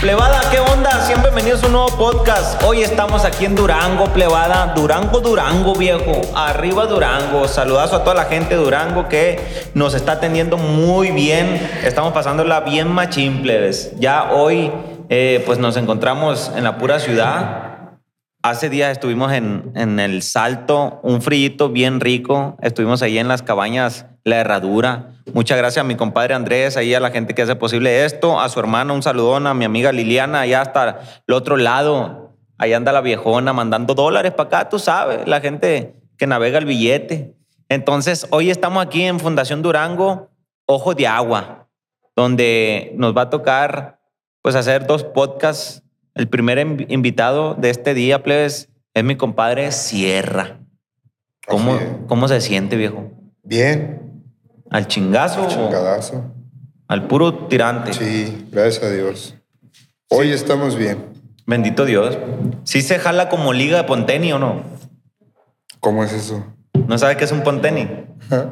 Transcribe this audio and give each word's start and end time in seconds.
Plebada, 0.00 0.40
¿qué 0.52 0.60
onda? 0.60 1.04
Siempre 1.04 1.32
bienvenidos 1.32 1.64
a 1.64 1.66
un 1.66 1.72
nuevo 1.72 1.88
podcast. 1.88 2.62
Hoy 2.62 2.82
estamos 2.82 3.24
aquí 3.24 3.46
en 3.46 3.56
Durango, 3.56 4.04
plebada. 4.12 4.72
Durango, 4.76 5.18
Durango, 5.18 5.74
viejo. 5.74 6.20
Arriba 6.36 6.86
Durango. 6.86 7.48
Saludazo 7.48 7.96
a 7.96 8.04
toda 8.04 8.14
la 8.14 8.26
gente 8.26 8.56
de 8.56 8.62
Durango 8.62 9.08
que 9.08 9.40
nos 9.74 9.94
está 9.94 10.12
atendiendo 10.12 10.56
muy 10.56 11.10
bien. 11.10 11.60
Estamos 11.82 12.12
pasándola 12.12 12.60
bien 12.60 12.86
machín, 12.86 13.42
plebes. 13.42 13.90
Ya 13.98 14.30
hoy, 14.30 14.70
eh, 15.08 15.42
pues 15.44 15.58
nos 15.58 15.76
encontramos 15.76 16.52
en 16.54 16.62
la 16.62 16.78
pura 16.78 17.00
ciudad. 17.00 17.67
Hace 18.48 18.70
días 18.70 18.92
estuvimos 18.92 19.30
en, 19.32 19.72
en 19.74 20.00
el 20.00 20.22
Salto, 20.22 21.00
un 21.02 21.20
frillito 21.20 21.68
bien 21.68 22.00
rico. 22.00 22.56
Estuvimos 22.62 23.02
ahí 23.02 23.18
en 23.18 23.28
las 23.28 23.42
cabañas 23.42 24.06
La 24.24 24.36
Herradura. 24.36 25.10
Muchas 25.34 25.58
gracias 25.58 25.84
a 25.84 25.86
mi 25.86 25.96
compadre 25.96 26.32
Andrés, 26.32 26.78
ahí 26.78 26.94
a 26.94 27.00
la 27.00 27.10
gente 27.10 27.34
que 27.34 27.42
hace 27.42 27.56
posible 27.56 28.06
esto, 28.06 28.40
a 28.40 28.48
su 28.48 28.58
hermana 28.58 28.94
un 28.94 29.02
saludón, 29.02 29.46
a 29.46 29.52
mi 29.52 29.66
amiga 29.66 29.92
Liliana, 29.92 30.40
allá 30.40 30.62
hasta 30.62 31.00
el 31.26 31.34
otro 31.34 31.58
lado. 31.58 32.38
Ahí 32.56 32.72
anda 32.72 32.90
la 32.90 33.02
viejona 33.02 33.52
mandando 33.52 33.92
dólares 33.92 34.32
para 34.32 34.46
acá, 34.46 34.68
tú 34.70 34.78
sabes, 34.78 35.28
la 35.28 35.42
gente 35.42 35.96
que 36.16 36.26
navega 36.26 36.56
el 36.56 36.64
billete. 36.64 37.36
Entonces, 37.68 38.26
hoy 38.30 38.50
estamos 38.50 38.82
aquí 38.82 39.02
en 39.02 39.20
Fundación 39.20 39.60
Durango, 39.60 40.30
Ojo 40.64 40.94
de 40.94 41.06
Agua, 41.06 41.68
donde 42.16 42.94
nos 42.96 43.14
va 43.14 43.22
a 43.22 43.30
tocar 43.30 44.00
pues 44.40 44.54
hacer 44.54 44.86
dos 44.86 45.04
podcasts. 45.04 45.82
El 46.18 46.28
primer 46.28 46.58
inv- 46.58 46.86
invitado 46.88 47.54
de 47.54 47.70
este 47.70 47.94
día, 47.94 48.24
plebes, 48.24 48.68
es 48.92 49.04
mi 49.04 49.14
compadre 49.16 49.70
Sierra. 49.70 50.58
¿Cómo, 51.46 51.76
Así 51.76 51.84
es. 51.84 51.90
¿Cómo 52.08 52.26
se 52.26 52.40
siente, 52.40 52.76
viejo? 52.76 53.10
Bien, 53.44 54.24
¿Al 54.68 54.88
chingazo? 54.88 55.44
o 55.44 55.48
chingadazo. 55.48 56.24
¿Al 56.88 57.06
puro 57.06 57.46
tirante? 57.46 57.92
Sí, 57.92 58.48
gracias 58.50 58.82
a 58.84 58.90
Dios. 58.90 59.34
Hoy 60.10 60.32
estamos 60.32 60.76
bien. 60.76 60.98
Bendito 61.46 61.84
Dios. 61.86 62.18
¿Sí 62.64 62.82
se 62.82 62.98
jala 62.98 63.28
como 63.28 63.52
liga 63.52 63.78
de 63.78 63.84
Ponteni 63.84 64.32
o 64.32 64.40
no? 64.40 64.62
¿Cómo 65.80 66.02
es 66.02 66.12
eso? 66.12 66.44
¿No 66.88 66.98
sabe 66.98 67.16
qué 67.16 67.24
es 67.24 67.32
un 67.32 67.42
Ponteni? 67.42 67.88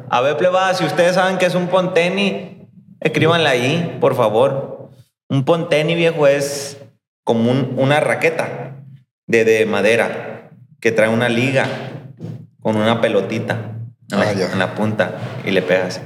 A 0.09 0.21
ver, 0.21 0.37
plebada, 0.37 0.73
si 0.73 0.85
ustedes 0.85 1.15
saben 1.15 1.37
qué 1.37 1.47
es 1.47 1.53
un 1.55 1.67
Ponteni, 1.67 2.65
escríbanle 3.01 3.49
ahí, 3.49 3.97
por 3.99 4.15
favor. 4.15 4.89
Un 5.29 5.43
Ponteni, 5.43 5.93
viejo, 5.95 6.25
es 6.27 6.76
como 7.27 7.51
un- 7.51 7.73
una 7.77 7.99
raqueta 7.99 8.77
de, 9.27 9.43
de 9.43 9.65
madera 9.65 10.49
que 10.79 10.93
trae 10.93 11.09
una 11.09 11.27
liga 11.27 11.65
con 12.61 12.77
una 12.77 13.01
pelotita 13.01 13.73
en 14.09 14.19
la, 14.19 14.29
Ah, 14.29 14.33
ya. 14.33 14.49
en 14.53 14.59
la 14.59 14.75
punta 14.75 15.17
y 15.45 15.51
le 15.51 15.61
pegas. 15.61 15.99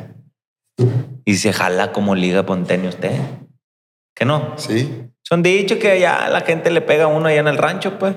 Y 1.24 1.36
se 1.36 1.54
jala 1.54 1.92
como 1.92 2.16
liga 2.16 2.38
de 2.38 2.44
Ponteni 2.44 2.88
usted. 2.88 3.12
¿Qué 4.16 4.26
no? 4.26 4.56
Sí, 4.58 5.04
Son 5.24 5.44
dichos 5.44 5.78
que 5.78 6.00
ya 6.00 6.28
la 6.30 6.42
gente 6.42 6.72
le 6.72 6.82
pega 6.82 7.04
a 7.04 7.08
uno 7.08 7.28
allá 7.28 7.40
en 7.42 7.48
el 7.48 7.58
rancho, 7.60 8.00
pues. 8.00 8.16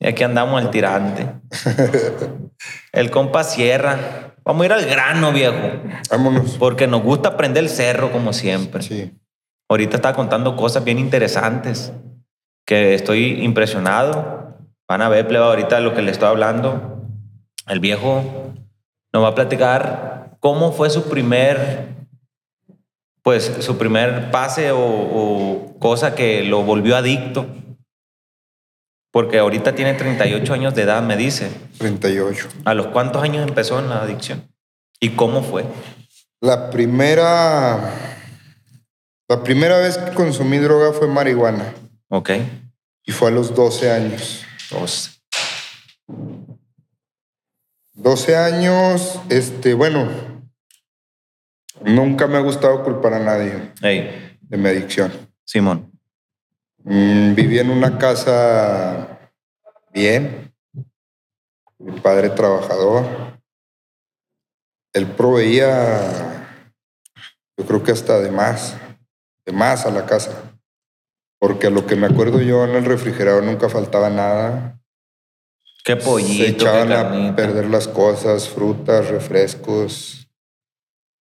Y 0.00 0.08
aquí 0.08 0.24
andamos 0.24 0.60
el 0.60 0.70
tirante. 0.70 1.28
el 2.92 3.10
compa 3.12 3.44
Sierra. 3.44 4.34
Vamos 4.44 4.62
a 4.62 4.66
ir 4.66 4.72
al 4.72 4.84
grano, 4.86 5.32
viejo. 5.32 5.54
vámonos. 6.10 6.56
Porque 6.58 6.88
nos 6.88 7.02
gusta 7.04 7.30
aprender 7.30 7.62
el 7.62 7.70
cerro, 7.70 8.10
como 8.10 8.32
siempre. 8.32 8.82
Sí, 8.82 9.12
Ahorita 9.68 9.96
está 9.96 10.12
contando 10.14 10.56
cosas 10.56 10.84
bien 10.84 10.98
interesantes. 10.98 11.92
Que 12.66 12.94
estoy 12.94 13.44
impresionado. 13.44 14.58
Van 14.88 15.02
a 15.02 15.08
ver, 15.08 15.28
pleba, 15.28 15.46
ahorita 15.46 15.80
lo 15.80 15.94
que 15.94 16.02
le 16.02 16.10
estoy 16.10 16.28
hablando. 16.28 17.02
El 17.66 17.80
viejo 17.80 18.52
nos 19.12 19.22
va 19.22 19.28
a 19.28 19.34
platicar 19.34 20.36
cómo 20.40 20.72
fue 20.72 20.90
su 20.90 21.08
primer 21.08 21.94
pues 23.22 23.50
su 23.60 23.78
primer 23.78 24.30
pase 24.30 24.70
o, 24.70 24.78
o 24.78 25.78
cosa 25.78 26.14
que 26.14 26.44
lo 26.44 26.62
volvió 26.62 26.94
adicto. 26.94 27.46
Porque 29.10 29.38
ahorita 29.38 29.74
tiene 29.74 29.94
38 29.94 30.52
años 30.52 30.74
de 30.74 30.82
edad, 30.82 31.02
me 31.02 31.16
dice. 31.16 31.50
38. 31.78 32.48
¿A 32.64 32.74
los 32.74 32.88
cuántos 32.88 33.22
años 33.22 33.46
empezó 33.48 33.78
en 33.78 33.88
la 33.88 34.02
adicción? 34.02 34.46
¿Y 35.00 35.10
cómo 35.10 35.42
fue? 35.42 35.64
La 36.40 36.68
primera. 36.68 38.13
La 39.28 39.42
primera 39.42 39.78
vez 39.78 39.96
que 39.96 40.12
consumí 40.12 40.58
droga 40.58 40.92
fue 40.92 41.08
marihuana. 41.08 41.72
Ok. 42.08 42.30
Y 43.04 43.12
fue 43.12 43.30
a 43.30 43.32
los 43.32 43.54
12 43.54 43.90
años. 43.90 44.44
Dos. 44.70 45.22
12 47.94 48.36
años, 48.36 49.20
este, 49.30 49.72
bueno. 49.72 50.08
Nunca 51.82 52.26
me 52.26 52.36
ha 52.36 52.40
gustado 52.40 52.82
culpar 52.82 53.14
a 53.14 53.18
nadie 53.18 53.72
Hey, 53.80 54.38
de 54.42 54.56
mi 54.56 54.68
adicción. 54.68 55.12
Simón. 55.44 55.90
Mm, 56.82 57.34
viví 57.34 57.58
en 57.58 57.70
una 57.70 57.98
casa 57.98 59.30
bien. 59.92 60.52
Mi 61.78 61.98
padre 62.00 62.30
trabajador. 62.30 63.04
Él 64.92 65.06
proveía, 65.08 66.46
yo 67.56 67.66
creo 67.66 67.82
que 67.82 67.92
hasta 67.92 68.20
de 68.20 68.30
más, 68.30 68.76
de 69.44 69.52
más 69.52 69.86
a 69.86 69.90
la 69.90 70.06
casa. 70.06 70.54
Porque 71.38 71.66
a 71.66 71.70
lo 71.70 71.86
que 71.86 71.96
me 71.96 72.06
acuerdo 72.06 72.40
yo 72.40 72.64
en 72.64 72.74
el 72.74 72.84
refrigerador 72.84 73.42
nunca 73.42 73.68
faltaba 73.68 74.08
nada. 74.10 74.80
Qué 75.84 75.96
pollito, 75.96 76.44
Se 76.44 76.50
echaban 76.50 76.88
qué 76.88 76.94
a 76.94 77.36
perder 77.36 77.66
las 77.66 77.88
cosas, 77.88 78.48
frutas, 78.48 79.08
refrescos. 79.08 80.28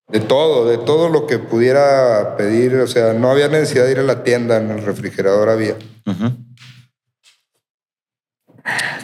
De 0.08 0.20
todo, 0.20 0.66
de 0.68 0.78
todo 0.78 1.10
lo 1.10 1.28
que 1.28 1.40
pudiera 1.40 2.38
pedir. 2.38 2.76
O 2.76 2.88
sea, 2.88 3.14
no 3.14 3.30
había 3.30 3.50
necesidad 3.50 3.86
de 3.86 3.92
ir 3.92 4.00
a 4.00 4.04
la 4.04 4.24
tienda, 4.24 4.58
en 4.58 4.72
el 4.72 4.86
refrigerador 4.86 5.50
había. 5.50 5.76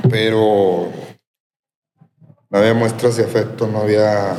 Pero 0.09 0.91
no 2.49 2.57
había 2.57 2.73
muestras 2.73 3.17
de 3.17 3.25
afecto, 3.25 3.67
no 3.67 3.79
había 3.79 4.35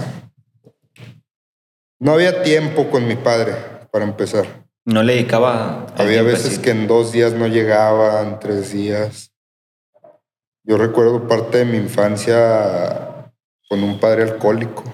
no 2.01 2.13
había 2.13 2.43
tiempo 2.43 2.91
con 2.91 3.07
mi 3.07 3.15
padre 3.15 3.55
para 3.93 4.07
empezar. 4.07 4.60
No 4.85 5.03
le 5.03 5.15
dedicaba. 5.15 5.87
Había 5.97 6.23
veces 6.23 6.59
que 6.59 6.71
en 6.71 6.87
dos 6.87 7.13
días 7.13 7.35
no 7.35 7.47
llegaba, 7.47 8.23
en 8.23 8.39
tres 8.39 8.73
días. 8.73 9.33
Yo 10.65 10.77
recuerdo 10.79 11.29
parte 11.29 11.59
de 11.59 11.65
mi 11.65 11.77
infancia 11.77 13.31
con 13.69 13.83
un 13.83 14.01
padre 14.01 14.23
alcohólico. 14.25 14.85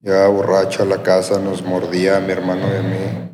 Llegaba 0.00 0.28
borracho 0.28 0.82
a 0.82 0.86
la 0.86 1.02
casa, 1.02 1.38
nos 1.40 1.62
mordía 1.62 2.16
a 2.16 2.20
mi 2.20 2.32
hermano 2.32 2.66
y 2.72 2.76
a 2.76 2.82
mí. 2.82 3.30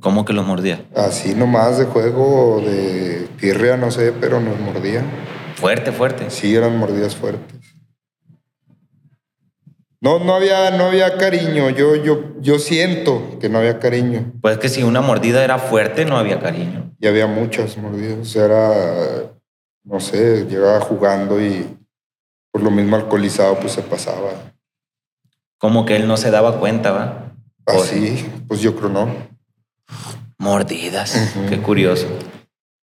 ¿Cómo 0.00 0.24
que 0.24 0.32
los 0.32 0.46
mordía? 0.46 0.84
Así 0.94 1.34
nomás 1.34 1.78
de 1.78 1.86
juego, 1.86 2.60
de 2.60 3.28
tirria, 3.40 3.76
no 3.76 3.90
sé, 3.90 4.12
pero 4.12 4.40
nos 4.40 4.58
mordía. 4.60 5.02
Fuerte, 5.56 5.90
fuerte. 5.90 6.30
Sí, 6.30 6.54
eran 6.54 6.76
mordidas 6.78 7.16
fuertes. 7.16 7.55
No, 10.06 10.20
no 10.20 10.36
había, 10.36 10.70
no 10.70 10.84
había 10.84 11.18
cariño. 11.18 11.68
Yo, 11.70 11.96
yo, 11.96 12.40
yo 12.40 12.60
siento 12.60 13.40
que 13.40 13.48
no 13.48 13.58
había 13.58 13.80
cariño. 13.80 14.34
Pues 14.40 14.56
que 14.58 14.68
si 14.68 14.84
una 14.84 15.00
mordida 15.00 15.42
era 15.42 15.58
fuerte, 15.58 16.04
no 16.04 16.16
había 16.16 16.38
cariño. 16.38 16.94
Y 17.00 17.08
había 17.08 17.26
muchas 17.26 17.76
mordidas. 17.76 18.18
O 18.20 18.24
sea, 18.24 18.44
era, 18.44 19.32
no 19.82 19.98
sé, 19.98 20.46
llegaba 20.48 20.78
jugando 20.80 21.44
y 21.44 21.76
por 22.52 22.62
lo 22.62 22.70
mismo 22.70 22.94
alcoholizado, 22.94 23.58
pues 23.58 23.72
se 23.72 23.82
pasaba. 23.82 24.30
Como 25.58 25.84
que 25.84 25.96
él 25.96 26.06
no 26.06 26.16
se 26.16 26.30
daba 26.30 26.60
cuenta, 26.60 26.92
¿va? 26.92 27.32
O- 27.64 27.72
Así, 27.82 28.24
pues 28.46 28.60
yo 28.60 28.76
creo 28.76 28.90
no. 28.90 29.08
Mordidas. 30.38 31.34
Qué 31.48 31.58
curioso. 31.60 32.06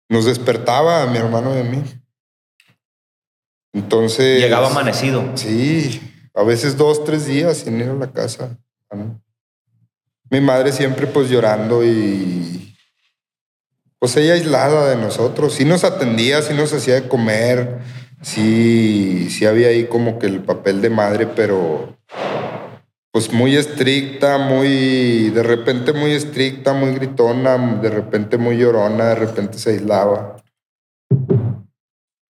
Nos 0.09 0.25
despertaba 0.25 1.03
a 1.03 1.07
mi 1.07 1.19
hermano 1.19 1.55
y 1.55 1.61
a 1.61 1.63
mí. 1.63 1.81
Entonces. 3.71 4.41
Llegaba 4.41 4.67
amanecido. 4.67 5.23
Sí, 5.35 6.01
a 6.33 6.43
veces 6.43 6.77
dos, 6.77 7.03
tres 7.03 7.25
días 7.25 7.57
sin 7.57 7.79
ir 7.79 7.89
a 7.89 7.93
la 7.93 8.11
casa. 8.11 8.57
Mi 10.29 10.41
madre 10.41 10.71
siempre 10.71 11.07
pues 11.07 11.29
llorando 11.29 11.83
y 11.83 12.75
pues 13.99 14.17
ella 14.17 14.33
aislada 14.33 14.89
de 14.89 14.95
nosotros. 14.95 15.53
Sí 15.53 15.63
nos 15.63 15.83
atendía, 15.83 16.41
sí 16.41 16.53
nos 16.53 16.73
hacía 16.73 16.95
de 16.95 17.07
comer, 17.07 17.79
sí, 18.21 19.29
sí 19.29 19.45
había 19.45 19.69
ahí 19.69 19.85
como 19.85 20.19
que 20.19 20.25
el 20.25 20.41
papel 20.41 20.81
de 20.81 20.89
madre, 20.89 21.27
pero 21.27 21.95
pues 23.11 23.31
muy 23.31 23.55
estricta, 23.55 24.39
muy, 24.39 25.29
de 25.29 25.43
repente 25.43 25.93
muy 25.93 26.11
estricta, 26.11 26.73
muy 26.73 26.95
gritona, 26.95 27.57
de 27.79 27.89
repente 27.89 28.37
muy 28.37 28.57
llorona, 28.57 29.09
de 29.09 29.15
repente 29.15 29.59
se 29.59 29.69
aislaba. 29.69 30.42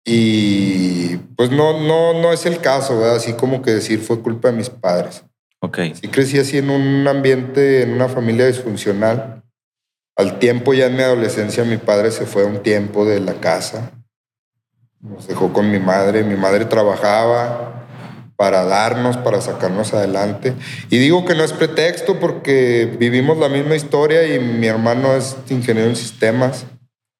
Y 0.04 1.16
pues 1.36 1.50
no, 1.50 1.80
no, 1.80 2.20
no 2.20 2.32
es 2.32 2.46
el 2.46 2.60
caso, 2.60 2.98
¿verdad? 2.98 3.16
Así 3.16 3.34
como 3.34 3.62
que 3.62 3.70
decir 3.70 4.00
fue 4.00 4.20
culpa 4.20 4.50
de 4.50 4.56
mis 4.56 4.70
padres. 4.70 5.24
Ok. 5.60 5.78
Sí 5.94 6.08
crecí 6.08 6.38
así 6.38 6.58
en 6.58 6.70
un 6.70 7.06
ambiente, 7.06 7.82
en 7.82 7.92
una 7.92 8.08
familia 8.08 8.46
disfuncional. 8.46 9.42
Al 10.16 10.38
tiempo, 10.38 10.74
ya 10.74 10.86
en 10.86 10.96
mi 10.96 11.02
adolescencia, 11.02 11.64
mi 11.64 11.76
padre 11.76 12.10
se 12.10 12.26
fue 12.26 12.44
un 12.44 12.62
tiempo 12.62 13.04
de 13.04 13.20
la 13.20 13.34
casa. 13.34 13.92
Nos 15.00 15.26
dejó 15.28 15.52
con 15.52 15.70
mi 15.70 15.78
madre. 15.78 16.24
Mi 16.24 16.36
madre 16.36 16.64
trabajaba, 16.64 17.82
para 18.42 18.64
darnos, 18.64 19.16
para 19.18 19.40
sacarnos 19.40 19.94
adelante. 19.94 20.54
Y 20.90 20.98
digo 20.98 21.24
que 21.24 21.36
no 21.36 21.44
es 21.44 21.52
pretexto 21.52 22.18
porque 22.18 22.92
vivimos 22.98 23.38
la 23.38 23.48
misma 23.48 23.76
historia 23.76 24.34
y 24.34 24.40
mi 24.40 24.66
hermano 24.66 25.14
es 25.14 25.36
ingeniero 25.48 25.88
en 25.88 25.94
sistemas. 25.94 26.66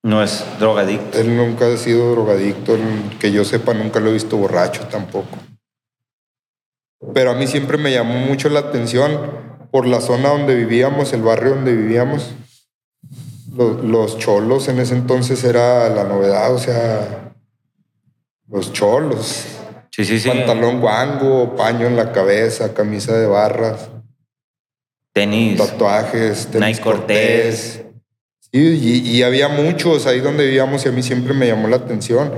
No 0.03 0.23
es 0.23 0.45
drogadicto. 0.59 1.19
Él 1.19 1.37
nunca 1.37 1.67
ha 1.67 1.77
sido 1.77 2.11
drogadicto, 2.13 2.77
que 3.21 3.31
yo 3.31 3.45
sepa, 3.45 3.73
nunca 3.73 4.01
lo 4.01 4.11
he 4.11 4.15
visto 4.15 4.37
borracho 4.37 4.87
tampoco. 4.89 5.39
Pero 7.15 7.31
a 7.31 7.35
mí 7.35 7.47
siempre 7.47 7.79
me 7.79 7.93
llamó 7.93 8.15
mucho 8.15 8.49
la 8.49 8.61
atención 8.61 9.53
por 9.71 9.87
la 9.87 10.01
zona 10.01 10.31
donde 10.31 10.55
vivíamos, 10.55 11.13
el 11.13 11.23
barrio 11.23 11.55
donde 11.55 11.75
vivíamos. 11.75 12.31
Los, 13.55 13.85
los 13.85 14.19
cholos 14.19 14.69
en 14.69 14.79
ese 14.81 14.95
entonces 14.95 15.45
era 15.45 15.89
la 15.89 16.05
novedad, 16.05 16.53
o 16.55 16.59
sea, 16.59 17.35
los 18.49 18.73
cholos. 18.73 19.47
Sí, 19.91 20.05
sí, 20.05 20.19
sí. 20.19 20.29
Pantalón 20.29 20.81
guango, 20.81 21.55
paño 21.55 21.87
en 21.87 21.97
la 21.97 22.13
cabeza, 22.13 22.73
camisa 22.73 23.17
de 23.17 23.27
barras, 23.27 23.91
Tenis. 25.13 25.59
tatuajes, 25.59 26.47
tenis 26.47 26.69
Nike 26.69 26.81
Cortés. 26.81 27.85
Sí, 28.53 29.03
y, 29.05 29.17
y 29.17 29.23
había 29.23 29.49
muchos 29.49 30.07
ahí 30.07 30.21
donde 30.21 30.45
vivíamos 30.45 30.85
y 30.85 30.89
a 30.89 30.93
mí 30.93 31.03
siempre 31.03 31.33
me 31.33 31.47
llamó 31.47 31.69
la 31.69 31.77
atención. 31.77 32.33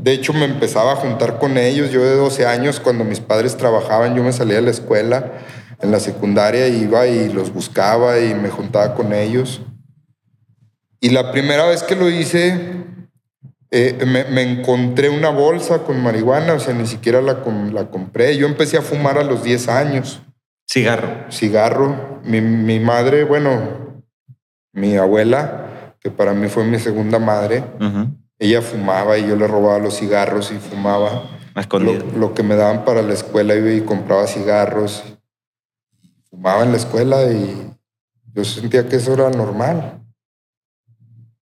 De 0.00 0.12
hecho, 0.12 0.32
me 0.32 0.44
empezaba 0.44 0.92
a 0.92 0.96
juntar 0.96 1.38
con 1.38 1.56
ellos. 1.56 1.92
Yo 1.92 2.02
de 2.04 2.16
12 2.16 2.46
años, 2.46 2.80
cuando 2.80 3.04
mis 3.04 3.20
padres 3.20 3.56
trabajaban, 3.56 4.16
yo 4.16 4.24
me 4.24 4.32
salía 4.32 4.56
de 4.56 4.62
la 4.62 4.72
escuela, 4.72 5.32
en 5.80 5.92
la 5.92 6.00
secundaria, 6.00 6.66
iba 6.66 7.06
y 7.06 7.32
los 7.32 7.52
buscaba 7.52 8.18
y 8.18 8.34
me 8.34 8.48
juntaba 8.48 8.94
con 8.96 9.12
ellos. 9.12 9.62
Y 11.00 11.10
la 11.10 11.30
primera 11.30 11.66
vez 11.66 11.84
que 11.84 11.94
lo 11.94 12.10
hice, 12.10 12.58
eh, 13.70 14.04
me, 14.04 14.24
me 14.24 14.42
encontré 14.42 15.08
una 15.08 15.30
bolsa 15.30 15.84
con 15.84 16.02
marihuana, 16.02 16.54
o 16.54 16.60
sea, 16.60 16.74
ni 16.74 16.86
siquiera 16.88 17.20
la, 17.20 17.38
la 17.72 17.90
compré. 17.90 18.36
Yo 18.36 18.46
empecé 18.48 18.78
a 18.78 18.82
fumar 18.82 19.18
a 19.18 19.22
los 19.24 19.44
10 19.44 19.68
años 19.68 20.20
Cigarro. 20.68 21.30
cigarro. 21.30 22.20
Mi, 22.24 22.40
mi 22.40 22.80
madre, 22.80 23.24
bueno, 23.24 23.81
mi 24.72 24.96
abuela, 24.96 25.96
que 26.00 26.10
para 26.10 26.32
mí 26.34 26.48
fue 26.48 26.64
mi 26.64 26.78
segunda 26.78 27.18
madre, 27.18 27.64
ella 28.38 28.60
fumaba 28.62 29.18
y 29.18 29.28
yo 29.28 29.36
le 29.36 29.46
robaba 29.46 29.78
los 29.78 29.96
cigarros 29.98 30.50
y 30.50 30.56
fumaba. 30.56 31.30
Lo, 32.16 32.34
que 32.34 32.42
me 32.42 32.56
daban 32.56 32.84
para 32.84 33.02
la 33.02 33.12
escuela 33.12 33.54
iba 33.54 33.70
y 33.70 33.82
compraba 33.82 34.26
cigarros. 34.26 35.04
Fumaba 36.30 36.62
en 36.62 36.72
la 36.72 36.78
escuela 36.78 37.30
y 37.30 37.70
yo 38.32 38.44
sentía 38.44 38.88
que 38.88 38.96
eso 38.96 39.12
era 39.12 39.30
normal. 39.30 40.00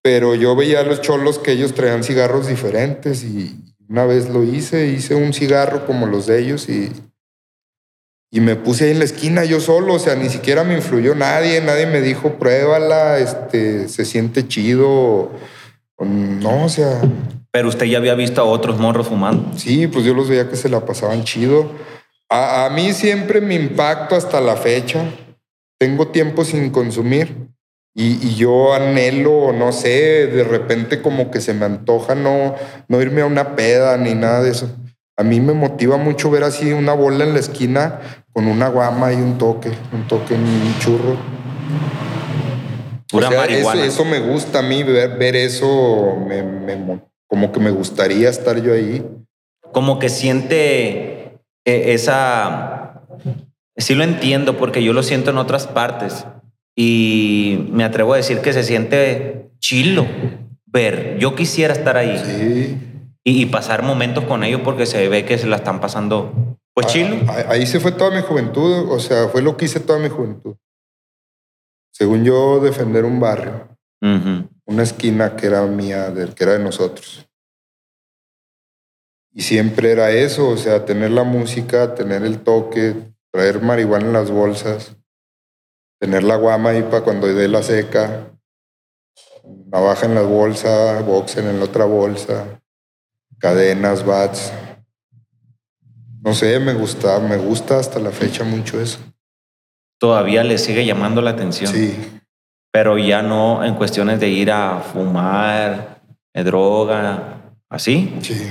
Pero 0.02 0.34
yo 0.34 0.56
veía 0.56 0.80
a 0.80 0.82
los 0.82 1.00
cholos 1.00 1.38
que 1.38 1.52
ellos 1.52 1.74
traían 1.74 2.02
cigarros 2.02 2.48
diferentes 2.48 3.22
y 3.22 3.74
una 3.88 4.04
vez 4.04 4.28
lo 4.28 4.42
hice, 4.42 4.88
hice 4.88 5.14
un 5.14 5.32
cigarro 5.32 5.86
como 5.86 6.06
los 6.06 6.26
de 6.26 6.40
ellos 6.40 6.68
y, 6.68 6.90
y 8.30 8.40
me 8.40 8.54
puse 8.54 8.84
ahí 8.84 8.90
en 8.92 9.00
la 9.00 9.04
esquina 9.04 9.44
yo 9.44 9.60
solo, 9.60 9.94
o 9.94 9.98
sea, 9.98 10.14
ni 10.14 10.28
siquiera 10.28 10.62
me 10.62 10.74
influyó 10.74 11.14
nadie, 11.14 11.60
nadie 11.60 11.86
me 11.86 12.00
dijo 12.00 12.38
pruébala, 12.38 13.18
este, 13.18 13.88
se 13.88 14.04
siente 14.04 14.46
chido. 14.46 15.32
No, 15.98 16.64
o 16.64 16.68
sea, 16.68 17.00
Pero 17.50 17.68
usted 17.68 17.86
ya 17.86 17.98
había 17.98 18.14
visto 18.14 18.40
a 18.40 18.44
otros 18.44 18.78
morros 18.78 19.08
fumando. 19.08 19.58
Sí, 19.58 19.88
pues 19.88 20.04
yo 20.04 20.14
los 20.14 20.28
veía 20.28 20.48
que 20.48 20.56
se 20.56 20.68
la 20.68 20.86
pasaban 20.86 21.24
chido. 21.24 21.72
A, 22.28 22.66
a 22.66 22.70
mí 22.70 22.92
siempre 22.92 23.40
me 23.40 23.54
impacto 23.56 24.14
hasta 24.14 24.40
la 24.40 24.56
fecha. 24.56 25.04
Tengo 25.78 26.08
tiempo 26.08 26.44
sin 26.44 26.70
consumir 26.70 27.48
y, 27.94 28.28
y 28.28 28.36
yo 28.36 28.72
anhelo, 28.72 29.52
no 29.52 29.72
sé, 29.72 30.28
de 30.28 30.44
repente 30.44 31.02
como 31.02 31.30
que 31.30 31.40
se 31.40 31.54
me 31.54 31.66
antoja 31.66 32.14
no, 32.14 32.54
no 32.86 33.02
irme 33.02 33.22
a 33.22 33.26
una 33.26 33.56
peda 33.56 33.96
ni 33.96 34.14
nada 34.14 34.42
de 34.42 34.50
eso. 34.50 34.70
A 35.16 35.22
mí 35.22 35.40
me 35.40 35.52
motiva 35.52 35.96
mucho 35.96 36.30
ver 36.30 36.44
así 36.44 36.72
una 36.72 36.94
bola 36.94 37.24
en 37.24 37.34
la 37.34 37.40
esquina 37.40 38.19
con 38.32 38.46
una 38.46 38.68
guama 38.68 39.12
y 39.12 39.16
un 39.16 39.36
toque, 39.38 39.70
un 39.92 40.06
toque, 40.06 40.34
un 40.34 40.74
churro. 40.78 41.16
Pura 43.10 43.28
O 43.28 43.30
sea, 43.32 43.44
eso, 43.44 43.50
marihuana. 43.50 43.84
eso 43.84 44.04
me 44.04 44.20
gusta 44.20 44.60
a 44.60 44.62
mí, 44.62 44.82
ver, 44.84 45.18
ver 45.18 45.34
eso, 45.36 46.16
me- 46.26 46.42
me 46.44 46.76
mo- 46.76 47.10
como 47.26 47.50
que 47.52 47.58
me 47.60 47.70
gustaría 47.70 48.28
estar 48.28 48.60
yo 48.62 48.72
ahí. 48.72 49.04
Como 49.72 49.98
que 49.98 50.08
siente 50.08 51.38
eh, 51.64 51.92
esa... 51.92 53.02
Sí 53.76 53.94
lo 53.94 54.04
entiendo 54.04 54.56
porque 54.58 54.82
yo 54.82 54.92
lo 54.92 55.02
siento 55.02 55.30
en 55.30 55.38
otras 55.38 55.66
partes. 55.66 56.26
Y 56.76 57.66
me 57.72 57.82
atrevo 57.84 58.14
a 58.14 58.16
decir 58.18 58.38
que 58.40 58.52
se 58.52 58.62
siente 58.62 59.50
chilo 59.58 60.06
ver. 60.66 61.16
Yo 61.18 61.34
quisiera 61.34 61.72
estar 61.72 61.96
ahí 61.96 62.16
Sí. 62.24 62.78
y, 63.24 63.42
y 63.42 63.46
pasar 63.46 63.82
momentos 63.82 64.24
con 64.24 64.44
ellos 64.44 64.60
porque 64.64 64.86
se 64.86 65.08
ve 65.08 65.24
que 65.24 65.36
se 65.38 65.46
la 65.46 65.56
están 65.56 65.80
pasando 65.80 66.58
pues 66.82 66.92
chilo. 66.92 67.16
Ah, 67.28 67.44
Ahí 67.48 67.66
se 67.66 67.80
fue 67.80 67.92
toda 67.92 68.10
mi 68.10 68.22
juventud, 68.22 68.90
o 68.90 68.98
sea, 68.98 69.28
fue 69.28 69.42
lo 69.42 69.56
que 69.56 69.66
hice 69.66 69.80
toda 69.80 69.98
mi 69.98 70.08
juventud. 70.08 70.56
Según 71.92 72.24
yo, 72.24 72.60
defender 72.60 73.04
un 73.04 73.20
barrio, 73.20 73.76
una 74.64 74.82
esquina 74.82 75.36
que 75.36 75.46
era 75.46 75.66
mía, 75.66 76.12
que 76.34 76.44
era 76.44 76.52
de 76.52 76.60
nosotros. 76.60 77.26
Y 79.32 79.42
siempre 79.42 79.92
era 79.92 80.10
eso, 80.10 80.48
o 80.48 80.56
sea, 80.56 80.84
tener 80.84 81.10
la 81.10 81.24
música, 81.24 81.94
tener 81.94 82.24
el 82.24 82.40
toque, 82.40 83.14
traer 83.30 83.60
marihuana 83.60 84.06
en 84.06 84.12
las 84.12 84.30
bolsas, 84.30 84.96
tener 86.00 86.24
la 86.24 86.36
guama 86.36 86.70
ahí 86.70 86.82
para 86.82 87.02
cuando 87.02 87.26
dé 87.26 87.46
la 87.46 87.62
seca, 87.62 88.32
navaja 89.66 90.06
en 90.06 90.14
la 90.14 90.22
bolsa, 90.22 91.00
boxer 91.02 91.44
en 91.44 91.58
la 91.58 91.66
otra 91.66 91.84
bolsa, 91.84 92.60
cadenas, 93.38 94.04
bats. 94.04 94.52
No 96.22 96.34
sé, 96.34 96.58
me 96.60 96.74
gusta, 96.74 97.18
me 97.20 97.36
gusta 97.36 97.78
hasta 97.78 97.98
la 97.98 98.10
fecha 98.10 98.44
mucho 98.44 98.80
eso. 98.80 98.98
Todavía 99.98 100.44
le 100.44 100.58
sigue 100.58 100.84
llamando 100.84 101.20
la 101.22 101.30
atención. 101.30 101.72
Sí, 101.72 101.96
Pero 102.72 102.98
ya 102.98 103.22
no 103.22 103.64
en 103.64 103.74
cuestiones 103.74 104.20
de 104.20 104.28
ir 104.28 104.50
a 104.50 104.80
fumar, 104.80 106.02
de 106.34 106.44
droga, 106.44 107.52
así. 107.68 108.16
sí, 108.22 108.50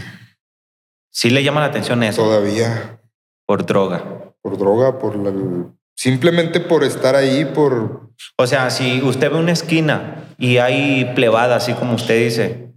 Sí 1.11 1.29
le 1.31 1.43
llama 1.43 1.59
la 1.59 1.67
atención 1.67 2.01
eso 2.03 2.23
todavía. 2.23 2.99
por 3.45 3.65
droga. 3.65 4.03
Por 4.41 4.57
droga, 4.57 4.99
por 4.99 5.17
la, 5.17 5.33
simplemente 5.95 6.59
por 6.59 6.83
estar 6.83 7.15
ahí, 7.15 7.45
por... 7.45 8.09
O 8.37 8.47
sea, 8.47 8.69
si 8.69 9.01
usted 9.01 9.31
ve 9.31 9.37
una 9.37 9.51
esquina 9.51 10.33
y 10.37 10.57
hay 10.57 11.11
plebada, 11.15 11.55
así 11.57 11.73
como 11.73 11.95
usted 11.95 12.23
dice, 12.23 12.71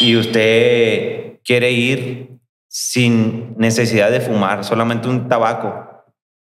y 0.00 0.16
usted 0.16 1.40
quiere 1.44 1.72
ir 1.72 2.31
sin 2.74 3.54
necesidad 3.58 4.10
de 4.10 4.20
fumar, 4.22 4.64
solamente 4.64 5.06
un 5.06 5.28
tabaco, 5.28 6.04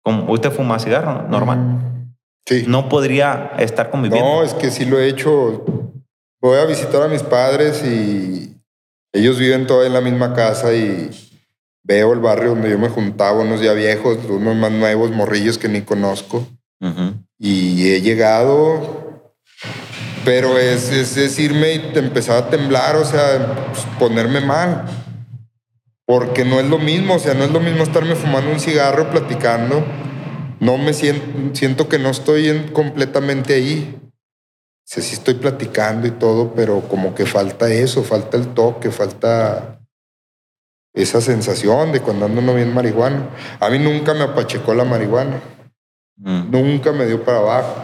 como 0.03 0.33
usted 0.33 0.51
fuma 0.51 0.79
cigarro, 0.79 1.29
normal, 1.29 1.59
Mm, 1.59 2.15
Sí. 2.49 2.65
no 2.67 2.89
podría 2.89 3.53
estar 3.59 3.91
conviviendo. 3.91 4.27
No, 4.27 4.43
es 4.43 4.55
que 4.55 4.71
sí 4.71 4.85
lo 4.87 4.99
he 4.99 5.09
hecho. 5.09 5.65
Voy 6.41 6.59
a 6.59 6.65
visitar 6.65 7.03
a 7.03 7.09
mis 7.09 7.23
padres 7.23 7.85
y 7.85 8.57
ellos 9.13 9.39
viven 9.39 9.67
todavía 9.67 9.89
en 9.89 9.93
la 9.95 10.01
misma 10.01 10.33
casa 10.33 10.73
y 10.73 11.11
veo 11.85 12.13
el 12.15 12.21
barrio 12.21 12.51
donde 12.51 12.71
yo 12.71 12.79
me 12.79 12.89
juntaba, 12.89 13.41
unos 13.43 13.61
ya 13.61 13.73
viejos, 13.75 14.19
unos 14.29 14.57
más 14.57 14.71
nuevos, 14.71 15.11
morrillos 15.11 15.59
que 15.59 15.69
ni 15.69 15.83
conozco. 15.83 16.47
Ujú. 16.81 17.15
Y 17.39 17.91
he 17.93 18.01
llegado, 18.01 19.33
pero 20.25 20.57
es, 20.57 20.91
es, 20.91 21.17
es 21.17 21.39
irme 21.39 21.75
y 21.75 21.99
empezar 21.99 22.43
a 22.45 22.49
temblar, 22.49 22.97
o 22.97 23.05
sea, 23.05 23.67
pues, 23.73 23.85
ponerme 23.99 24.41
mal. 24.41 24.85
Porque 26.07 26.45
no 26.45 26.61
es 26.61 26.67
lo 26.67 26.79
mismo, 26.79 27.15
o 27.15 27.19
sea, 27.19 27.35
no 27.35 27.45
es 27.45 27.51
lo 27.51 27.61
mismo 27.61 27.83
estarme 27.83 28.15
fumando 28.15 28.51
un 28.53 28.61
cigarro, 28.61 29.11
platicando. 29.11 29.85
No 30.61 30.79
me 30.79 30.93
siento, 30.93 31.25
siento 31.55 31.89
que 31.89 31.99
no 31.99 32.11
estoy 32.11 32.49
en- 32.49 32.69
completamente 32.73 33.55
ahí. 33.55 33.99
O 34.03 34.89
sea, 34.89 35.03
sí 35.03 35.15
estoy 35.15 35.35
platicando 35.35 36.07
y 36.07 36.13
todo, 36.13 36.53
pero 36.55 36.83
como 36.83 37.15
que 37.15 37.27
falta 37.27 37.69
eso, 37.71 38.05
falta 38.05 38.37
el 38.37 38.49
toque, 38.55 38.91
falta 38.93 39.81
esa 40.95 41.21
sensación 41.21 41.91
de 41.93 42.01
cuando 42.01 42.27
ando 42.27 42.41
uno 42.41 42.55
bien 42.55 42.73
marihuana. 42.73 43.29
A 43.61 43.69
mí 43.69 43.79
nunca 43.81 44.15
me 44.15 44.23
apachecó 44.23 44.75
la 44.75 44.85
marihuana 44.85 45.41
Mm. 46.19 46.51
nunca 46.51 46.93
me 46.93 47.05
dio 47.05 47.23
para 47.23 47.39
abajo. 47.39 47.75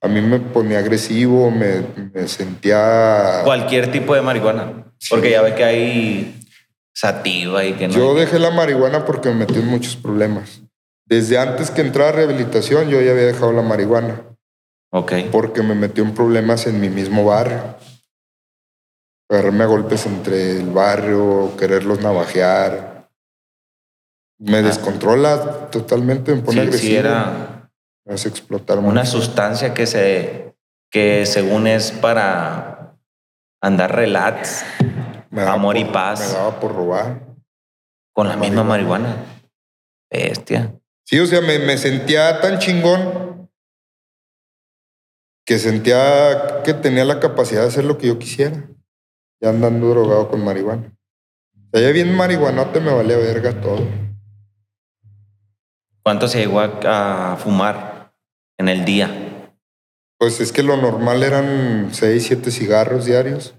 A 0.00 0.06
mí 0.06 0.20
me 0.20 0.38
ponía 0.38 0.78
agresivo, 0.78 1.50
me, 1.50 1.82
me 2.12 2.28
sentía... 2.28 3.40
Cualquier 3.42 3.90
tipo 3.90 4.14
de 4.14 4.20
marihuana. 4.22 4.84
Porque 5.10 5.30
ya 5.32 5.42
ve 5.42 5.54
que 5.56 5.64
hay 5.64 6.43
sativa 6.94 7.64
y 7.64 7.74
que 7.74 7.88
no. 7.88 7.94
Yo 7.94 8.14
dejé 8.14 8.38
la 8.38 8.50
marihuana 8.50 9.04
porque 9.04 9.28
me 9.30 9.34
metí 9.36 9.54
en 9.58 9.66
muchos 9.66 9.96
problemas. 9.96 10.62
Desde 11.06 11.38
antes 11.38 11.70
que 11.70 11.80
entrara 11.82 12.08
a 12.10 12.12
rehabilitación, 12.12 12.88
yo 12.88 13.00
ya 13.00 13.10
había 13.10 13.24
dejado 13.24 13.52
la 13.52 13.62
marihuana 13.62 14.22
Ok. 14.90 15.12
porque 15.32 15.62
me 15.62 15.74
metió 15.74 16.02
en 16.04 16.14
problemas 16.14 16.66
en 16.66 16.80
mi 16.80 16.88
mismo 16.88 17.24
barrio. 17.24 17.76
Agarrarme 19.28 19.64
a 19.64 19.66
golpes 19.66 20.06
entre 20.06 20.58
el 20.60 20.70
barrio, 20.70 21.52
quererlos 21.58 22.00
navajear. 22.00 23.08
Me 24.38 24.58
Ah. 24.58 24.62
descontrola 24.62 25.70
totalmente, 25.70 26.34
me 26.34 26.42
pone 26.42 26.60
Sí, 26.60 26.66
agresivo. 26.66 26.90
sí, 26.90 26.96
era 26.96 27.70
Me 28.06 28.14
hace 28.14 28.28
explotar 28.28 28.78
una 28.78 29.00
mucho. 29.02 29.06
sustancia 29.06 29.72
que 29.74 29.86
se 29.86 30.54
que 30.90 31.26
según 31.26 31.66
es 31.66 31.90
para 31.90 32.94
andar 33.60 33.96
relax 33.96 34.62
Amor 35.36 35.76
y 35.76 35.84
paz. 35.84 36.20
Me 36.20 36.38
daba 36.38 36.60
por 36.60 36.74
robar. 36.74 37.20
con 38.12 38.28
la 38.28 38.36
misma 38.36 38.62
marihuana. 38.62 39.24
Bestia. 40.10 40.78
Sí, 41.04 41.18
o 41.18 41.26
sea, 41.26 41.40
me, 41.40 41.58
me 41.58 41.76
sentía 41.76 42.40
tan 42.40 42.58
chingón 42.60 43.50
que 45.44 45.58
sentía 45.58 46.62
que 46.64 46.72
tenía 46.74 47.04
la 47.04 47.20
capacidad 47.20 47.62
de 47.62 47.68
hacer 47.68 47.84
lo 47.84 47.98
que 47.98 48.06
yo 48.06 48.18
quisiera. 48.18 48.68
Ya 49.40 49.50
andando 49.50 49.90
drogado 49.90 50.28
con 50.28 50.44
marihuana. 50.44 50.92
O 51.56 51.70
sea, 51.72 51.80
ya 51.86 51.92
bien 51.92 52.14
marihuanote 52.14 52.80
me 52.80 52.92
valía 52.94 53.16
verga 53.16 53.60
todo. 53.60 53.84
¿Cuánto 56.02 56.28
se 56.28 56.38
llegó 56.38 56.60
a, 56.60 57.32
a 57.32 57.36
fumar 57.36 58.12
en 58.58 58.68
el 58.68 58.84
día? 58.84 59.10
Pues 60.18 60.40
es 60.40 60.52
que 60.52 60.62
lo 60.62 60.76
normal 60.76 61.22
eran 61.22 61.88
seis, 61.92 62.24
siete 62.26 62.50
cigarros 62.50 63.04
diarios. 63.04 63.54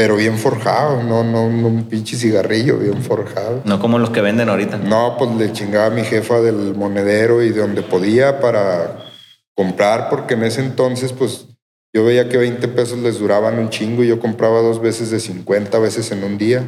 Pero 0.00 0.16
bien 0.16 0.38
forjado, 0.38 1.02
no, 1.02 1.22
no, 1.22 1.50
no 1.50 1.68
un 1.68 1.86
pinche 1.86 2.16
cigarrillo, 2.16 2.78
bien 2.78 3.02
forjado. 3.02 3.60
No 3.66 3.78
como 3.78 3.98
los 3.98 4.08
que 4.08 4.22
venden 4.22 4.48
ahorita. 4.48 4.78
No, 4.78 5.16
pues 5.18 5.30
le 5.36 5.52
chingaba 5.52 5.88
a 5.88 5.90
mi 5.90 6.04
jefa 6.04 6.40
del 6.40 6.74
monedero 6.74 7.42
y 7.42 7.50
de 7.50 7.60
donde 7.60 7.82
podía 7.82 8.40
para 8.40 9.10
comprar, 9.54 10.08
porque 10.08 10.32
en 10.32 10.44
ese 10.44 10.62
entonces, 10.62 11.12
pues 11.12 11.48
yo 11.92 12.02
veía 12.02 12.30
que 12.30 12.38
20 12.38 12.66
pesos 12.68 13.00
les 13.00 13.18
duraban 13.18 13.58
un 13.58 13.68
chingo 13.68 14.02
y 14.02 14.08
yo 14.08 14.18
compraba 14.20 14.62
dos 14.62 14.80
veces 14.80 15.10
de 15.10 15.20
50 15.20 15.78
veces 15.78 16.10
en 16.12 16.24
un 16.24 16.38
día. 16.38 16.66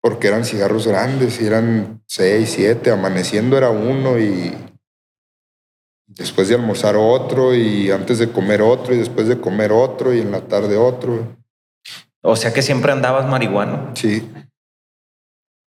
Porque 0.00 0.26
eran 0.26 0.44
cigarros 0.44 0.88
grandes 0.88 1.40
y 1.40 1.46
eran 1.46 2.02
seis, 2.08 2.52
siete, 2.56 2.90
amaneciendo 2.90 3.56
era 3.56 3.70
uno 3.70 4.18
y 4.18 4.52
después 6.08 6.48
de 6.48 6.56
almorzar 6.56 6.96
otro 6.96 7.54
y 7.54 7.92
antes 7.92 8.18
de 8.18 8.32
comer 8.32 8.60
otro 8.60 8.92
y 8.92 8.98
después 8.98 9.28
de 9.28 9.40
comer 9.40 9.70
otro 9.70 10.12
y 10.12 10.18
en 10.18 10.32
la 10.32 10.40
tarde 10.40 10.76
otro. 10.76 11.45
O 12.28 12.34
sea 12.34 12.52
que 12.52 12.60
siempre 12.60 12.90
andabas 12.90 13.26
marihuano. 13.26 13.92
Sí. 13.94 14.28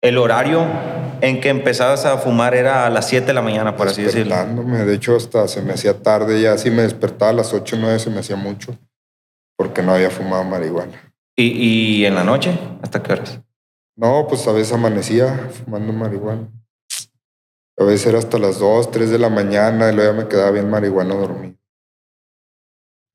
El 0.01 0.17
horario 0.17 0.65
en 1.21 1.41
que 1.41 1.49
empezabas 1.49 2.05
a 2.05 2.19
fumar 2.19 2.55
era 2.55 2.87
a 2.87 2.91
las 2.91 3.09
7 3.09 3.27
de 3.27 3.33
la 3.33 3.43
mañana, 3.43 3.77
por 3.77 3.89
así 3.89 4.03
decirlo. 4.03 4.37
De 4.37 4.95
hecho, 4.95 5.17
hasta 5.17 5.49
se 5.49 5.61
me 5.63 5.73
hacía 5.73 6.01
tarde. 6.03 6.41
Ya 6.41 6.57
si 6.57 6.71
me 6.71 6.83
despertaba 6.83 7.33
a 7.33 7.35
las 7.35 7.53
8 7.53 7.75
o 7.75 7.79
9 7.81 7.99
se 7.99 8.11
me 8.11 8.21
hacía 8.21 8.37
mucho. 8.37 8.79
Porque 9.57 9.83
no 9.83 9.93
había 9.93 10.11
fumado 10.11 10.45
marihuana. 10.45 11.13
¿Y, 11.35 11.47
¿Y 11.47 12.07
en 12.07 12.15
la 12.15 12.23
noche? 12.23 12.57
¿Hasta 12.81 13.03
qué 13.03 13.15
horas? 13.15 13.41
No, 13.97 14.27
pues 14.29 14.47
a 14.47 14.53
veces 14.53 14.73
amanecía 14.73 15.51
fumando 15.65 15.93
marihuana. 15.93 16.49
A 17.79 17.85
veces 17.85 18.07
era 18.07 18.19
hasta 18.19 18.39
las 18.39 18.61
2, 18.61 18.93
3 18.93 19.11
de 19.11 19.19
la 19.19 19.31
mañana 19.31 19.91
y 19.91 19.97
luego 19.97 20.13
ya 20.13 20.23
me 20.23 20.29
quedaba 20.29 20.53
bien 20.53 20.71
marihuana 20.71 21.15
dormido. 21.15 21.57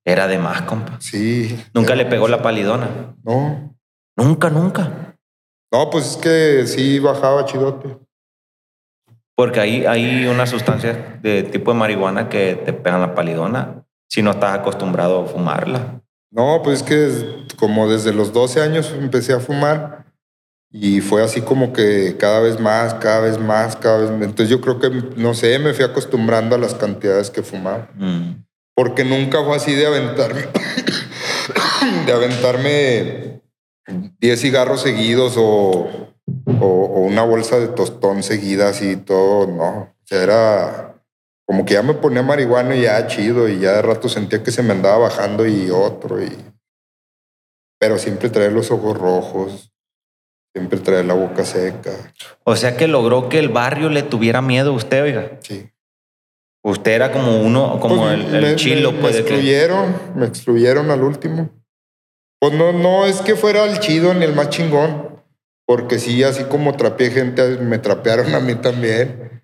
Era 0.05 0.27
de 0.27 0.38
más, 0.38 0.63
compa. 0.63 1.00
Sí. 1.00 1.63
Nunca 1.74 1.96
le 1.96 2.05
pegó 2.05 2.27
la 2.27 2.41
palidona. 2.41 3.15
No. 3.24 3.75
Nunca, 4.15 4.50
nunca. 4.50 5.17
No, 5.72 5.89
pues 5.89 6.12
es 6.12 6.17
que 6.17 6.67
sí 6.67 7.00
bajaba 7.00 7.46
chidote. 7.46 7.98
Porque 9.36 9.60
hay, 9.60 9.86
hay 9.86 10.27
una 10.27 10.46
sustancia 10.46 11.20
de 11.22 11.43
tipo 11.43 11.72
de 11.72 11.79
marihuana 11.79 12.29
que 12.29 12.55
te 12.55 12.74
pegan 12.74 13.01
la 13.01 13.15
palidona 13.15 13.86
si 14.10 14.22
no 14.22 14.31
estás 14.31 14.53
acostumbrado 14.58 15.24
a 15.24 15.27
fumarla. 15.27 16.01
No, 16.31 16.62
pues 16.63 16.81
es 16.81 16.84
que 16.84 17.55
como 17.58 17.89
desde 17.89 18.13
los 18.13 18.34
12 18.34 18.62
años 18.62 18.93
empecé 18.98 19.34
a 19.34 19.39
fumar 19.39 20.05
y 20.70 21.01
fue 21.01 21.24
así 21.24 21.41
como 21.41 21.74
que 21.74 22.15
cada 22.17 22.39
vez 22.39 22.60
más, 22.60 22.93
cada 22.96 23.22
vez 23.22 23.38
más, 23.38 23.75
cada 23.75 24.00
vez 24.00 24.12
más. 24.12 24.22
Entonces 24.22 24.50
yo 24.50 24.62
creo 24.62 24.79
que, 24.79 24.89
no 25.17 25.34
sé, 25.34 25.60
me 25.60 25.74
fui 25.74 25.84
acostumbrando 25.84 26.55
a 26.55 26.60
las 26.60 26.74
cantidades 26.74 27.29
que 27.29 27.43
fumaba. 27.43 27.89
Mm. 27.96 28.43
Porque 28.82 29.06
nunca 29.06 29.44
fue 29.44 29.58
así 29.58 29.76
de 29.76 29.86
aventarme, 29.86 30.42
de 32.08 32.12
aventarme 32.12 33.42
10 34.20 34.42
cigarros 34.42 34.82
seguidos 34.82 35.36
o, 35.38 36.10
o, 36.48 36.66
o 36.66 37.00
una 37.02 37.22
bolsa 37.22 37.60
de 37.60 37.68
tostón 37.68 38.24
seguida 38.24 38.70
así 38.70 38.96
todo, 38.96 39.46
no. 39.46 39.70
O 39.82 40.04
sea, 40.04 40.24
era 40.24 40.96
como 41.46 41.64
que 41.64 41.76
ya 41.76 41.84
me 41.84 41.94
ponía 41.94 42.24
marihuana 42.24 42.76
y 42.76 42.82
ya 42.82 43.06
chido 43.06 43.48
y 43.48 43.60
ya 43.60 43.74
de 43.74 43.84
rato 43.84 44.10
sentía 44.10 44.42
que 44.42 44.50
se 44.50 44.64
me 44.64 44.72
andaba 44.72 44.98
bajando 44.98 45.46
y 45.46 45.70
otro 45.70 46.20
y... 46.20 46.36
Pero 47.80 48.00
siempre 48.00 48.32
traer 48.32 48.52
los 48.52 48.72
ojos 48.72 48.98
rojos, 48.98 49.72
siempre 50.56 50.80
traer 50.80 51.06
la 51.06 51.14
boca 51.14 51.46
seca, 51.46 51.92
O 52.46 52.56
sea 52.56 52.76
que 52.78 52.88
logró 52.88 53.30
que 53.30 53.38
el 53.38 53.50
barrio 53.50 53.92
le 53.92 54.02
tuviera 54.02 54.42
miedo 54.42 54.72
a 54.72 54.76
usted, 54.76 55.04
oiga. 55.04 55.38
sí. 55.44 55.70
Usted 56.63 56.91
era 56.91 57.12
como 57.12 57.41
uno, 57.41 57.80
como 57.80 58.01
Pues, 58.03 58.13
el, 58.13 58.36
el 58.36 58.41
me- 58.41 58.56
chilo, 58.56 58.91
pues. 58.91 59.03
me 59.03 59.12
que- 59.12 59.20
excluyeron, 59.20 59.96
me 60.15 60.25
excluyeron 60.27 60.91
al 60.91 61.03
último. 61.03 61.50
Pues 62.39 62.53
no, 62.53 62.72
no 62.72 63.06
es 63.06 63.22
que 63.22 63.36
fuera 63.36 63.65
el 63.65 63.80
chido 63.80 64.13
ni 64.13 64.25
el 64.25 64.34
más 64.36 64.50
chingón, 64.50 65.10
porque 65.65 66.00
sí, 66.00 66.24
así 66.24 66.44
como 66.46 66.75
trapeé 66.75 67.12
gente, 67.12 67.58
me 67.58 67.77
trapearon 67.80 68.34
a 68.36 68.39
mí 68.39 68.56
también. 68.56 69.41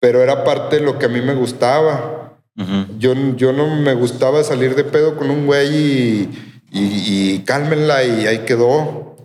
Pero 0.00 0.22
era 0.22 0.44
parte 0.44 0.76
de 0.76 0.82
lo 0.82 0.98
que 0.98 1.06
a 1.06 1.08
mí 1.08 1.20
me 1.20 1.34
gustaba. 1.34 2.38
Yo, 2.98 3.14
yo 3.36 3.52
no 3.52 3.68
me 3.76 3.94
gustaba 3.94 4.42
salir 4.42 4.74
de 4.74 4.82
pedo 4.84 5.16
con 5.16 5.30
un 5.30 5.46
güey 5.46 5.68
y, 5.76 6.62
y, 6.72 7.34
y 7.34 7.38
cálmenla 7.44 8.02
y 8.04 8.26
ahí 8.26 8.38
quedó. 8.40 9.16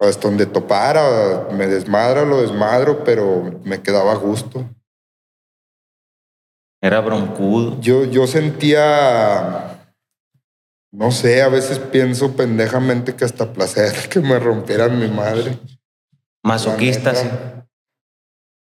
Hasta 0.00 0.28
donde 0.28 0.46
topara, 0.46 1.48
me 1.52 1.66
desmadra, 1.66 2.24
lo 2.24 2.40
desmadro, 2.40 3.02
pero 3.04 3.58
me 3.64 3.82
quedaba 3.82 4.12
a 4.12 4.16
gusto. 4.16 4.64
Era 6.80 7.00
broncudo. 7.00 7.80
Yo, 7.80 8.04
yo 8.04 8.26
sentía, 8.26 9.80
no 10.92 11.10
sé, 11.10 11.42
a 11.42 11.48
veces 11.48 11.78
pienso 11.78 12.36
pendejamente 12.36 13.16
que 13.16 13.24
hasta 13.24 13.52
placer 13.52 14.08
que 14.10 14.20
me 14.20 14.38
rompieran 14.38 14.98
mi 14.98 15.08
madre. 15.08 15.58
Masoquista, 16.42 17.14
sí. 17.14 17.28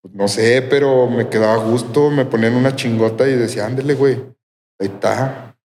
Pues 0.01 0.13
no 0.13 0.27
sé, 0.27 0.61
pero 0.61 1.07
me 1.07 1.27
quedaba 1.27 1.55
a 1.55 1.65
gusto, 1.65 2.09
me 2.09 2.25
ponían 2.25 2.55
una 2.55 2.75
chingota 2.75 3.27
y 3.27 3.35
decía, 3.35 3.65
ándele, 3.65 3.95
güey, 3.95 4.15
ahí 4.79 4.87
está. 4.87 5.57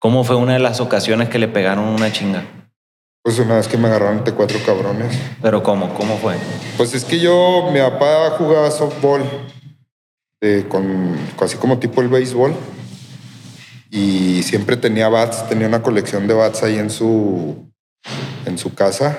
¿Cómo 0.00 0.24
fue 0.24 0.36
una 0.36 0.54
de 0.54 0.58
las 0.58 0.80
ocasiones 0.80 1.28
que 1.28 1.38
le 1.38 1.48
pegaron 1.48 1.84
una 1.84 2.10
chinga? 2.12 2.44
Pues 3.22 3.38
una 3.40 3.56
vez 3.56 3.68
que 3.68 3.76
me 3.76 3.88
agarraron 3.88 4.18
entre 4.18 4.32
cuatro 4.32 4.58
cabrones. 4.64 5.18
Pero 5.42 5.62
¿cómo? 5.62 5.92
¿Cómo 5.94 6.16
fue? 6.16 6.36
Pues 6.76 6.94
es 6.94 7.04
que 7.04 7.18
yo, 7.18 7.68
mi 7.72 7.78
papá 7.80 8.30
jugaba 8.38 8.70
softball, 8.70 9.22
eh, 10.40 10.66
con, 10.68 11.16
así 11.40 11.56
como 11.56 11.78
tipo 11.78 12.00
el 12.00 12.08
béisbol, 12.08 12.54
y 13.90 14.42
siempre 14.42 14.76
tenía 14.76 15.08
bats, 15.08 15.48
tenía 15.48 15.66
una 15.66 15.82
colección 15.82 16.26
de 16.26 16.34
bats 16.34 16.62
ahí 16.62 16.78
en 16.78 16.90
su, 16.90 17.70
en 18.44 18.58
su 18.58 18.74
casa. 18.74 19.18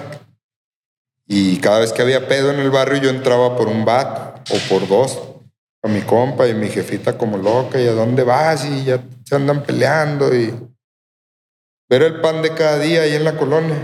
Y 1.25 1.57
cada 1.57 1.79
vez 1.79 1.93
que 1.93 2.01
había 2.01 2.27
pedo 2.27 2.51
en 2.51 2.59
el 2.59 2.69
barrio, 2.69 3.01
yo 3.01 3.09
entraba 3.09 3.55
por 3.55 3.67
un 3.67 3.85
bat 3.85 4.49
o 4.51 4.69
por 4.69 4.87
dos 4.87 5.19
a 5.81 5.87
mi 5.87 6.01
compa 6.01 6.47
y 6.47 6.53
mi 6.53 6.67
jefita 6.67 7.17
como 7.17 7.37
loca, 7.37 7.79
¿y 7.79 7.87
a 7.87 7.93
dónde 7.93 8.23
vas? 8.23 8.65
Y 8.65 8.85
ya 8.85 9.03
se 9.23 9.35
andan 9.35 9.63
peleando 9.63 10.35
y... 10.35 10.53
Pero 11.87 12.05
el 12.05 12.21
pan 12.21 12.41
de 12.41 12.53
cada 12.53 12.77
día 12.79 13.01
ahí 13.01 13.15
en 13.15 13.23
la 13.23 13.35
colonia, 13.37 13.77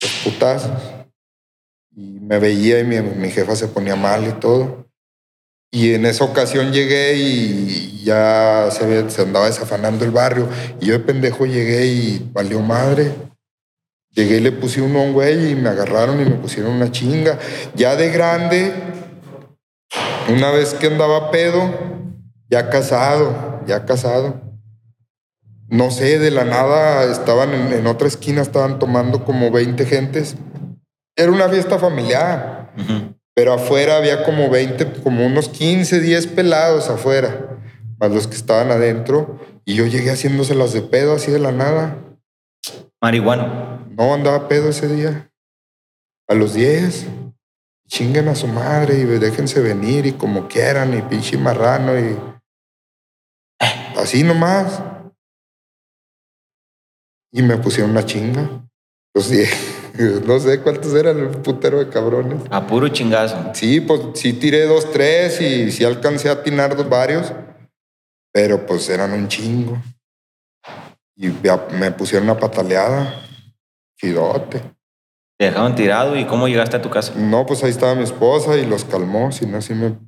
los 0.00 0.12
putazos 0.22 0.80
y 1.94 2.20
me 2.20 2.38
veía 2.38 2.80
y 2.80 2.84
mi, 2.84 3.00
mi 3.00 3.30
jefa 3.30 3.56
se 3.56 3.68
ponía 3.68 3.96
mal 3.96 4.26
y 4.26 4.32
todo. 4.32 4.81
Y 5.74 5.94
en 5.94 6.04
esa 6.04 6.24
ocasión 6.24 6.70
llegué 6.70 7.16
y 7.16 8.04
ya 8.04 8.68
se, 8.70 9.08
se 9.08 9.22
andaba 9.22 9.46
desafanando 9.46 10.04
el 10.04 10.10
barrio. 10.10 10.46
Y 10.80 10.86
yo 10.86 10.92
de 10.92 11.00
pendejo 11.00 11.46
llegué 11.46 11.86
y 11.86 12.30
valió 12.32 12.60
madre. 12.60 13.10
Llegué 14.10 14.36
y 14.36 14.40
le 14.40 14.52
puse 14.52 14.82
un 14.82 15.14
güey 15.14 15.52
y 15.52 15.54
me 15.54 15.70
agarraron 15.70 16.20
y 16.20 16.26
me 16.26 16.36
pusieron 16.36 16.72
una 16.72 16.92
chinga. 16.92 17.38
Ya 17.74 17.96
de 17.96 18.10
grande, 18.10 18.74
una 20.28 20.50
vez 20.50 20.74
que 20.74 20.88
andaba 20.88 21.30
pedo, 21.30 21.72
ya 22.50 22.68
casado, 22.68 23.62
ya 23.66 23.86
casado. 23.86 24.42
No 25.68 25.90
sé, 25.90 26.18
de 26.18 26.30
la 26.30 26.44
nada 26.44 27.10
estaban 27.10 27.54
en, 27.72 27.86
otra 27.86 28.06
esquina, 28.06 28.42
estaban 28.42 28.78
tomando 28.78 29.24
como 29.24 29.50
20 29.50 29.86
gentes. 29.86 30.36
Era 31.16 31.32
una 31.32 31.48
fiesta 31.48 31.78
familiar. 31.78 32.74
Pero 33.34 33.54
afuera 33.54 33.96
había 33.96 34.24
como 34.24 34.50
20, 34.50 35.02
como 35.02 35.26
unos 35.26 35.48
15, 35.48 36.00
10 36.00 36.26
pelados 36.28 36.90
afuera, 36.90 37.58
más 37.98 38.10
los 38.10 38.26
que 38.26 38.36
estaban 38.36 38.70
adentro. 38.70 39.40
Y 39.64 39.74
yo 39.74 39.86
llegué 39.86 40.10
haciéndoselas 40.10 40.72
de 40.72 40.82
pedo 40.82 41.14
así 41.14 41.30
de 41.30 41.38
la 41.38 41.52
nada. 41.52 41.96
Marihuano. 43.00 43.86
No 43.96 44.14
andaba 44.14 44.48
pedo 44.48 44.68
ese 44.68 44.88
día. 44.88 45.30
A 46.28 46.34
los 46.34 46.54
10. 46.54 47.06
Chinguen 47.88 48.28
a 48.28 48.34
su 48.34 48.48
madre 48.48 48.98
y 48.98 49.04
déjense 49.04 49.60
venir 49.60 50.06
y 50.06 50.12
como 50.12 50.48
quieran 50.48 50.96
y 50.96 51.02
pinche 51.02 51.36
marrano 51.36 51.98
y... 51.98 52.18
Así 53.96 54.22
nomás. 54.22 54.82
Y 57.30 57.42
me 57.42 57.56
pusieron 57.58 57.90
una 57.90 58.04
chinga. 58.04 58.66
Los 59.14 59.28
10. 59.28 59.78
No 60.26 60.40
sé 60.40 60.60
cuántos 60.60 60.94
eran 60.94 61.18
el 61.18 61.28
putero 61.28 61.78
de 61.78 61.90
cabrones. 61.90 62.42
A 62.50 62.66
puro 62.66 62.88
chingazo. 62.88 63.50
Sí, 63.52 63.80
pues 63.80 64.00
sí 64.14 64.32
tiré 64.32 64.64
dos, 64.64 64.90
tres 64.90 65.38
y 65.40 65.70
sí 65.70 65.84
alcancé 65.84 66.30
a 66.30 66.32
atinar 66.32 66.74
dos 66.74 66.88
varios, 66.88 67.30
pero 68.32 68.64
pues 68.64 68.88
eran 68.88 69.12
un 69.12 69.28
chingo. 69.28 69.76
Y 71.14 71.28
me 71.78 71.90
pusieron 71.90 72.28
una 72.28 72.38
pataleada, 72.38 73.22
chidote. 74.00 74.60
Te 75.38 75.44
dejaron 75.46 75.74
tirado 75.74 76.16
y 76.16 76.24
cómo 76.26 76.48
llegaste 76.48 76.78
a 76.78 76.82
tu 76.82 76.88
casa. 76.88 77.12
No, 77.14 77.44
pues 77.44 77.62
ahí 77.62 77.70
estaba 77.70 77.94
mi 77.94 78.04
esposa 78.04 78.56
y 78.56 78.64
los 78.64 78.84
calmó, 78.84 79.30
si 79.30 79.44
no, 79.44 79.58
así 79.58 79.74
me... 79.74 79.98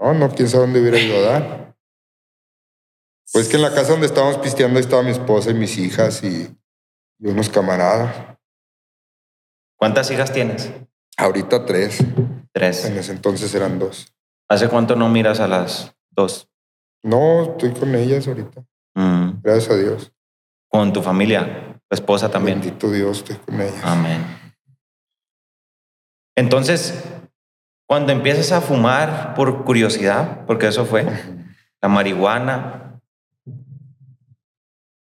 No, 0.00 0.14
no, 0.14 0.30
quién 0.30 0.48
sabe 0.48 0.64
dónde 0.64 0.80
hubiera 0.80 0.98
ido 0.98 1.18
a 1.18 1.32
dar. 1.32 1.74
Pues 3.32 3.48
que 3.48 3.56
en 3.56 3.62
la 3.62 3.74
casa 3.74 3.92
donde 3.92 4.06
estábamos 4.06 4.38
pisteando 4.38 4.78
ahí 4.78 4.84
estaba 4.84 5.02
mi 5.02 5.10
esposa 5.10 5.50
y 5.50 5.54
mis 5.54 5.76
hijas 5.76 6.22
y, 6.24 6.48
y 7.18 7.28
unos 7.28 7.50
camaradas. 7.50 8.37
¿Cuántas 9.78 10.10
hijas 10.10 10.32
tienes? 10.32 10.72
Ahorita 11.16 11.64
tres. 11.64 12.04
Tres. 12.52 12.84
En 12.84 12.98
ese 12.98 13.12
entonces 13.12 13.54
eran 13.54 13.78
dos. 13.78 14.12
¿Hace 14.48 14.68
cuánto 14.68 14.96
no 14.96 15.08
miras 15.08 15.38
a 15.38 15.46
las 15.46 15.94
dos? 16.10 16.48
No, 17.02 17.44
estoy 17.44 17.72
con 17.72 17.94
ellas 17.94 18.26
ahorita. 18.26 18.64
Mm. 18.94 19.40
Gracias 19.42 19.70
a 19.70 19.76
Dios. 19.76 20.12
Con 20.68 20.92
tu 20.92 21.00
familia, 21.00 21.80
tu 21.88 21.94
esposa 21.94 22.28
también. 22.28 22.60
Bendito 22.60 22.90
Dios, 22.90 23.18
estoy 23.18 23.36
con 23.36 23.60
ellas. 23.60 23.84
Amén. 23.84 24.26
Entonces, 26.36 27.04
cuando 27.86 28.12
empiezas 28.12 28.50
a 28.50 28.60
fumar 28.60 29.34
por 29.34 29.64
curiosidad, 29.64 30.44
porque 30.46 30.66
eso 30.66 30.84
fue, 30.84 31.06
la 31.80 31.88
marihuana, 31.88 33.00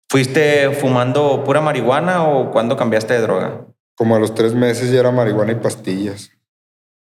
¿fuiste 0.10 0.72
fumando 0.72 1.44
pura 1.44 1.60
marihuana 1.60 2.24
o 2.24 2.52
cuando 2.52 2.78
cambiaste 2.78 3.14
de 3.14 3.22
droga? 3.22 3.66
Como 3.96 4.16
a 4.16 4.20
los 4.20 4.34
tres 4.34 4.54
meses 4.54 4.92
ya 4.92 5.00
era 5.00 5.12
marihuana 5.12 5.52
y 5.52 5.56
pastillas. 5.56 6.32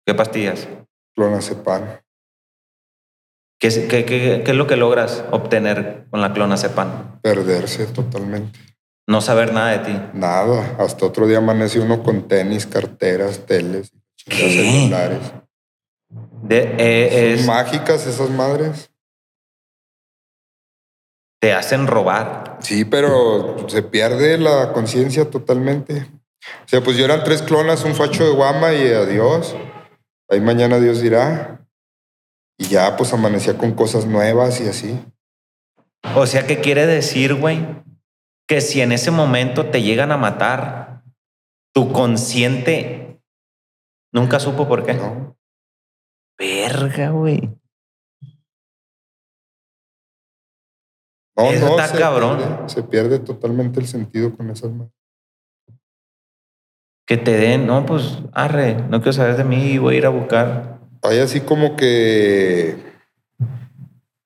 ¿Qué 0.06 0.14
pastillas? 0.14 0.68
Clonazepam. 1.14 1.82
¿Qué, 3.61 3.68
es- 3.68 3.78
qué- 3.88 4.04
qué- 4.04 4.42
qué 4.44 4.50
es 4.50 4.56
lo 4.56 4.66
que 4.66 4.76
logras 4.76 5.25
obtener 5.30 6.06
con 6.11 6.20
la 6.20 6.32
clonazepam? 6.32 7.20
Perderse 7.20 7.87
totalmente. 7.87 8.59
No 9.06 9.20
saber 9.20 9.52
nada 9.52 9.70
de 9.70 9.78
ti. 9.92 10.00
Nada. 10.14 10.76
Hasta 10.78 11.06
otro 11.06 11.26
día 11.26 11.38
amanece 11.38 11.80
uno 11.80 12.02
con 12.02 12.26
tenis, 12.28 12.66
carteras, 12.66 13.44
teles, 13.47 13.92
celulares. 14.16 15.32
De- 16.42 16.75
eh, 16.78 17.32
Son 17.37 17.40
es- 17.40 17.47
mágicas 17.47 18.06
esas 18.06 18.30
madres. 18.30 18.90
te 21.42 21.54
hacen 21.54 21.87
robar. 21.87 22.59
Sí, 22.61 22.85
pero 22.85 23.66
se 23.68 23.82
pierde 23.82 24.37
la 24.37 24.73
conciencia 24.75 25.30
totalmente. 25.30 26.06
O 26.64 26.68
sea, 26.68 26.80
pues 26.82 26.97
yo 26.97 27.04
eran 27.04 27.25
tres 27.25 27.42
clonas, 27.42 27.85
un 27.85 27.94
facho 27.94 28.25
de 28.25 28.32
guama 28.35 28.73
y 28.75 28.88
adiós. 28.88 29.54
Ahí 30.28 30.40
mañana 30.40 30.78
Dios 30.78 31.00
dirá. 31.00 31.66
Y 32.59 32.66
ya 32.68 32.97
pues 32.97 33.12
amanecía 33.12 33.56
con 33.56 33.73
cosas 33.73 34.06
nuevas 34.06 34.61
y 34.61 34.68
así. 34.68 34.99
O 36.14 36.26
sea, 36.26 36.47
¿qué 36.47 36.61
quiere 36.61 36.87
decir, 36.87 37.35
güey? 37.35 37.66
Que 38.47 38.61
si 38.61 38.80
en 38.80 38.92
ese 38.92 39.11
momento 39.11 39.70
te 39.70 39.82
llegan 39.82 40.12
a 40.12 40.16
matar, 40.16 41.02
tu 41.73 41.92
consciente 41.92 43.20
nunca 44.12 44.40
supo 44.40 44.66
por 44.66 44.85
qué. 44.85 44.94
¿no? 44.94 45.37
Verga, 46.38 47.11
güey. 47.11 47.50
No, 51.37 51.50
Eso 51.50 51.66
no, 51.66 51.70
está 51.70 51.88
se 51.88 51.99
cabrón. 51.99 52.38
pierde, 52.38 52.68
se 52.68 52.82
pierde 52.82 53.18
totalmente 53.20 53.80
el 53.80 53.87
sentido 53.87 54.37
con 54.37 54.50
esas 54.50 54.70
madres. 54.70 54.92
Que 57.11 57.17
te 57.17 57.33
den, 57.33 57.67
no, 57.67 57.85
pues, 57.87 58.19
arre, 58.33 58.76
no 58.88 59.00
quiero 59.00 59.12
saber 59.12 59.37
de 59.37 59.43
mí, 59.43 59.79
voy 59.79 59.97
a 59.97 59.99
ir 59.99 60.07
a 60.07 60.11
buscar. 60.11 60.79
Hay 61.02 61.19
así 61.19 61.40
como 61.40 61.75
que 61.75 62.76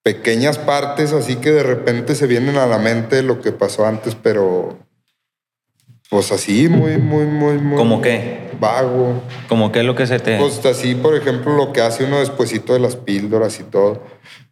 pequeñas 0.03 0.59
partes 0.59 1.15
así 1.15 1.37
que 1.37 1.51
de 1.51 1.63
repente 1.63 2.15
se 2.15 2.27
vienen 2.27 2.59
a 2.59 2.67
la 2.67 2.77
mente 2.77 3.23
lo 3.23 3.41
que 3.41 3.53
pasó 3.53 3.87
antes, 3.87 4.15
pero 4.15 4.77
pues 6.11 6.31
así, 6.31 6.69
muy, 6.69 6.99
muy, 6.99 7.25
muy, 7.25 7.57
muy 7.57 7.79
¿Cómo 7.79 8.03
qué? 8.03 8.51
vago. 8.61 9.23
Como 9.49 9.73
que 9.73 9.81
es 9.81 9.87
lo 9.87 9.95
que 9.95 10.07
se 10.07 10.19
te... 10.19 10.37
Pues 10.37 10.63
así, 10.67 10.95
por 10.95 11.17
ejemplo, 11.17 11.57
lo 11.57 11.73
que 11.73 11.81
hace 11.81 12.05
uno 12.05 12.19
despuesito 12.19 12.75
de 12.75 12.81
las 12.81 12.97
píldoras 12.97 13.61
y 13.61 13.63
todo. 13.63 14.03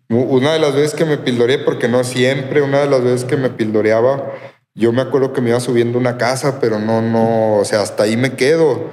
Una 0.08 0.54
de 0.54 0.58
las 0.58 0.74
veces 0.74 0.94
que 0.94 1.04
me 1.04 1.18
pildoreé, 1.18 1.58
porque 1.58 1.86
no 1.86 2.02
siempre, 2.02 2.62
una 2.62 2.78
de 2.80 2.88
las 2.88 3.04
veces 3.04 3.24
que 3.26 3.36
me 3.36 3.50
pildoreaba, 3.50 4.32
yo 4.74 4.92
me 4.92 5.02
acuerdo 5.02 5.32
que 5.32 5.40
me 5.40 5.50
iba 5.50 5.60
subiendo 5.60 5.98
una 5.98 6.16
casa, 6.18 6.58
pero 6.60 6.78
no, 6.78 7.02
no, 7.02 7.56
o 7.58 7.64
sea, 7.64 7.82
hasta 7.82 8.04
ahí 8.04 8.16
me 8.16 8.34
quedo. 8.36 8.90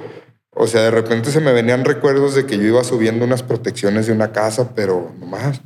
O 0.52 0.66
sea, 0.66 0.82
de 0.82 0.90
repente 0.90 1.30
se 1.30 1.40
me 1.40 1.52
venían 1.52 1.84
recuerdos 1.84 2.34
de 2.34 2.44
que 2.44 2.56
yo 2.58 2.64
iba 2.64 2.84
subiendo 2.84 3.24
unas 3.24 3.42
protecciones 3.42 4.06
de 4.06 4.12
una 4.12 4.32
casa, 4.32 4.74
pero 4.74 5.12
nomás. 5.18 5.60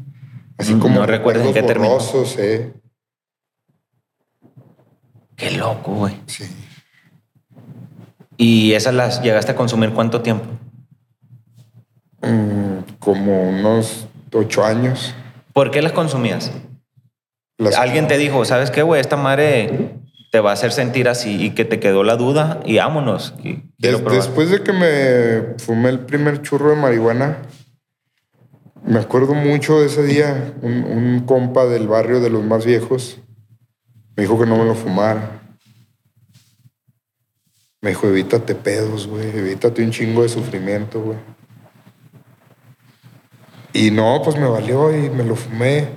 Así 0.57 0.75
No 0.75 0.81
como 0.81 1.05
recuerdas 1.07 1.47
en 1.47 1.55
qué 1.55 1.63
terminó. 1.63 1.99
eh. 2.39 2.73
Qué 5.37 5.51
loco, 5.53 5.95
güey. 5.95 6.15
Sí. 6.27 6.45
¿Y 8.37 8.73
esas 8.75 8.95
las 8.95 9.21
llegaste 9.23 9.53
a 9.53 9.57
consumir 9.57 9.91
cuánto 9.93 10.23
tiempo? 10.23 10.45
Mm, 12.23 12.79
como 13.01 13.49
unos 13.49 14.07
ocho 14.33 14.65
años. 14.65 15.15
¿Por 15.53 15.71
qué 15.71 15.83
las 15.83 15.93
consumías? 15.93 16.53
Las- 17.59 17.77
Alguien 17.77 18.07
te 18.07 18.17
dijo, 18.19 18.45
¿sabes 18.45 18.71
qué, 18.71 18.83
güey? 18.83 19.01
Esta 19.01 19.17
madre 19.17 19.97
te 20.35 20.41
va 20.41 20.51
a 20.51 20.55
hacer 20.55 20.73
sentir 20.73 21.09
así 21.09 21.41
y 21.45 21.51
que 21.51 21.65
te 21.65 21.79
quedó 21.79 22.03
la 22.03 22.17
duda 22.17 22.59
y 22.67 22.79
vámonos. 22.79 23.35
y 23.45 23.63
Des- 23.79 24.05
después 24.05 24.51
de 24.51 24.65
que 24.65 24.73
me 24.73 25.55
fumé 25.63 25.91
el 25.91 26.01
primer 26.01 26.43
churro 26.43 26.71
de 26.71 26.75
marihuana, 26.77 27.39
me 28.85 28.99
acuerdo 28.99 29.33
mucho 29.35 29.79
de 29.79 29.87
ese 29.87 30.03
día. 30.03 30.53
Un, 30.61 30.83
un 30.83 31.21
compa 31.21 31.67
del 31.67 31.87
barrio 31.87 32.19
de 32.19 32.31
los 32.31 32.43
más 32.43 32.67
viejos 32.67 33.19
me 34.17 34.25
dijo 34.25 34.37
que 34.41 34.45
no 34.45 34.57
me 34.57 34.65
lo 34.65 34.75
fumara. 34.75 35.41
Me 37.81 37.91
dijo, 37.91 38.09
evítate 38.09 38.57
pedos, 38.57 39.07
güey. 39.07 39.29
Evítate 39.39 39.85
un 39.85 39.93
chingo 39.93 40.25
de 40.25 40.31
sufrimiento, 40.31 41.01
güey. 41.01 41.19
Y 43.73 43.93
no, 43.93 44.21
pues 44.25 44.37
me 44.37 44.49
valió 44.49 44.91
y 44.93 45.11
me 45.11 45.23
lo 45.23 45.37
fumé. 45.37 45.91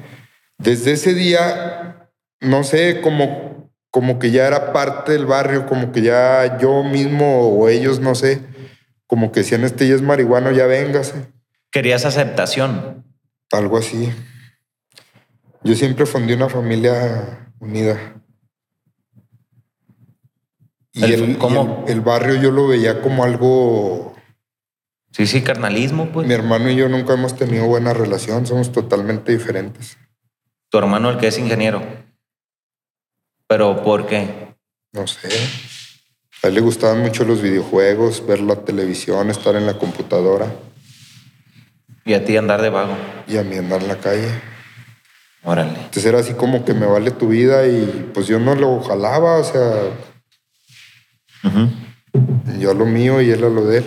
Desde 0.59 0.91
ese 0.91 1.15
día, 1.15 2.07
no 2.39 2.63
sé, 2.63 3.01
como, 3.01 3.56
como 3.91 4.19
que 4.19 4.31
ya 4.31 4.45
era 4.47 4.73
parte 4.73 5.13
del 5.13 5.25
barrio, 5.25 5.65
como 5.65 5.91
que 5.91 6.01
ya 6.01 6.57
yo 6.59 6.83
mismo 6.83 7.47
o 7.49 7.69
ellos, 7.69 7.99
no 7.99 8.15
sé, 8.15 8.41
como 9.07 9.31
que 9.31 9.39
decían, 9.41 9.63
este 9.63 9.87
ya 9.87 9.95
es 9.95 10.01
marihuano, 10.01 10.51
ya 10.51 10.65
véngase. 10.67 11.31
Querías 11.71 12.05
aceptación. 12.05 13.03
Algo 13.51 13.77
así. 13.77 14.11
Yo 15.63 15.75
siempre 15.75 16.05
fundí 16.05 16.33
una 16.33 16.49
familia 16.49 17.51
unida. 17.59 18.15
Y 20.93 21.03
El- 21.03 21.13
el, 21.13 21.29
y 21.31 21.35
¿cómo? 21.35 21.83
el- 21.87 21.93
el 21.93 22.01
barrio 22.01 22.35
yo 22.35 22.51
lo 22.51 22.67
veía 22.67 23.01
como 23.01 23.23
algo... 23.23 24.15
Sí, 25.11 25.25
sí, 25.25 25.41
carnalismo, 25.41 26.09
pues. 26.11 26.27
Mi 26.27 26.33
hermano 26.33 26.69
y 26.69 26.75
yo 26.75 26.89
nunca 26.89 27.13
hemos 27.13 27.35
tenido 27.35 27.65
buena 27.65 27.93
relación, 27.93 28.45
somos 28.45 28.71
totalmente 28.71 29.31
diferentes. 29.31 29.97
Tu 30.69 30.77
hermano, 30.77 31.09
el 31.09 31.17
que 31.17 31.27
es 31.27 31.37
ingeniero. 31.39 31.81
¿Pero 33.47 33.83
por 33.83 34.05
qué? 34.07 34.55
No 34.93 35.07
sé. 35.07 35.29
A 36.43 36.47
él 36.47 36.53
le 36.55 36.61
gustaban 36.61 36.99
mucho 37.01 37.23
los 37.23 37.41
videojuegos, 37.41 38.25
ver 38.25 38.41
la 38.41 38.55
televisión, 38.57 39.29
estar 39.29 39.55
en 39.55 39.65
la 39.65 39.77
computadora 39.77 40.53
Y 42.05 42.13
a 42.13 42.23
ti 42.23 42.37
andar 42.37 42.61
de 42.61 42.69
vago. 42.69 42.95
y 43.27 43.37
a 43.37 43.43
mí 43.43 43.57
andar 43.57 43.81
en 43.81 43.87
la 43.87 43.97
calle. 43.97 44.29
Órale. 45.43 45.71
Entonces 45.71 46.05
era 46.05 46.19
así 46.19 46.33
como 46.33 46.65
que 46.65 46.73
me 46.73 46.85
vale 46.85 47.11
tu 47.11 47.29
vida 47.29 47.65
y 47.67 48.11
pues 48.13 48.27
yo 48.27 48.39
no 48.39 48.53
lo 48.55 48.81
jalaba, 48.81 49.37
o 49.37 49.43
sea, 49.43 49.71
yo 52.59 52.71
a 52.71 52.73
lo 52.73 52.85
mío 52.85 53.21
y 53.21 53.31
él 53.31 53.43
a 53.43 53.49
lo 53.49 53.65
de 53.65 53.79
él. 53.79 53.85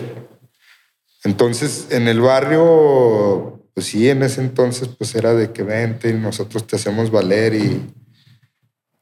Entonces 1.23 1.87
en 1.91 2.07
el 2.07 2.19
barrio, 2.19 3.61
pues 3.75 3.85
sí, 3.87 4.09
en 4.09 4.23
ese 4.23 4.41
entonces 4.41 4.87
pues 4.87 5.13
era 5.15 5.33
de 5.33 5.51
que 5.51 5.61
vente 5.63 6.09
y 6.09 6.13
nosotros 6.13 6.65
te 6.65 6.77
hacemos 6.77 7.11
valer 7.11 7.53
y 7.53 7.93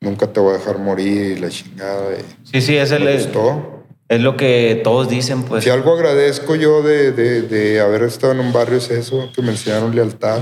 nunca 0.09 0.27
te 0.27 0.39
voy 0.39 0.55
a 0.55 0.57
dejar 0.57 0.77
morir 0.79 1.37
y 1.37 1.39
la 1.39 1.49
chingada. 1.49 2.13
y 2.17 2.47
Sí, 2.51 2.61
sí, 2.61 2.75
es, 2.77 2.91
el, 2.91 3.03
me 3.05 3.15
es, 3.15 3.25
gustó. 3.25 3.85
lo 4.09 4.35
que 4.37 4.81
todos 4.83 5.09
dicen, 5.09 5.43
pues. 5.43 5.63
Si 5.63 5.69
algo 5.69 5.93
agradezco 5.93 6.55
yo 6.55 6.81
de, 6.81 7.11
de, 7.11 7.41
de 7.43 7.79
haber 7.81 8.03
estado 8.03 8.33
en 8.33 8.39
un 8.39 8.51
barrio 8.53 8.77
es 8.77 8.89
eso, 8.89 9.29
que 9.35 9.41
me 9.41 9.49
enseñaron 9.51 9.95
lealtad 9.95 10.41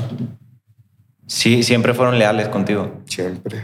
Sí, 1.30 1.62
siempre 1.64 1.94
fueron 1.94 2.18
leales 2.18 2.48
contigo. 2.48 3.02
siempre. 3.06 3.62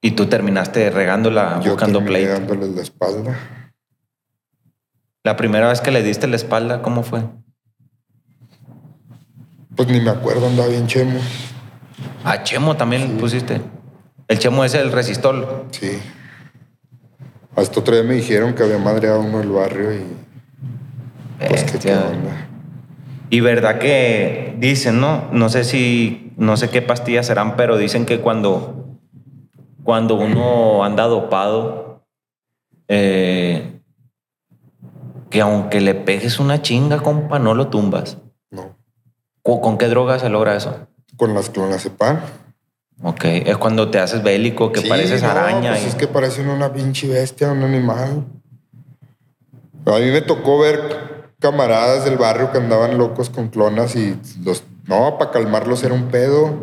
Y 0.00 0.12
tú 0.12 0.26
terminaste 0.26 0.90
regándola, 0.90 1.60
Yo 1.64 1.72
buscando 1.72 2.04
pleito. 2.04 2.30
dándoles 2.30 2.68
la 2.70 2.82
espalda. 2.82 3.38
La 5.24 5.36
primera 5.36 5.68
vez 5.68 5.80
que 5.80 5.90
le 5.90 6.02
diste 6.02 6.26
la 6.28 6.36
espalda, 6.36 6.82
¿cómo 6.82 7.02
fue? 7.02 7.22
Pues 9.74 9.88
ni 9.88 10.00
me 10.00 10.10
acuerdo, 10.10 10.46
andaba 10.46 10.68
bien 10.68 10.86
chemo. 10.86 11.18
A 12.22 12.42
Chemo 12.42 12.76
también 12.76 13.16
pusiste. 13.16 13.60
El 14.28 14.38
Chemo 14.38 14.64
es 14.64 14.74
el 14.74 14.90
resistol. 14.92 15.66
Sí. 15.70 15.98
Hasta 17.56 17.80
otro 17.80 17.94
día 17.94 18.04
me 18.04 18.14
dijeron 18.14 18.54
que 18.54 18.62
había 18.62 18.78
madreado 18.78 19.20
uno 19.20 19.38
del 19.38 19.50
barrio 19.50 19.94
y 19.94 20.04
pues 21.48 21.64
que 21.70 21.78
qué 21.78 21.94
onda. 21.94 22.48
Y 23.30 23.40
verdad 23.40 23.78
que 23.78 24.54
dicen, 24.58 25.00
¿no? 25.00 25.28
No 25.32 25.48
sé 25.48 25.64
si, 25.64 26.32
no 26.36 26.56
sé 26.56 26.70
qué 26.70 26.82
pastillas 26.82 27.26
serán, 27.26 27.56
pero 27.56 27.76
dicen 27.76 28.06
que 28.06 28.20
cuando, 28.20 28.98
cuando 29.82 30.14
uno 30.16 30.84
anda 30.84 31.04
dopado, 31.04 32.04
eh, 32.88 33.80
que 35.30 35.40
aunque 35.40 35.80
le 35.80 35.94
pegues 35.94 36.38
una 36.38 36.62
chinga, 36.62 37.00
compa, 37.02 37.38
no 37.38 37.54
lo 37.54 37.68
tumbas. 37.68 38.18
No. 38.50 38.76
¿Con, 39.42 39.60
con 39.60 39.78
qué 39.78 39.88
droga 39.88 40.18
se 40.18 40.28
logra 40.28 40.56
eso? 40.56 40.86
Con 41.16 41.34
las 41.34 41.50
clonazepam. 41.50 42.20
Ok, 43.02 43.24
es 43.24 43.56
cuando 43.58 43.90
te 43.90 43.98
haces 43.98 44.22
bélico, 44.22 44.72
que 44.72 44.80
Sí, 44.80 44.88
pareces 44.88 45.22
no, 45.22 45.30
araña. 45.30 45.70
pues 45.72 45.84
y- 45.84 45.88
Es 45.88 45.94
que 45.94 46.06
parecen 46.08 46.48
una 46.48 46.72
pinche 46.72 47.08
bestia, 47.08 47.50
un 47.52 47.62
animal. 47.62 48.24
A 49.86 49.98
mí 49.98 50.10
me 50.10 50.22
tocó 50.22 50.58
ver 50.60 51.32
camaradas 51.38 52.04
del 52.04 52.16
barrio 52.16 52.50
que 52.52 52.58
andaban 52.58 52.96
locos 52.96 53.28
con 53.30 53.48
clonas 53.48 53.94
y 53.96 54.18
los. 54.42 54.64
No, 54.86 55.18
para 55.18 55.30
calmarlos 55.30 55.82
era 55.82 55.94
un 55.94 56.08
pedo. 56.08 56.54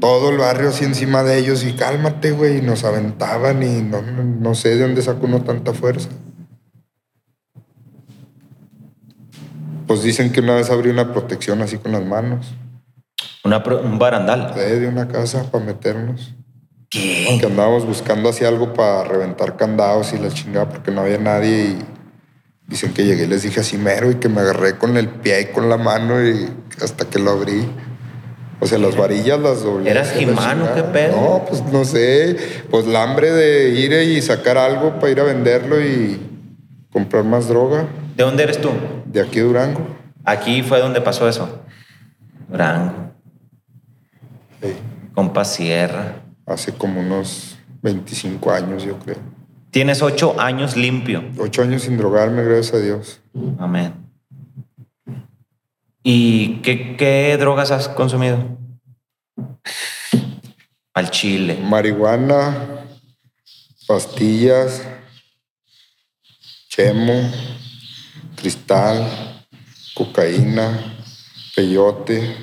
Todo 0.00 0.30
el 0.30 0.38
barrio 0.38 0.70
así 0.70 0.84
encima 0.84 1.22
de 1.22 1.38
ellos 1.38 1.64
y 1.64 1.72
cálmate, 1.74 2.32
güey. 2.32 2.58
Y 2.58 2.62
nos 2.62 2.84
aventaban 2.84 3.62
y 3.62 3.82
no, 3.82 4.02
no, 4.02 4.54
sé 4.54 4.70
de 4.76 4.82
dónde 4.82 5.02
sacó 5.02 5.26
uno 5.26 5.42
tanta 5.42 5.72
fuerza. 5.72 6.08
Pues 9.86 10.02
dicen 10.02 10.32
que 10.32 10.40
una 10.40 10.56
vez 10.56 10.68
abrió 10.70 10.92
una 10.92 11.12
protección 11.12 11.62
así 11.62 11.78
con 11.78 11.92
las 11.92 12.04
manos. 12.04 12.54
Una 13.46 13.62
pro- 13.62 13.80
un 13.80 13.98
barandal. 13.98 14.54
De 14.54 14.86
una 14.88 15.06
casa 15.08 15.50
para 15.50 15.64
meternos. 15.64 16.34
¿Qué? 16.90 17.36
que 17.40 17.46
andábamos 17.46 17.84
buscando 17.86 18.28
así 18.28 18.44
algo 18.44 18.72
para 18.72 19.04
reventar 19.04 19.56
candados 19.56 20.12
y 20.12 20.18
la 20.18 20.28
chingada 20.28 20.68
porque 20.68 20.90
no 20.92 21.00
había 21.02 21.18
nadie 21.18 21.64
y 21.70 21.78
dicen 22.68 22.92
que 22.94 23.04
llegué 23.04 23.24
y 23.24 23.26
les 23.26 23.42
dije 23.42 23.60
así 23.60 23.76
mero 23.76 24.10
y 24.10 24.16
que 24.16 24.28
me 24.28 24.40
agarré 24.40 24.78
con 24.78 24.96
el 24.96 25.08
pie 25.08 25.40
y 25.42 25.44
con 25.46 25.68
la 25.68 25.76
mano 25.76 26.24
y 26.24 26.48
hasta 26.82 27.04
que 27.06 27.18
lo 27.18 27.32
abrí. 27.32 27.68
O 28.60 28.66
sea, 28.66 28.78
las 28.78 28.96
varillas 28.96 29.38
las 29.40 29.62
doblé. 29.64 29.90
¿Eras 29.90 30.10
así 30.10 30.24
a 30.24 30.26
la 30.28 30.32
He-Man 30.32 30.62
o 30.62 30.74
qué 30.74 30.82
pedo? 30.84 31.16
No, 31.20 31.44
pues 31.46 31.62
no 31.72 31.84
sé. 31.84 32.36
Pues 32.70 32.86
la 32.86 33.02
hambre 33.02 33.30
de 33.32 33.70
ir 33.70 33.92
y 33.92 34.22
sacar 34.22 34.56
algo 34.56 34.94
para 34.98 35.10
ir 35.10 35.20
a 35.20 35.24
venderlo 35.24 35.80
y 35.80 36.18
comprar 36.90 37.24
más 37.24 37.48
droga 37.48 37.84
¿De 38.16 38.22
dónde 38.24 38.44
eres 38.44 38.60
tú? 38.60 38.70
de 39.04 39.20
aquí 39.20 39.40
Durango. 39.40 39.86
Aquí 40.24 40.62
fue 40.62 40.80
donde 40.80 41.00
pasó 41.00 41.28
eso. 41.28 41.60
Durango. 42.48 43.05
Sí. 44.62 44.74
Compa 45.14 45.44
Sierra. 45.44 46.22
Hace 46.46 46.72
como 46.72 47.00
unos 47.00 47.56
25 47.82 48.50
años, 48.52 48.84
yo 48.84 48.98
creo. 48.98 49.18
Tienes 49.70 50.02
ocho 50.02 50.38
años 50.40 50.76
limpio. 50.76 51.24
Ocho 51.38 51.62
años 51.62 51.82
sin 51.82 51.96
drogarme, 51.96 52.42
gracias 52.44 52.74
a 52.74 52.78
Dios. 52.78 53.20
Amén. 53.58 53.94
¿Y 56.02 56.56
qué, 56.62 56.96
qué 56.96 57.36
drogas 57.38 57.70
has 57.70 57.88
consumido? 57.88 58.38
Al 60.94 61.10
chile. 61.10 61.58
marihuana, 61.62 62.86
pastillas, 63.86 64.82
chemo, 66.68 67.30
cristal, 68.36 69.44
cocaína, 69.94 70.96
peyote, 71.54 72.36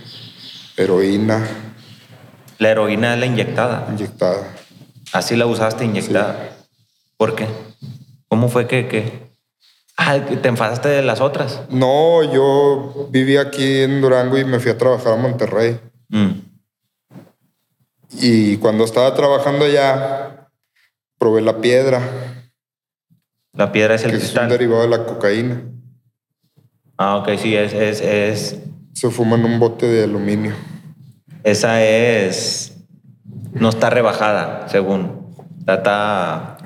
heroína 0.77 1.62
La 2.59 2.69
heroína 2.69 3.13
es 3.13 3.19
la 3.19 3.25
inyectada. 3.25 3.87
inyectada. 3.91 4.47
Así 5.11 5.35
la 5.35 5.45
usaste 5.45 5.85
inyectada. 5.85 6.55
¿Por 7.17 7.35
qué? 7.35 7.47
¿Cómo 8.27 8.49
fue 8.49 8.67
que, 8.67 8.87
que... 8.87 9.23
Ah, 9.97 10.17
te 10.19 10.47
enfadaste 10.47 10.89
de 10.89 11.03
las 11.03 11.21
otras. 11.21 11.61
No, 11.69 12.23
yo 12.33 13.07
viví 13.11 13.37
aquí 13.37 13.81
en 13.81 14.01
Durango 14.01 14.37
y 14.39 14.43
me 14.45 14.59
fui 14.59 14.71
a 14.71 14.77
trabajar 14.77 15.13
a 15.13 15.17
Monterrey. 15.17 15.79
Mm. 16.09 16.31
Y 18.19 18.57
cuando 18.57 18.85
estaba 18.85 19.13
trabajando 19.13 19.65
allá, 19.65 20.49
probé 21.19 21.41
la 21.41 21.59
piedra, 21.61 22.01
La 23.53 23.71
piedra 23.71 23.95
es 23.95 24.03
el 24.03 24.11
que 24.11 24.17
es 24.17 24.23
un 24.23 24.29
cristal. 24.29 24.49
derivado 24.49 24.81
de 24.81 24.89
la 24.89 25.05
cocaína. 25.05 25.61
Ah, 26.97 27.17
ok, 27.17 27.29
sí, 27.37 27.55
es, 27.55 27.73
es, 27.73 28.01
es... 28.01 28.59
Se 28.93 29.09
fuma 29.09 29.35
en 29.35 29.45
un 29.45 29.59
bote 29.59 29.85
de 29.87 30.03
aluminio. 30.05 30.55
Esa 31.43 31.83
es... 31.83 32.73
No 33.53 33.69
está 33.69 33.89
rebajada, 33.89 34.67
según. 34.69 35.23
Está, 35.67 36.57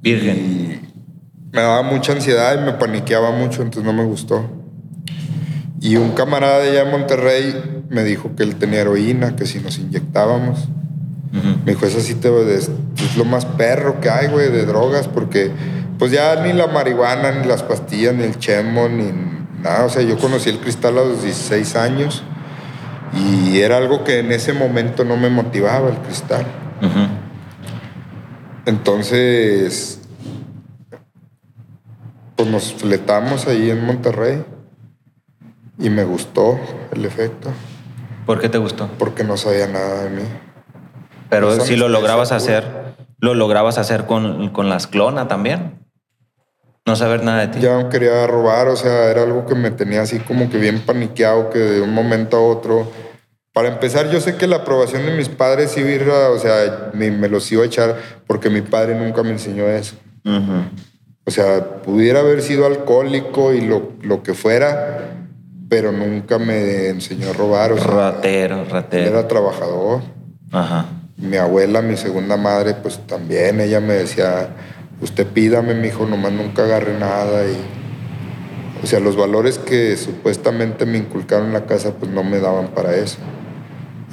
virgen. 0.00 0.36
Y 0.36 0.80
me 1.52 1.62
daba 1.62 1.82
mucha 1.82 2.12
ansiedad 2.12 2.60
y 2.60 2.64
me 2.64 2.72
paniqueaba 2.72 3.32
mucho, 3.32 3.62
entonces 3.62 3.84
no 3.84 3.92
me 3.92 4.04
gustó. 4.04 4.48
Y 5.80 5.96
un 5.96 6.12
camarada 6.12 6.60
de 6.60 6.70
allá 6.70 6.82
en 6.82 6.90
Monterrey 6.90 7.84
me 7.88 8.04
dijo 8.04 8.34
que 8.36 8.42
él 8.42 8.56
tenía 8.56 8.80
heroína, 8.80 9.36
que 9.36 9.46
si 9.46 9.60
nos 9.60 9.78
inyectábamos. 9.78 10.68
Ujú. 11.32 11.58
Me 11.64 11.72
dijo, 11.72 11.86
eso 11.86 12.00
sí 12.00 12.14
te 12.14 12.28
es, 12.54 12.70
es 12.96 13.16
lo 13.16 13.24
más 13.24 13.44
perro 13.44 14.00
que 14.00 14.10
hay, 14.10 14.28
güey, 14.28 14.50
de 14.50 14.64
drogas, 14.64 15.08
porque 15.08 15.50
pues 15.98 16.12
ya 16.12 16.42
ni 16.42 16.52
la 16.52 16.68
marihuana, 16.68 17.32
ni 17.32 17.46
las 17.46 17.62
pastillas, 17.62 18.14
ni 18.14 18.24
el 18.24 18.38
chemo, 18.38 18.88
ni 18.88 19.12
nada. 19.62 19.84
O 19.84 19.88
sea, 19.88 20.02
yo 20.02 20.16
conocí 20.18 20.50
el 20.50 20.58
cristal 20.60 20.98
a 20.98 21.02
los 21.02 21.22
16 21.22 21.76
años 21.76 22.22
y 23.14 23.60
era 23.60 23.76
algo 23.76 24.04
que 24.04 24.18
en 24.20 24.32
ese 24.32 24.52
momento 24.52 25.04
no 25.04 25.16
me 25.16 25.30
motivaba 25.30 25.88
el 25.88 25.96
cristal. 25.98 26.46
Entonces, 28.66 30.00
pues 32.36 32.48
nos 32.48 32.72
fletamos 32.74 33.46
ahí 33.46 33.70
en 33.70 33.84
Monterrey 33.84 34.44
y 35.78 35.90
me 35.90 36.04
gustó 36.04 36.58
el 36.92 37.04
efecto 37.04 37.50
¿Por 38.26 38.40
qué 38.40 38.48
te 38.48 38.58
gustó? 38.58 38.88
porque 38.98 39.24
no 39.24 39.36
sabía 39.36 39.66
nada 39.66 40.04
de 40.04 40.10
mí. 40.10 40.22
Pero 41.30 41.60
si 41.60 41.76
lo 41.76 41.88
lograbas 41.88 42.30
hacer, 42.30 42.94
lo 43.18 43.34
lograbas 43.34 43.78
hacer 43.78 44.06
con, 44.06 44.50
con 44.50 44.68
las 44.68 44.86
clonas 44.86 45.28
también. 45.28 45.87
No 46.88 46.96
saber 46.96 47.22
nada 47.22 47.46
de 47.46 47.48
ti. 47.48 47.60
Ya 47.60 47.80
no 47.80 47.88
quería 47.88 48.26
robar, 48.26 48.68
o 48.68 48.76
sea, 48.76 49.10
era 49.10 49.22
algo 49.22 49.46
que 49.46 49.54
me 49.54 49.70
tenía 49.70 50.02
así 50.02 50.18
como 50.18 50.50
que 50.50 50.58
bien 50.58 50.80
paniqueado, 50.80 51.50
que 51.50 51.58
de 51.58 51.80
un 51.82 51.92
momento 51.94 52.36
a 52.36 52.42
otro. 52.42 52.90
Para 53.52 53.68
empezar, 53.68 54.08
yo 54.10 54.20
sé 54.20 54.36
que 54.36 54.46
la 54.46 54.56
aprobación 54.56 55.04
de 55.04 55.12
mis 55.16 55.28
padres 55.28 55.76
iba 55.76 55.88
a 55.88 55.92
ir, 55.92 56.02
a- 56.10 56.30
o 56.30 56.38
sea, 56.38 56.90
me, 56.94 57.10
me 57.10 57.28
los 57.28 57.50
iba 57.52 57.62
a 57.62 57.66
echar 57.66 57.96
porque 58.26 58.50
mi 58.50 58.60
padre 58.62 58.94
nunca 58.94 59.22
me 59.22 59.30
enseñó 59.30 59.66
eso. 59.68 59.96
O 61.24 61.30
sea, 61.30 61.82
pudiera 61.82 62.20
haber 62.20 62.40
sido 62.42 62.64
alcohólico 62.66 63.52
y 63.52 63.60
lo, 63.60 63.92
lo 64.02 64.22
que 64.22 64.32
fuera, 64.34 65.10
pero 65.68 65.92
nunca 65.92 66.38
me 66.38 66.88
enseñó 66.88 67.30
a 67.30 67.32
robar. 67.34 67.72
O 67.72 67.76
sea, 67.78 67.86
Ratero, 67.86 68.64
ratero. 68.64 69.06
era 69.08 69.28
trabajador. 69.28 70.00
Ajá. 70.52 70.86
Mi 71.16 71.36
abuela, 71.36 71.82
mi 71.82 71.96
segunda 71.96 72.36
madre, 72.36 72.74
pues 72.74 72.98
también 73.06 73.60
ella 73.60 73.80
me 73.80 73.94
decía, 73.94 74.48
usted 75.00 75.26
pídame, 75.26 75.74
mi 75.74 75.88
hijo, 75.88 76.06
nomás 76.06 76.32
nunca 76.32 76.64
agarre 76.64 76.98
nada. 76.98 77.44
Y, 77.46 77.56
o 78.82 78.86
sea, 78.86 79.00
los 79.00 79.16
valores 79.16 79.58
que 79.58 79.96
supuestamente 79.96 80.86
me 80.86 80.98
inculcaron 80.98 81.48
en 81.48 81.52
la 81.52 81.66
casa, 81.66 81.94
pues 81.98 82.10
no 82.10 82.22
me 82.24 82.38
daban 82.40 82.68
para 82.68 82.94
eso. 82.96 83.18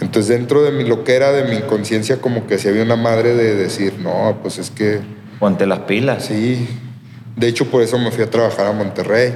Entonces, 0.01 0.27
dentro 0.29 0.61
de 0.63 0.71
mi 0.71 0.83
loquera, 0.83 1.31
de 1.31 1.45
mi 1.45 1.55
inconsciencia, 1.57 2.17
como 2.17 2.47
que 2.47 2.57
si 2.57 2.67
había 2.67 2.83
una 2.83 2.97
madre 2.97 3.33
de 3.35 3.55
decir, 3.55 3.93
no, 4.01 4.37
pues 4.41 4.57
es 4.57 4.69
que 4.69 4.99
Ponte 5.39 5.65
las 5.65 5.79
pilas. 5.79 6.25
Sí, 6.25 6.67
de 7.35 7.47
hecho 7.47 7.65
por 7.69 7.81
eso 7.81 7.97
me 7.99 8.09
fui 8.11 8.23
a 8.23 8.29
trabajar 8.29 8.65
a 8.67 8.71
Monterrey, 8.71 9.33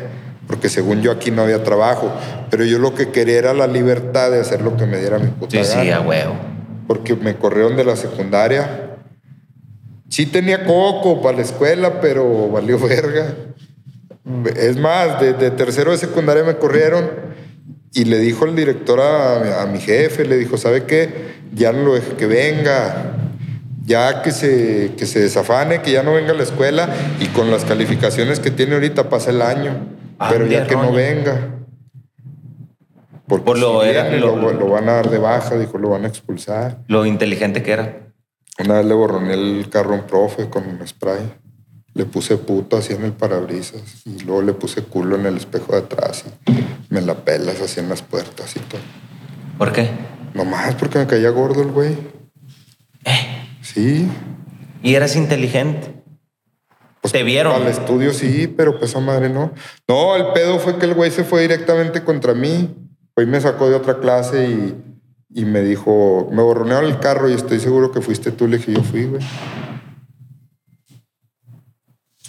porque 0.47 0.69
según 0.69 1.01
yo 1.01 1.11
aquí 1.11 1.29
no 1.31 1.43
había 1.43 1.63
trabajo, 1.63 2.11
pero 2.49 2.63
yo 2.65 2.79
lo 2.79 2.93
que 2.95 3.09
quería 3.09 3.37
era 3.37 3.53
la 3.53 3.67
libertad 3.67 4.31
de 4.31 4.39
hacer 4.39 4.61
lo 4.61 4.75
que 4.77 4.85
me 4.85 4.97
diera 4.97 5.19
mi 5.19 5.27
puta 5.27 5.63
Sí, 5.63 5.71
sí, 5.81 5.89
a 5.91 5.99
huevo. 6.01 6.35
porque 6.87 7.15
me 7.15 7.35
corrieron 7.35 7.75
de 7.77 7.83
la 7.85 7.95
secundaria. 7.95 8.88
Sí 10.09 10.25
tenía 10.25 10.65
coco 10.65 11.21
para 11.21 11.37
la 11.37 11.43
escuela, 11.43 12.01
pero 12.01 12.49
valió 12.49 12.77
verga. 12.87 13.33
Es 14.55 14.77
más, 14.77 15.19
de, 15.21 15.33
de 15.33 15.51
tercero 15.51 15.91
de 15.91 15.97
secundaria 15.97 16.43
me 16.43 16.55
corrieron 16.57 17.09
y 17.93 18.05
le 18.05 18.19
dijo 18.19 18.45
el 18.45 18.55
director 18.55 18.99
a, 18.99 19.63
a 19.63 19.65
mi 19.65 19.79
jefe, 19.79 20.25
le 20.25 20.37
dijo, 20.37 20.57
¿sabe 20.57 20.83
qué? 20.83 21.39
Ya 21.53 21.71
no 21.73 21.83
lo 21.83 21.93
deje 21.95 22.13
que 22.15 22.27
venga, 22.27 23.15
ya 23.83 24.21
que 24.21 24.31
se, 24.31 24.91
que 24.97 25.07
se 25.07 25.19
desafane, 25.19 25.81
que 25.81 25.91
ya 25.91 26.03
no 26.03 26.13
venga 26.13 26.31
a 26.31 26.35
la 26.35 26.43
escuela 26.43 26.89
y 27.19 27.25
con 27.27 27.49
las 27.49 27.65
calificaciones 27.65 28.39
que 28.39 28.51
tiene 28.51 28.75
ahorita 28.75 29.09
pasa 29.09 29.31
el 29.31 29.41
año, 29.41 29.87
Ah, 30.19 30.27
pero 30.31 30.45
ya 30.45 30.67
que 30.67 30.75
no 30.75 30.91
venga. 30.91 31.55
Porque 33.27 33.45
Por 33.45 33.57
lo 33.59 33.81
si 33.83 33.89
era- 33.89 34.03
viene, 34.03 34.19
lo- 34.19 34.35
lo, 34.35 34.53
lo 34.53 34.69
van 34.69 34.89
a 34.89 34.93
dar 34.93 35.09
de 35.09 35.17
baja, 35.17 35.55
dijo, 35.57 35.77
lo 35.77 35.89
van 35.89 36.03
a 36.05 36.07
expulsar. 36.07 36.79
Lo 36.87 37.05
inteligente 37.05 37.63
que 37.63 37.71
era. 37.71 38.08
Una 38.59 38.75
vez 38.75 38.85
le 38.85 38.93
borroné 38.93 39.33
el 39.33 39.69
carro 39.69 39.93
a 39.93 39.95
un 39.95 40.03
profe 40.07 40.49
con 40.49 40.67
un 40.67 40.85
spray. 40.85 41.33
Le 41.93 42.05
puse 42.05 42.37
puto 42.37 42.77
así 42.77 42.93
en 42.93 43.03
el 43.03 43.13
parabrisas 43.13 44.05
y 44.05 44.19
luego 44.19 44.41
le 44.41 44.53
puse 44.53 44.83
culo 44.83 45.15
en 45.15 45.25
el 45.25 45.37
espejo 45.37 45.71
de 45.73 45.79
atrás 45.79 46.25
y 46.45 46.93
me 46.93 47.01
la 47.01 47.15
pelas 47.15 47.61
así 47.61 47.79
en 47.79 47.89
las 47.89 48.01
puertas 48.01 48.55
y 48.55 48.59
todo. 48.59 48.81
¿Por 49.57 49.71
qué? 49.71 49.89
Nomás 50.33 50.75
porque 50.75 50.99
me 50.99 51.07
caía 51.07 51.29
gordo 51.29 51.61
el 51.61 51.71
güey. 51.71 51.97
Eh. 53.05 53.47
Sí. 53.61 54.07
Y 54.83 54.95
eras 54.95 55.15
inteligente. 55.15 56.03
Pues, 57.01 57.13
Te 57.13 57.23
vieron. 57.23 57.53
Al 57.53 57.67
estudio 57.67 58.13
sí, 58.13 58.47
pero 58.47 58.77
pues 58.77 58.91
esa 58.91 58.99
madre 58.99 59.29
no. 59.29 59.53
No, 59.87 60.15
el 60.15 60.27
pedo 60.33 60.59
fue 60.59 60.77
que 60.77 60.85
el 60.85 60.93
güey 60.93 61.11
se 61.11 61.23
fue 61.23 61.41
directamente 61.41 62.03
contra 62.03 62.33
mí. 62.33 62.75
Hoy 63.15 63.25
me 63.25 63.41
sacó 63.41 63.69
de 63.69 63.75
otra 63.75 63.99
clase 63.99 64.47
y, 64.47 64.88
y 65.31 65.45
me 65.45 65.61
dijo, 65.61 66.27
me 66.31 66.41
borronearon 66.41 66.85
el 66.89 66.99
carro 66.99 67.29
y 67.29 67.33
estoy 67.33 67.59
seguro 67.59 67.91
que 67.91 68.01
fuiste 68.01 68.31
tú. 68.31 68.47
Le 68.47 68.57
dije, 68.57 68.73
yo 68.73 68.83
fui, 68.83 69.05
güey. 69.05 69.21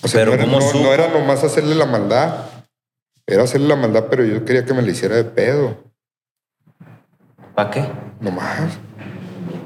O 0.02 0.08
sea, 0.08 0.20
Pero 0.20 0.30
no, 0.30 0.34
era, 0.34 0.44
¿cómo 0.44 0.60
no- 0.60 0.66
supo? 0.66 0.84
no 0.84 0.92
era 0.92 1.08
nomás 1.08 1.44
hacerle 1.44 1.74
la 1.74 1.86
maldad. 1.86 2.46
Era 3.26 3.44
hacerle 3.44 3.68
la 3.68 3.76
maldad, 3.76 4.06
pero 4.10 4.24
yo 4.24 4.44
quería 4.44 4.64
que 4.64 4.74
me 4.74 4.82
la 4.82 4.90
hiciera 4.90 5.16
de 5.16 5.24
pedo. 5.24 5.76
¿Para 7.54 7.70
qué? 7.70 7.84
Nomás. 8.20 8.78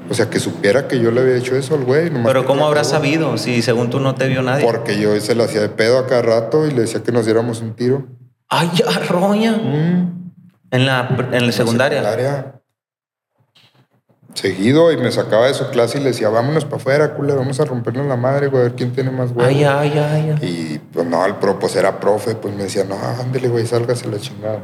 O 0.09 0.13
sea, 0.13 0.29
que 0.29 0.39
supiera 0.39 0.87
que 0.87 0.99
yo 0.99 1.09
le 1.09 1.21
había 1.21 1.35
hecho 1.37 1.55
eso 1.55 1.73
al 1.75 1.83
güey. 1.83 2.09
nomás 2.11 2.27
Pero 2.27 2.45
¿cómo 2.45 2.67
acabo. 2.67 2.83
sabido 2.83 3.37
si 3.37 3.61
según 3.61 3.89
tú 3.89 3.99
no 3.99 4.13
te 4.15 4.27
vio 4.27 4.41
nadie? 4.43 4.63
Porque 4.65 4.99
yo 4.99 5.19
se 5.19 5.33
la 5.33 5.45
hacía 5.45 5.61
de 5.61 5.69
pedo 5.69 5.97
a 5.97 6.05
cada 6.05 6.21
rato 6.21 6.67
y 6.67 6.71
le 6.71 6.81
decía 6.81 7.01
que 7.01 7.11
nos 7.11 7.25
diéramos 7.25 7.61
un 7.61 7.73
tiro. 7.73 8.05
Ay, 8.49 8.69
ya, 8.75 8.85
roña. 9.09 9.53
Mm, 9.53 10.31
En 10.71 10.85
la, 10.85 11.07
en 11.31 11.45
la 11.47 11.51
secundaria. 11.51 12.03
secundaria. 12.03 12.54
Seguido 14.35 14.91
y 14.91 14.97
me 14.97 15.11
sacaba 15.11 15.47
de 15.47 15.53
su 15.53 15.69
clase 15.69 15.97
y 15.97 16.01
le 16.01 16.09
decía, 16.09 16.27
vámonos 16.29 16.65
para 16.65 16.75
afuera, 16.75 17.13
culero, 17.13 17.39
vamos 17.39 17.59
a 17.61 17.65
rompernos 17.65 18.05
la 18.05 18.17
madre, 18.17 18.47
güey, 18.47 18.61
a 18.61 18.63
ver 18.65 18.75
quién 18.75 18.91
tiene 18.91 19.09
más 19.09 19.33
güey. 19.33 19.47
Ay, 19.47 19.63
ay, 19.63 19.93
ay, 19.97 20.37
ay. 20.41 20.47
Y 20.47 20.79
pues 20.93 21.07
no, 21.07 21.25
el 21.25 21.35
pro, 21.35 21.57
pues 21.57 21.75
era 21.77 21.99
profe, 22.01 22.35
pues 22.35 22.53
me 22.53 22.63
decía, 22.63 22.83
no, 22.83 22.95
ándale, 22.95 23.47
güey, 23.47 23.65
sálgase 23.65 24.07
la 24.09 24.19
chingada. 24.19 24.59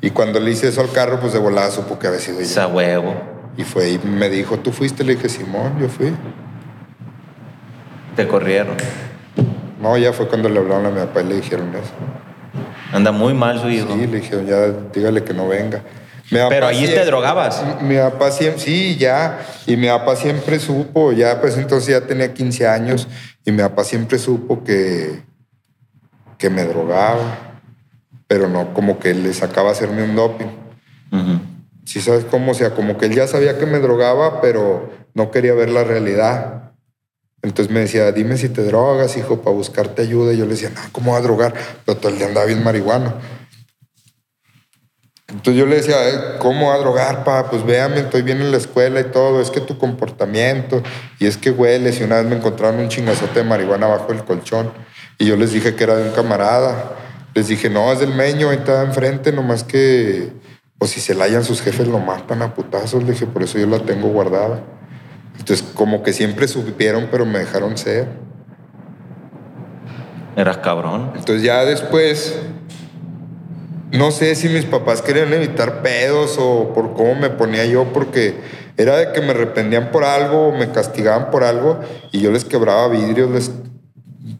Y 0.00 0.10
cuando 0.10 0.40
le 0.40 0.50
hice 0.50 0.68
eso 0.68 0.80
al 0.80 0.90
carro, 0.90 1.20
pues 1.20 1.32
de 1.32 1.38
volada 1.38 1.70
supo 1.70 1.98
que 1.98 2.08
había 2.08 2.18
sido 2.18 2.38
yo. 2.38 2.44
Esa 2.44 2.66
huevo. 2.66 3.14
Y 3.56 3.62
fue 3.62 3.90
y 3.90 3.98
me 3.98 4.28
dijo, 4.28 4.58
¿tú 4.58 4.72
fuiste? 4.72 5.04
Le 5.04 5.14
dije, 5.14 5.28
Simón, 5.28 5.78
yo 5.80 5.88
fui. 5.88 6.12
Te 8.16 8.26
corrieron. 8.26 8.76
No, 9.80 9.96
ya 9.96 10.12
fue 10.12 10.26
cuando 10.26 10.48
le 10.48 10.58
hablaron 10.58 10.86
a 10.86 10.90
mi 10.90 10.98
papá 10.98 11.22
y 11.22 11.26
le 11.26 11.36
dijeron 11.36 11.70
eso. 11.74 11.92
Anda 12.92 13.12
muy 13.12 13.34
mal 13.34 13.60
su 13.60 13.68
hijo. 13.68 13.94
Sí, 13.94 14.06
le 14.06 14.20
dijeron, 14.20 14.46
ya 14.46 14.66
dígale 14.92 15.22
que 15.22 15.32
no 15.32 15.46
venga. 15.46 15.82
Pero 16.30 16.66
allí 16.66 16.86
te 16.86 17.04
drogabas. 17.04 17.62
Mi 17.82 17.96
papá 17.96 18.30
siempre, 18.30 18.60
sí, 18.60 18.96
ya. 18.96 19.46
Y 19.66 19.76
mi 19.76 19.86
papá 19.86 20.16
siempre 20.16 20.58
supo, 20.58 21.12
ya 21.12 21.40
pues 21.40 21.56
entonces 21.56 21.88
ya 21.88 22.06
tenía 22.06 22.32
15 22.34 22.66
años 22.66 23.06
y 23.44 23.52
mi 23.52 23.58
papá 23.58 23.84
siempre 23.84 24.18
supo 24.18 24.64
que, 24.64 25.22
que 26.38 26.50
me 26.50 26.64
drogaba, 26.64 27.60
pero 28.26 28.48
no 28.48 28.74
como 28.74 28.98
que 28.98 29.14
le 29.14 29.32
sacaba 29.32 29.70
a 29.70 29.72
hacerme 29.72 30.02
un 30.02 30.16
doping. 30.16 30.46
Ujú. 31.12 31.40
Sí, 31.84 32.00
sabes 32.00 32.24
cómo, 32.24 32.50
o 32.50 32.54
sea, 32.54 32.70
como 32.70 32.98
que 32.98 33.06
él 33.06 33.14
ya 33.14 33.28
sabía 33.28 33.58
que 33.58 33.66
me 33.66 33.78
drogaba, 33.78 34.40
pero 34.40 34.90
no 35.14 35.30
quería 35.30 35.54
ver 35.54 35.70
la 35.70 35.84
realidad. 35.84 36.72
Entonces 37.42 37.72
me 37.72 37.80
decía, 37.80 38.10
dime 38.10 38.36
si 38.36 38.48
te 38.48 38.64
drogas, 38.64 39.16
hijo, 39.16 39.40
para 39.42 39.54
buscarte 39.54 40.02
ayuda. 40.02 40.32
Y 40.32 40.38
yo 40.38 40.44
le 40.46 40.52
decía, 40.52 40.70
no, 40.70 40.80
¿cómo 40.90 41.12
va 41.12 41.18
a 41.18 41.20
drogar? 41.20 41.54
Pero 41.84 41.98
todo 41.98 42.10
el 42.10 42.18
día 42.18 42.26
andaba 42.26 42.46
bien 42.46 42.64
marihuano. 42.64 43.14
Entonces 45.28 45.56
yo 45.56 45.66
le 45.66 45.76
decía, 45.76 46.08
"Eh, 46.08 46.18
¿cómo 46.38 46.72
a 46.72 46.78
drogar, 46.78 47.24
pa? 47.24 47.50
Pues 47.50 47.64
véame, 47.66 47.98
estoy 47.98 48.22
bien 48.22 48.40
en 48.40 48.52
la 48.52 48.58
escuela 48.58 49.00
y 49.00 49.04
todo. 49.04 49.40
Es 49.40 49.50
que 49.50 49.60
tu 49.60 49.76
comportamiento, 49.76 50.82
y 51.18 51.26
es 51.26 51.36
que 51.36 51.50
hueles. 51.50 52.00
Y 52.00 52.04
una 52.04 52.16
vez 52.16 52.26
me 52.26 52.36
encontraron 52.36 52.78
un 52.80 52.88
chingazote 52.88 53.40
de 53.40 53.44
marihuana 53.44 53.86
abajo 53.86 54.12
del 54.12 54.24
colchón. 54.24 54.70
Y 55.18 55.26
yo 55.26 55.36
les 55.36 55.52
dije 55.52 55.74
que 55.74 55.84
era 55.84 55.96
de 55.96 56.08
un 56.08 56.14
camarada. 56.14 56.92
Les 57.34 57.48
dije, 57.48 57.68
no, 57.68 57.92
es 57.92 57.98
del 57.98 58.14
meño, 58.14 58.50
ahí 58.50 58.56
está 58.58 58.82
enfrente, 58.82 59.32
nomás 59.32 59.64
que, 59.64 60.32
pues 60.78 60.92
si 60.92 61.00
se 61.00 61.14
la 61.14 61.24
hallan 61.24 61.44
sus 61.44 61.60
jefes 61.60 61.88
lo 61.88 61.98
matan 61.98 62.42
a 62.42 62.54
putazos. 62.54 63.02
Le 63.02 63.12
dije, 63.12 63.26
por 63.26 63.42
eso 63.42 63.58
yo 63.58 63.66
la 63.66 63.80
tengo 63.80 64.08
guardada. 64.08 64.60
Entonces, 65.38 65.66
como 65.74 66.02
que 66.02 66.12
siempre 66.12 66.48
supieron, 66.48 67.08
pero 67.10 67.26
me 67.26 67.40
dejaron 67.40 67.76
ser. 67.76 68.08
Eras 70.36 70.58
cabrón. 70.58 71.12
Entonces 71.16 71.42
ya 71.42 71.64
después, 71.64 72.38
no 73.96 74.10
sé 74.10 74.34
si 74.34 74.48
mis 74.48 74.64
papás 74.64 75.02
querían 75.02 75.32
evitar 75.32 75.82
pedos 75.82 76.36
o 76.38 76.72
por 76.74 76.94
cómo 76.94 77.14
me 77.14 77.30
ponía 77.30 77.64
yo, 77.64 77.92
porque 77.92 78.34
era 78.76 78.96
de 78.96 79.12
que 79.12 79.20
me 79.20 79.30
arrependían 79.30 79.90
por 79.90 80.04
algo 80.04 80.48
o 80.48 80.52
me 80.52 80.70
castigaban 80.70 81.30
por 81.30 81.44
algo 81.44 81.80
y 82.12 82.20
yo 82.20 82.30
les 82.30 82.44
quebraba 82.44 82.88
vidrios, 82.88 83.30
les 83.30 83.50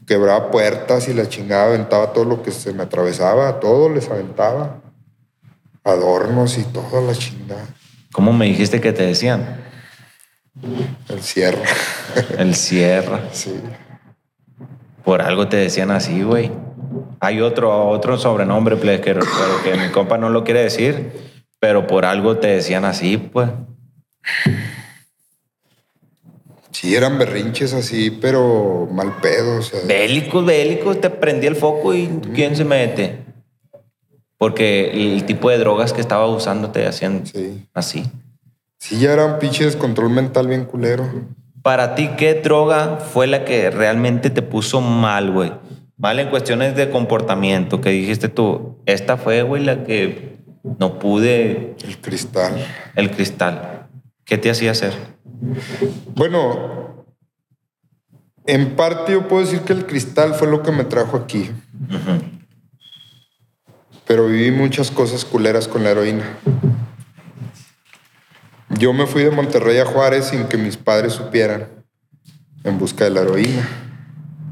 quebraba 0.07 0.51
puertas 0.51 1.09
y 1.09 1.15
la 1.15 1.29
chingada 1.29 1.67
aventaba 1.67 2.13
todo 2.13 2.25
lo 2.25 2.43
que 2.43 2.51
se 2.51 2.73
me 2.73 2.83
atravesaba, 2.83 3.61
todo 3.61 3.89
les 3.89 4.09
aventaba. 4.11 4.81
Adornos 5.85 6.59
y 6.59 6.65
toda 6.65 7.01
la 7.01 7.15
chingada. 7.15 7.67
¿Cómo 8.13 8.33
me 8.33 8.47
dijiste 8.47 8.81
que 8.81 8.93
te 8.93 9.05
decían? 9.05 9.63
El 11.09 11.23
cierre. 11.23 11.63
El 12.39 12.55
cierra. 12.57 13.21
sí. 13.33 13.61
Por 15.05 15.23
algo 15.23 15.49
te 15.49 15.57
decían 15.57 15.93
así, 15.93 16.23
güey. 16.23 16.51
Hay 17.21 17.41
otro, 17.41 17.89
otro 17.89 18.19
sobrenombre, 18.19 18.77
plebes, 18.77 19.01
que, 19.01 19.15
pero 19.15 19.27
que 19.65 19.77
mi 19.77 19.91
compa 19.91 20.19
no 20.19 20.29
lo 20.29 20.45
quiere 20.45 20.63
decir, 20.63 21.13
pero 21.59 21.87
por 21.87 22.05
algo 22.05 22.37
te 22.37 22.49
decían 22.49 22.85
así, 22.85 23.17
pues. 23.17 23.51
Sí, 26.73 26.95
eran 26.95 27.19
berrinches 27.19 27.73
así, 27.73 28.11
pero 28.11 28.87
mal 28.93 29.17
pedo. 29.23 29.59
O 29.59 29.63
sea, 29.63 29.81
Bélicos, 29.87 30.45
bélicos, 30.45 31.01
te 31.01 31.09
prendí 31.09 31.47
el 31.47 31.57
foco 31.57 31.95
y 31.95 32.07
¿quién 32.35 32.55
se 32.55 32.65
mete? 32.65 33.25
Porque 34.37 34.91
el 34.91 35.25
tipo 35.25 35.49
de 35.49 35.57
drogas 35.59 35.95
que 35.95 36.03
estaba 36.03 36.27
usando 36.27 36.71
te 36.71 36.87
hacían 36.87 37.27
sí. 37.27 37.67
así. 37.73 38.05
Sí, 38.79 38.99
ya 38.99 39.15
era 39.15 39.25
un 39.25 39.39
pinche 39.39 39.65
descontrol 39.65 40.11
mental 40.11 40.49
bien 40.49 40.67
culero. 40.67 41.09
Para 41.63 41.95
ti, 41.95 42.11
¿qué 42.19 42.35
droga 42.35 42.99
fue 42.99 43.27
la 43.27 43.45
que 43.45 43.71
realmente 43.71 44.29
te 44.29 44.43
puso 44.43 44.83
mal, 44.83 45.33
güey? 45.33 45.53
Mal 45.99 46.19
en 46.21 46.29
cuestiones 46.29 46.77
de 46.77 46.91
comportamiento, 46.91 47.81
que 47.81 47.91
dijiste 47.91 48.29
tú, 48.29 48.79
esta 48.85 49.17
fue, 49.17 49.43
güey, 49.43 49.65
la 49.65 49.85
que 49.85 50.37
no 50.79 50.99
pude, 50.99 51.75
El 51.83 51.99
cristal. 52.01 52.55
el 52.95 53.11
cristal. 53.11 53.89
¿Qué 54.25 54.37
te 54.37 54.51
hacía 54.51 54.73
hacer? 54.73 54.93
Bueno, 56.15 57.07
en 58.45 58.77
parte 58.77 59.13
yo 59.13 59.27
puedo 59.29 59.43
decir 59.45 59.61
que 59.61 59.73
el 59.73 59.87
cristal 59.87 60.35
fue 60.35 60.49
lo 60.49 60.63
que 60.63 60.73
me 60.73 60.85
trajo 60.85 61.17
aquí. 61.17 61.51
Pero 64.07 64.27
viví 64.27 64.51
muchas 64.51 64.91
cosas 64.91 65.25
culeras 65.25 65.67
con 65.67 65.83
la 65.83 65.91
heroína. 65.91 66.25
Yo 68.71 68.93
me 68.93 69.07
fui 69.07 69.23
de 69.23 69.31
Monterrey 69.31 69.79
a 69.79 69.87
Juárez 69.87 70.27
sin 70.27 70.45
que 70.45 70.59
mis 70.59 70.77
padres 70.77 71.13
supieran 71.15 71.69
en 72.65 72.79
busca 72.79 73.05
de 73.05 73.11
la 73.11 73.23
heroína. 73.23 73.86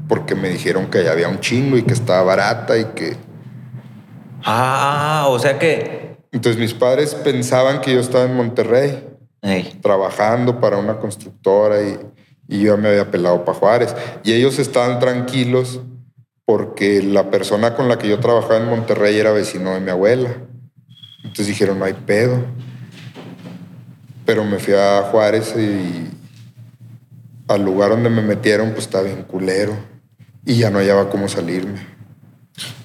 Porque 0.07 0.35
me 0.35 0.49
dijeron 0.49 0.87
que 0.87 0.99
allá 0.99 1.11
había 1.11 1.29
un 1.29 1.39
chingo 1.39 1.77
y 1.77 1.83
que 1.83 1.93
estaba 1.93 2.23
barata 2.23 2.77
y 2.77 2.85
que... 2.85 3.17
Ah, 4.43 5.25
o 5.29 5.39
sea 5.39 5.57
que... 5.57 6.17
Entonces 6.31 6.59
mis 6.59 6.73
padres 6.73 7.15
pensaban 7.15 7.81
que 7.81 7.93
yo 7.93 7.99
estaba 7.99 8.25
en 8.25 8.35
Monterrey. 8.35 9.03
Ey, 9.41 9.79
trabajando 9.81 10.59
para 10.59 10.77
una 10.77 10.97
constructora 10.99 11.81
y, 11.81 11.97
y 12.47 12.61
yo 12.61 12.75
ya 12.75 12.81
me 12.81 12.89
había 12.89 13.09
pelado 13.09 13.45
para 13.45 13.57
Juárez. 13.57 13.95
Y 14.23 14.33
ellos 14.33 14.59
estaban 14.59 14.99
tranquilos 14.99 15.79
porque 16.45 17.01
la 17.01 17.31
persona 17.31 17.75
con 17.75 17.87
la 17.87 17.97
que 17.97 18.07
yo 18.07 18.19
trabajaba 18.19 18.57
en 18.57 18.69
Monterrey 18.69 19.17
era 19.17 19.31
vecino 19.31 19.73
de 19.73 19.79
mi 19.79 19.89
abuela. 19.89 20.29
Entonces 21.19 21.47
dijeron, 21.47 21.79
no 21.79 21.85
hay 21.85 21.93
pedo. 21.93 22.43
Pero 24.25 24.43
me 24.43 24.59
fui 24.59 24.73
a 24.73 25.03
Juárez 25.11 25.55
y 25.57 26.11
al 27.47 27.63
lugar 27.63 27.91
donde 27.91 28.09
me 28.09 28.21
metieron 28.21 28.71
pues 28.71 28.85
estaba 28.85 29.05
bien 29.05 29.23
culero 29.23 29.94
y 30.45 30.55
ya 30.57 30.69
no 30.69 30.79
hallaba 30.79 31.09
cómo 31.09 31.27
salirme. 31.27 31.79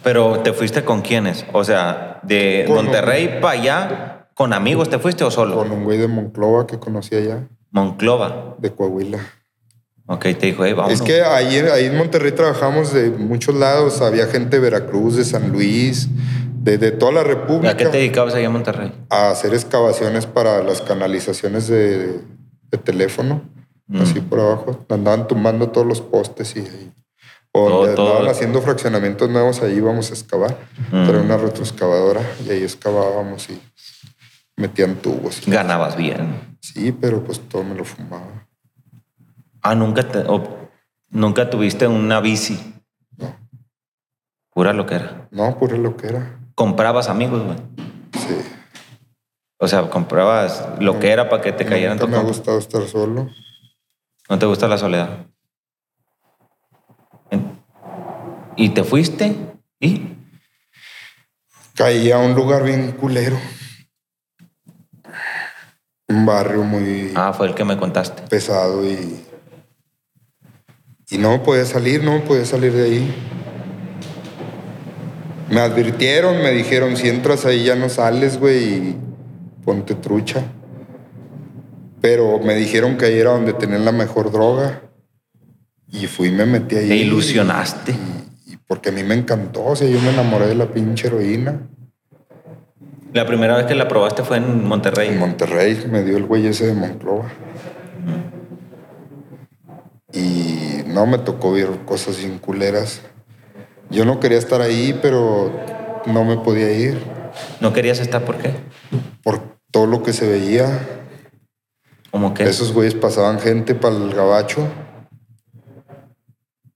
pero 0.03 0.41
¿te 0.41 0.53
fuiste 0.53 0.85
con 0.85 1.03
quiénes? 1.03 1.45
O 1.53 1.65
sea, 1.65 2.21
de 2.23 2.65
Con- 2.67 2.77
Monterrey 2.77 3.39
para 3.41 3.61
allá, 3.61 4.27
¿con 4.35 4.53
amigos 4.53 4.89
te 4.91 4.99
fuiste 4.99 5.25
o 5.25 5.31
solo? 5.31 5.57
Con 5.57 5.71
un 5.71 5.85
güey 5.85 5.99
de 5.99 6.09
Monclova 6.09 6.67
que 6.67 6.79
conocí 6.79 7.15
allá, 7.15 7.47
Monclova. 7.71 8.57
de 8.59 8.71
Coahuila. 8.73 9.19
Ok, 10.07 10.23
te 10.23 10.47
dijo, 10.47 10.65
hey, 10.65 10.73
vamos. 10.73 10.93
Es 10.93 11.03
que 11.03 11.23
ahí, 11.23 11.57
ahí 11.59 11.87
en 11.87 11.97
Monterrey 11.97 12.33
trabajamos 12.33 12.93
de 12.93 13.11
muchos 13.11 13.55
lados. 13.55 14.01
Había 14.01 14.27
gente 14.27 14.57
de 14.57 14.61
Veracruz, 14.61 15.15
de 15.15 15.25
San 15.25 15.53
Luis, 15.53 16.09
de, 16.57 16.79
de 16.79 16.91
toda 16.91 17.13
la 17.13 17.23
República. 17.23 17.71
¿A 17.71 17.77
qué 17.77 17.87
te 17.87 17.99
dedicabas 17.99 18.35
allá 18.35 18.47
en 18.47 18.53
Monterrey? 18.53 18.93
A 19.09 19.31
hacer 19.31 19.55
excavaciones 19.55 20.27
para 20.27 20.65
las 20.65 20.81
canalizaciones 20.83 21.69
de, 21.69 22.19
de 22.73 22.79
teléfono. 22.83 23.43
Mm. 23.87 24.03
Así 24.03 24.19
por 24.21 24.41
abajo. 24.41 24.85
Andaban 24.89 25.29
tumbando 25.29 25.69
todos 25.69 25.87
los 25.87 26.01
postes 26.01 26.57
y 26.57 26.59
ahí. 26.61 26.93
O 27.53 27.67
Todo- 27.67 27.81
donde 27.81 27.95
todo. 27.97 28.07
andaban 28.13 28.31
haciendo 28.31 28.63
fraccionamientos 28.63 29.29
nuevos, 29.29 29.61
ahí 29.63 29.75
íbamos 29.75 30.11
a 30.11 30.15
excavar. 30.15 30.57
Mm. 30.93 31.09
Era 31.09 31.21
una 31.21 31.37
retroexcavadora 31.37 32.23
y 32.47 32.51
ahí 32.51 32.63
excavábamos 32.63 33.51
y 33.51 33.61
metían 34.57 34.97
tubos. 34.97 35.43
Ganabas 35.47 35.97
bien. 35.97 36.57
Sí, 36.61 36.93
pero 36.93 37.25
pues 37.25 37.41
todo 37.49 37.65
me 37.65 37.75
lo 37.75 37.85
fumaba. 37.85 38.47
Ah, 39.63 39.75
nunca 39.75 40.09
te, 40.09 40.25
nunca 41.09 41.51
tuviste 41.51 41.87
una 41.89 42.21
bici. 42.21 42.75
No, 43.17 43.35
Pura 44.51 44.73
lo 44.73 44.87
que 44.87 44.95
era. 44.97 45.29
no, 45.33 45.59
pura 45.59 45.77
lo 45.77 45.97
que 45.97 46.07
era. 46.07 46.39
Comprabas 46.55 47.09
amigos, 47.09 47.43
güey. 47.43 47.57
Sí. 48.13 48.37
O 49.59 49.67
sea, 49.69 49.91
comprabas 49.91 50.65
lo 50.79 50.99
que 51.01 51.11
era 51.11 51.29
para 51.29 51.43
que 51.43 51.53
te 51.53 51.67
cayeran 51.67 51.99
Nunca 51.99 52.11
me 52.11 52.17
ha 52.19 52.23
gustado 52.23 52.59
estar 52.59 52.87
solo. 52.87 53.29
No 54.29 54.39
te 54.39 54.47
gusta 54.47 54.69
la 54.69 54.79
soledad. 54.79 55.27
En- 57.31 57.59
Y 58.61 58.69
te 58.69 58.85
fuiste 58.85 59.35
y 59.81 60.03
Caí 61.75 62.11
a 62.11 62.19
un 62.19 62.35
lugar 62.35 62.63
bien 62.63 62.93
culero. 62.93 63.41
Un 66.07 66.27
barrio 66.27 66.63
muy 66.63 67.11
ah, 67.15 67.33
fue 67.33 67.47
el 67.47 67.55
que 67.55 67.65
me 67.65 67.79
contaste. 67.79 68.21
pesado 68.29 68.85
y 68.85 69.25
Y 71.09 71.17
no 71.17 71.43
podía 71.43 71.65
salir, 71.65 72.05
no 72.05 72.13
me 72.13 72.21
podía 72.21 72.45
salir 72.45 72.75
de 72.75 72.85
ahí. 72.85 73.15
Me 75.49 75.61
advirtieron, 75.61 76.43
me 76.43 76.51
dijeron, 76.51 76.99
si 76.99 77.09
entras 77.09 77.47
ahí 77.47 77.65
ya 77.65 77.77
no 77.77 77.89
sales, 77.89 78.39
güey, 78.39 78.75
y 78.75 78.97
ponte 79.65 79.95
trucha. 79.95 80.45
Pero 82.03 82.39
me 82.41 82.55
dijeron 82.57 82.99
que 82.99 83.07
ahí 83.07 83.19
era 83.19 83.31
donde 83.31 83.55
tenían 83.55 83.87
la 83.87 83.93
mejor 83.93 84.31
droga. 84.31 84.83
Y 85.89 86.07
fui 86.09 86.29
y 86.29 86.33
me 86.33 86.45
metí 86.45 86.77
ahí. 86.77 86.89
Te 86.89 86.97
ilusionaste. 86.97 87.93
Y 87.93 88.20
porque 88.71 88.91
a 88.91 88.93
mí 88.93 89.03
me 89.03 89.17
encantó, 89.17 89.65
o 89.65 89.75
sea, 89.75 89.89
yo 89.89 90.01
me 90.01 90.11
enamoré 90.11 90.47
de 90.47 90.55
la 90.55 90.67
pinche 90.67 91.09
heroína. 91.09 91.61
La 93.13 93.27
primera 93.27 93.57
vez 93.57 93.67
que 93.67 93.75
la 93.75 93.89
probaste 93.89 94.23
fue 94.23 94.37
en 94.37 94.65
Monterrey. 94.65 95.09
En 95.09 95.19
Monterrey 95.19 95.87
me 95.91 96.05
dio 96.05 96.17
el 96.17 96.25
güey 96.25 96.47
ese 96.47 96.69
de 96.69 96.75
Monclova. 96.75 97.29
Y 100.13 100.85
no 100.87 101.05
me 101.05 101.19
tocó 101.19 101.51
ver 101.51 101.67
cosas 101.85 102.19
bien 102.19 102.39
culeras. 102.39 103.03
Yo 103.91 104.05
no 104.05 104.21
quería 104.21 104.39
estar 104.39 104.61
ahí, 104.61 104.97
pero 105.03 105.53
no 106.07 106.25
me 106.25 106.37
podía 106.37 106.71
ir 106.71 107.03
¿No 107.59 107.73
querías 107.73 107.99
estar 107.99 108.25
por 108.25 108.39
qué? 108.39 108.53
por 109.25 109.41
todo 109.73 109.87
lo 109.87 110.05
que 110.05 110.13
se 110.13 110.29
veía. 110.29 110.79
¿Cómo 112.13 112.35
que? 112.35 112.45
Esos 112.45 112.73
güeyes 112.73 112.95
pasaban 112.95 113.41
gente 113.41 113.75
para 113.75 113.97
el 113.97 114.15
gabacho. 114.15 114.69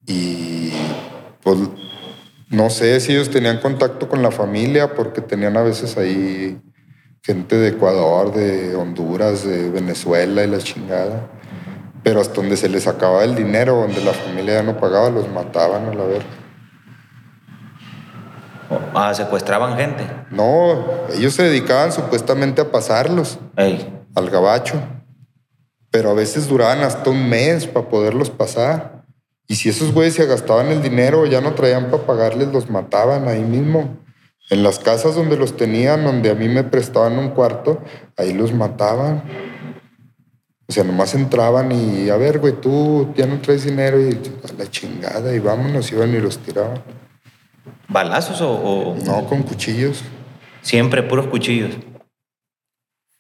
Y 0.09 0.73
pues 1.45 1.59
no 2.55 2.71
sé 2.71 3.01
si 3.01 3.13
ellos 3.13 3.31
tenían 3.31 3.59
contacto 3.59 4.09
con 4.09 4.23
la 4.23 4.31
familia, 4.31 4.95
porque 4.95 5.21
tenían 5.21 5.57
a 5.57 5.63
veces 5.63 5.97
ahí 5.97 6.61
gente 7.23 7.57
de 7.57 7.69
Ecuador, 7.69 8.33
de 8.33 8.77
Honduras, 8.77 9.47
de 9.47 9.71
Venezuela 9.71 10.45
y 10.45 10.47
la 10.47 10.59
chingada. 10.59 11.29
Pero 12.03 12.21
hasta 12.21 12.35
donde 12.35 12.57
se 12.57 12.69
les 12.69 12.87
acababa 12.87 13.25
el 13.25 13.35
dinero, 13.35 13.77
donde 13.77 14.05
la 14.05 14.13
familia 14.13 14.55
ya 14.55 14.63
no 14.63 14.79
pagaba, 14.79 15.09
los 15.11 15.29
mataban 15.29 15.87
a 15.87 15.95
la 15.95 16.05
verga. 16.05 16.27
Ah, 18.95 19.13
secuestraban 19.15 19.77
gente. 19.77 20.05
No, 20.31 20.85
ellos 21.15 21.35
se 21.35 21.45
dedicaban 21.45 21.93
supuestamente 21.93 22.61
a 22.61 22.71
pasarlos 22.71 23.39
Ey. 23.57 23.93
al 24.15 24.31
gabacho. 24.31 24.81
Pero 25.91 26.11
a 26.11 26.15
veces 26.15 26.49
duraban 26.49 26.81
hasta 26.81 27.11
un 27.11 27.29
mes 27.29 27.67
para 27.67 27.89
poderlos 27.89 28.31
pasar. 28.31 28.94
Y 29.47 29.57
si 29.57 29.69
esos 29.69 29.93
güeyes 29.93 30.15
se 30.15 30.27
gastaban 30.27 30.69
el 30.69 30.83
dinero, 30.83 31.27
ya 31.27 31.41
no 31.41 31.55
traían 31.55 31.91
para 31.91 32.05
pagarles, 32.05 32.49
los 32.49 32.71
mataban 32.71 33.29
ahí 33.29 33.43
mismo. 33.43 33.99
En 34.51 34.63
las 34.63 34.79
casas 34.79 35.15
donde 35.15 35.37
los 35.37 35.57
tenían, 35.57 36.05
donde 36.05 36.31
a 36.31 36.35
mí 36.35 36.49
me 36.49 36.65
prestaban 36.65 37.19
un 37.19 37.31
cuarto, 37.31 37.83
ahí 38.17 38.33
los 38.33 38.53
mataban. 38.53 39.23
O 40.67 40.73
sea, 40.73 40.85
nomás 40.85 41.15
entraban 41.15 41.73
y, 41.73 42.09
a 42.09 42.17
ver, 42.17 42.39
güey, 42.39 42.55
tú 42.55 43.13
ya 43.15 43.27
no 43.27 43.41
traes 43.41 43.65
dinero 43.65 44.01
y 44.01 44.13
a 44.13 44.53
la 44.57 44.71
chingada 44.71 45.35
y 45.35 45.39
vámonos, 45.39 45.93
iban 45.93 46.15
y 46.15 46.21
los 46.21 46.39
tiraban. 46.39 46.83
¿Balazos 47.89 48.41
o, 48.41 48.51
o 48.51 48.97
No, 49.05 49.27
con 49.27 49.43
cuchillos. 49.43 50.03
siempre 50.63 51.03
puros 51.03 51.27
cuchillos? 51.27 51.73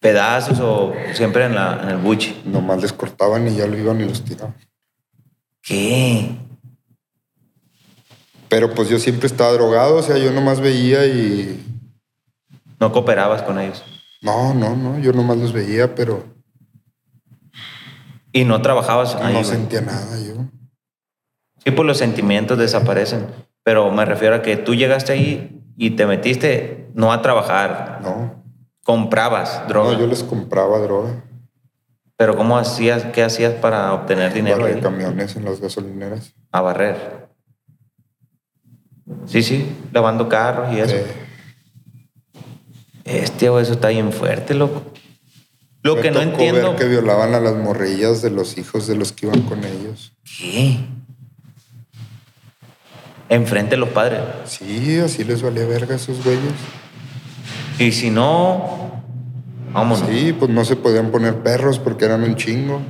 ¿Pedazos 0.00 0.58
o 0.60 0.92
siempre 1.12 1.44
en, 1.44 1.54
la, 1.54 1.80
en 1.82 1.88
el 1.90 1.96
buche? 1.98 2.34
Nomás 2.44 2.80
les 2.80 2.92
cortaban 2.92 3.46
y 3.48 3.56
ya 3.56 3.66
lo 3.66 3.78
iban 3.78 4.00
y 4.00 4.04
los 4.04 4.22
tiraban. 4.24 4.54
¿Qué? 5.64 6.36
Pero 8.48 8.72
pues 8.74 8.88
yo 8.88 8.98
siempre 8.98 9.26
estaba 9.26 9.52
drogado, 9.52 9.96
o 9.96 10.02
sea, 10.02 10.18
yo 10.18 10.30
nomás 10.30 10.60
veía 10.60 11.06
y... 11.06 11.60
¿No 12.78 12.92
cooperabas 12.92 13.42
con 13.42 13.58
ellos? 13.58 13.82
No, 14.20 14.54
no, 14.54 14.76
no, 14.76 14.98
yo 14.98 15.12
nomás 15.12 15.38
los 15.38 15.52
veía, 15.52 15.94
pero 15.94 16.24
¿Y 18.32 18.44
no 18.44 18.60
trabajabas 18.62 19.14
ahí? 19.16 19.32
no 19.34 19.44
sentía 19.44 19.80
nada 19.80 20.18
yo. 20.20 20.34
Sí, 21.64 21.70
pues 21.70 21.86
los 21.86 21.98
sentimientos 21.98 22.58
desaparecen. 22.58 23.26
Pero 23.62 23.90
me 23.90 24.04
refiero 24.04 24.34
a 24.36 24.42
que 24.42 24.56
tú 24.56 24.74
llegaste 24.74 25.12
ahí 25.12 25.62
y 25.76 25.90
te 25.90 26.06
metiste 26.06 26.90
no 26.94 27.12
a 27.12 27.22
trabajar, 27.22 28.00
No, 28.02 28.44
comprabas 28.84 29.66
droga. 29.68 29.92
no, 29.92 29.98
yo 30.00 30.06
les 30.06 30.22
compraba 30.22 30.78
droga. 30.80 31.24
Pero 32.16 32.36
¿cómo 32.36 32.56
hacías? 32.58 33.04
¿Qué 33.12 33.22
hacías 33.22 33.54
para 33.54 33.92
obtener 33.92 34.32
dinero 34.32 34.60
Barrer 34.62 34.80
camiones 34.80 35.34
en 35.36 35.44
las 35.44 35.60
gasolineras. 35.60 36.32
A 36.52 36.60
barrer. 36.60 37.26
Sí, 39.26 39.42
sí, 39.42 39.66
lavando 39.92 40.28
carros 40.28 40.72
y 40.72 40.80
eso. 40.80 40.94
Eh, 40.94 41.06
Este 43.04 43.48
o 43.48 43.58
eso 43.60 43.72
está 43.72 43.88
bien 43.88 44.12
fuerte, 44.12 44.54
loco. 44.54 44.82
Lo 45.82 45.96
me 45.96 46.02
que 46.02 46.10
no 46.10 46.20
tocó 46.20 46.30
entiendo. 46.30 46.70
ver 46.70 46.78
que 46.80 46.86
violaban 46.88 47.34
a 47.34 47.40
las 47.40 47.54
morrillas 47.56 48.22
de 48.22 48.30
los 48.30 48.56
hijos 48.56 48.86
de 48.86 48.96
los 48.96 49.12
que 49.12 49.26
iban 49.26 49.42
con 49.42 49.62
ellos. 49.64 50.12
¿Qué? 50.38 50.78
Enfrente 53.28 53.72
de 53.72 53.76
los 53.78 53.88
padres. 53.90 54.20
Sí, 54.46 54.98
así 55.00 55.24
les 55.24 55.42
valía 55.42 55.66
verga 55.66 55.94
a 55.94 55.96
esos 55.96 56.22
güeyes. 56.24 56.52
Y 57.78 57.92
si 57.92 58.08
no, 58.10 58.83
vámonos. 59.74 60.08
Sí, 60.08 60.32
pues 60.32 60.50
no 60.50 60.64
se 60.64 60.76
podían 60.76 61.10
poner 61.10 61.42
perros 61.42 61.78
porque 61.78 62.06
eran 62.06 62.22
un 62.22 62.36
chingo. 62.36 62.80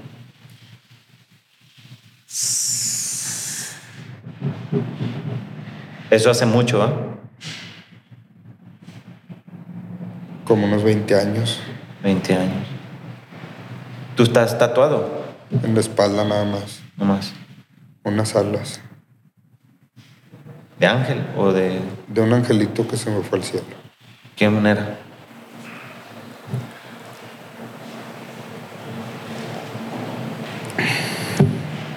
Eso 6.10 6.30
hace 6.30 6.46
mucho, 6.46 6.82
¿ah? 6.82 6.92
Como 10.44 10.66
unos 10.66 10.84
20 10.84 11.14
años. 11.16 11.60
20 12.02 12.34
años. 12.36 12.66
¿Tú 14.14 14.22
estás 14.22 14.56
tatuado? 14.58 15.24
En 15.62 15.74
la 15.74 15.80
espalda 15.80 16.24
nada 16.24 16.44
más. 16.44 16.82
Nomás. 16.96 17.32
Unas 18.04 18.36
alas. 18.36 18.80
¿De 20.78 20.86
ángel 20.86 21.24
o 21.36 21.52
de 21.52 21.80
De 22.08 22.20
un 22.20 22.32
angelito 22.32 22.86
que 22.86 22.96
se 22.96 23.10
me 23.10 23.22
fue 23.22 23.38
al 23.38 23.44
cielo. 23.44 23.66
qué 24.36 24.48
manera? 24.48 24.98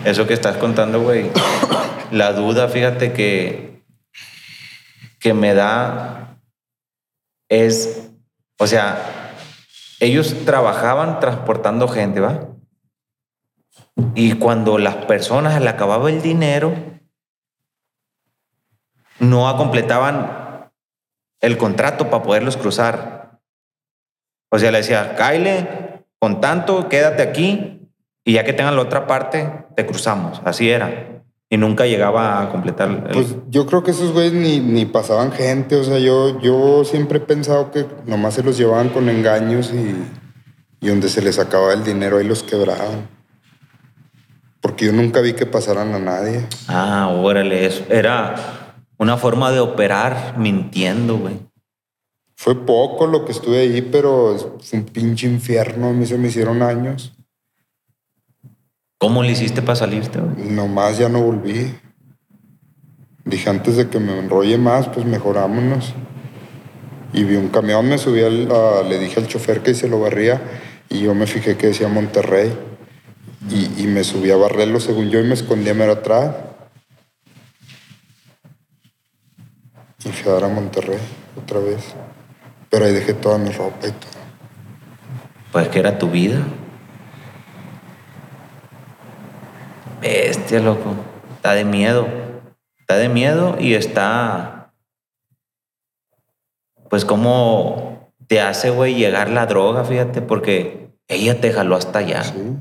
Eso 0.07 0.25
que 0.25 0.33
estás 0.33 0.55
contando, 0.55 1.01
güey. 1.01 1.29
La 2.11 2.31
duda, 2.31 2.69
fíjate 2.69 3.11
que, 3.11 3.83
que 5.19 5.33
me 5.33 5.53
da 5.53 6.39
es, 7.49 8.09
o 8.57 8.67
sea, 8.67 9.33
ellos 9.99 10.45
trabajaban 10.45 11.19
transportando 11.19 11.89
gente, 11.89 12.21
¿va? 12.21 12.47
Y 14.15 14.35
cuando 14.35 14.77
las 14.77 14.95
personas 14.95 15.61
le 15.61 15.67
acababa 15.67 16.09
el 16.09 16.21
dinero, 16.21 16.73
no 19.19 19.57
completaban 19.57 20.71
el 21.41 21.57
contrato 21.57 22.09
para 22.09 22.23
poderlos 22.23 22.55
cruzar. 22.55 23.41
O 24.53 24.57
sea, 24.57 24.71
le 24.71 24.77
decía, 24.77 25.17
Kyle, 25.17 26.05
con 26.17 26.39
tanto, 26.39 26.87
quédate 26.87 27.23
aquí 27.23 27.76
y 28.27 28.33
ya 28.33 28.43
que 28.43 28.51
tengan 28.51 28.75
la 28.75 28.81
otra 28.81 29.07
parte, 29.07 29.49
te 29.73 29.85
cruzamos. 29.85 30.41
Así 30.43 30.69
era. 30.69 31.23
Y 31.49 31.55
nunca 31.55 31.85
llegaba 31.85 32.41
a 32.41 32.49
completar 32.49 32.89
el... 32.89 32.97
Pues 33.13 33.37
yo 33.47 33.65
creo 33.65 33.83
que 33.83 33.91
esos 33.91 34.11
güeyes 34.11 34.33
ni, 34.33 34.59
ni 34.59 34.85
pasaban 34.85 35.31
gente. 35.31 35.77
O 35.77 35.83
sea, 35.85 35.97
yo, 35.97 36.37
yo 36.41 36.83
siempre 36.83 37.19
he 37.19 37.21
pensado 37.21 37.71
que 37.71 37.85
nomás 38.05 38.33
se 38.33 38.43
los 38.43 38.57
llevaban 38.57 38.89
con 38.89 39.07
engaños 39.07 39.71
y, 39.73 39.95
y 40.85 40.89
donde 40.89 41.07
se 41.07 41.21
les 41.21 41.39
acababa 41.39 41.71
el 41.71 41.85
dinero 41.85 42.17
ahí 42.17 42.25
los 42.27 42.43
quebraban. 42.43 43.07
Porque 44.59 44.87
yo 44.87 44.91
nunca 44.91 45.21
vi 45.21 45.31
que 45.31 45.45
pasaran 45.45 45.93
a 45.95 45.99
nadie. 45.99 46.45
Ah, 46.67 47.07
órale, 47.07 47.65
eso 47.65 47.85
era 47.89 48.35
una 48.97 49.15
forma 49.15 49.51
de 49.51 49.61
operar 49.61 50.37
mintiendo, 50.37 51.17
güey. 51.17 51.39
Fue 52.35 52.65
poco 52.65 53.07
lo 53.07 53.23
que 53.23 53.31
estuve 53.31 53.59
ahí, 53.59 53.81
pero 53.81 54.59
fue 54.61 54.79
un 54.79 54.85
pinche 54.85 55.27
infierno. 55.27 55.87
A 55.87 55.93
mí 55.93 56.05
se 56.05 56.17
me 56.17 56.27
hicieron 56.27 56.61
años. 56.61 57.16
¿Cómo 58.97 59.21
le 59.23 59.31
hiciste 59.31 59.61
para 59.61 59.75
salirte, 59.75 60.19
güey? 60.19 60.49
Nomás 60.49 60.97
ya 60.97 61.07
no 61.09 61.21
volví. 61.21 61.73
Dije 63.25 63.49
antes 63.49 63.75
de 63.77 63.89
que 63.89 63.99
me 63.99 64.17
enrolle 64.17 64.57
más, 64.57 64.87
pues 64.87 65.05
mejorámonos. 65.05 65.93
Y 67.13 67.23
vi 67.23 67.35
un 67.35 67.49
camión, 67.49 67.87
me 67.87 67.97
subí 67.97 68.21
al, 68.23 68.49
a- 68.51 68.83
le 68.83 68.99
dije 68.99 69.19
al 69.19 69.27
chofer 69.27 69.61
que 69.61 69.73
se 69.73 69.87
lo 69.87 69.99
barría 69.99 70.41
y 70.89 70.99
yo 71.01 71.13
me 71.13 71.27
fijé 71.27 71.57
que 71.57 71.67
decía 71.67 71.87
Monterrey. 71.87 72.57
Y, 73.49 73.83
y 73.83 73.87
me 73.87 74.03
subí 74.03 74.31
a 74.31 74.35
barrerlo 74.35 74.79
según 74.79 75.09
yo 75.09 75.19
y 75.19 75.23
me 75.23 75.33
escondí 75.35 75.69
a 75.69 75.73
mero 75.73 75.91
atrás. 75.93 76.35
Y 80.03 80.09
fui 80.09 80.31
a 80.31 80.35
dar 80.35 80.45
a 80.45 80.47
Monterrey 80.49 80.97
otra 81.41 81.59
vez. 81.59 81.83
Pero 82.69 82.85
ahí 82.85 82.93
dejé 82.93 83.13
toda 83.13 83.37
mi 83.37 83.51
ropa 83.51 83.87
y 83.87 83.91
todo. 83.91 84.11
Pues 85.51 85.67
que 85.69 85.79
era 85.79 85.97
tu 85.97 86.09
vida. 86.09 86.39
Bestia, 90.01 90.59
loco. 90.59 90.95
Está 91.35 91.53
de 91.53 91.65
miedo. 91.65 92.07
Está 92.79 92.97
de 92.97 93.09
miedo 93.09 93.57
y 93.59 93.73
está. 93.73 94.73
Pues, 96.89 97.05
como 97.05 98.11
te 98.27 98.41
hace, 98.41 98.69
güey, 98.69 98.95
llegar 98.95 99.29
la 99.29 99.45
droga, 99.45 99.83
fíjate, 99.83 100.21
porque 100.21 100.89
ella 101.07 101.39
te 101.39 101.51
jaló 101.51 101.75
hasta 101.75 101.99
allá. 101.99 102.23
Sí. 102.23 102.57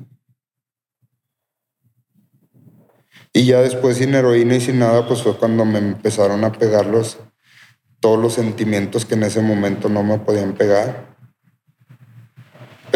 Y 3.37 3.45
ya 3.45 3.61
después 3.61 3.99
sin 3.99 4.15
heroína 4.15 4.57
y 4.57 4.63
sin 4.63 4.79
nada, 4.79 5.07
pues 5.07 5.23
fue 5.23 5.37
cuando 5.37 5.67
me 5.67 5.79
empezaron 5.79 6.43
a 6.43 6.53
pegar 6.53 6.87
los, 6.87 7.19
todos 8.01 8.19
los 8.19 8.33
sentimientos 8.33 9.05
que 9.05 9.15
en 9.15 9.25
ese 9.25 9.43
momento 9.43 9.91
no 9.91 10.03
me 10.03 10.19
podían 10.19 10.55
pegar. 10.55 11.16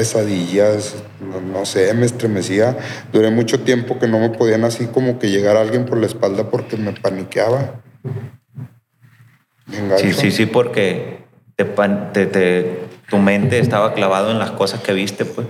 Pesadillas, 0.01 0.95
no, 1.21 1.43
no 1.43 1.67
sé, 1.67 1.93
me 1.93 2.07
estremecía. 2.07 2.75
Duré 3.13 3.31
mucho 3.31 3.61
tiempo 3.61 3.99
que 3.99 4.09
no 4.09 4.19
me 4.19 4.31
podían 4.31 4.65
así 4.65 4.87
como 4.87 5.19
que 5.19 5.29
llegar 5.29 5.59
a 5.59 5.61
alguien 5.61 5.85
por 5.85 5.99
la 5.99 6.07
espalda 6.07 6.49
porque 6.49 6.79
me 6.79 6.93
paniqueaba. 6.93 7.83
Sí, 9.99 10.15
sí, 10.15 10.31
sí, 10.31 10.47
porque 10.47 11.19
te 11.55 11.67
te- 11.67 12.27
te- 12.27 12.81
tu 13.11 13.19
mente 13.19 13.59
estaba 13.59 13.93
clavado 13.93 14.31
en 14.31 14.39
las 14.39 14.53
cosas 14.53 14.81
que 14.81 14.95
viste, 14.95 15.27
pues. 15.27 15.47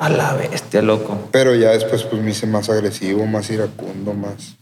A 0.00 0.08
la 0.08 0.34
bestia, 0.34 0.82
loco. 0.82 1.28
Pero 1.30 1.54
ya 1.54 1.70
después 1.70 2.02
pues 2.02 2.20
me 2.20 2.32
hice 2.32 2.48
más 2.48 2.68
agresivo, 2.68 3.24
más 3.26 3.48
iracundo, 3.50 4.14
más... 4.14 4.56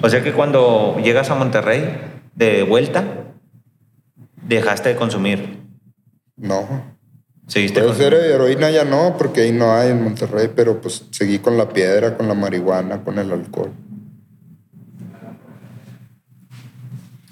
O 0.00 0.08
sea 0.08 0.22
que 0.22 0.32
cuando 0.32 0.96
llegas 1.04 1.28
a 1.28 1.34
Monterrey 1.34 2.00
de 2.34 2.62
vuelta, 2.62 3.04
dejaste 4.46 4.90
de 4.90 4.96
consumir. 4.96 5.60
No. 6.36 6.96
Seguiste 7.46 7.80
Puede 7.80 7.94
ser 7.94 8.14
heroína 8.14 8.70
ya 8.70 8.84
no, 8.84 9.16
porque 9.16 9.42
ahí 9.42 9.52
no 9.52 9.72
hay 9.72 9.90
en 9.90 10.02
Monterrey, 10.02 10.50
pero 10.54 10.80
pues 10.80 11.04
seguí 11.10 11.38
con 11.38 11.56
la 11.56 11.68
piedra, 11.68 12.16
con 12.16 12.26
la 12.26 12.34
marihuana, 12.34 13.04
con 13.04 13.18
el 13.18 13.30
alcohol. 13.30 13.72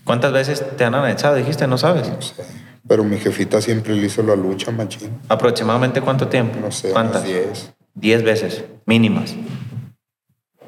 ¿Cuántas 0.05 0.33
veces 0.33 0.65
te 0.77 0.85
han 0.85 0.95
anexado? 0.95 1.35
Dijiste, 1.35 1.67
no 1.67 1.79
sabes. 1.79 2.09
No 2.09 2.21
sé. 2.21 2.45
Pero 2.87 3.03
mi 3.03 3.17
jefita 3.19 3.61
siempre 3.61 3.95
le 3.95 4.07
hizo 4.07 4.23
la 4.23 4.37
lucha, 4.37 4.71
machín. 4.71 5.19
¿Aproximadamente 5.29 6.03
cuánto 6.03 6.29
tiempo? 6.29 6.61
No 6.61 6.71
sé, 6.71 6.91
¿Cuántas? 6.91 7.25
10. 7.25 7.73
Diez 7.95 8.23
veces, 8.23 8.65
mínimas. 8.85 9.35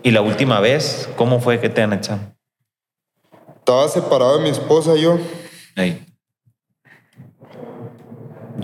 ¿Y 0.03 0.13
la 0.13 0.23
última 0.23 0.61
vez, 0.61 1.09
cómo 1.17 1.41
fue 1.41 1.61
que 1.61 1.69
te 1.69 1.83
anexaron? 1.83 2.35
Estaba 3.59 3.89
separado 3.89 4.39
de 4.39 4.45
mi 4.45 4.51
esposa 4.51 4.95
yo. 4.97 5.19
Ahí. 5.75 6.06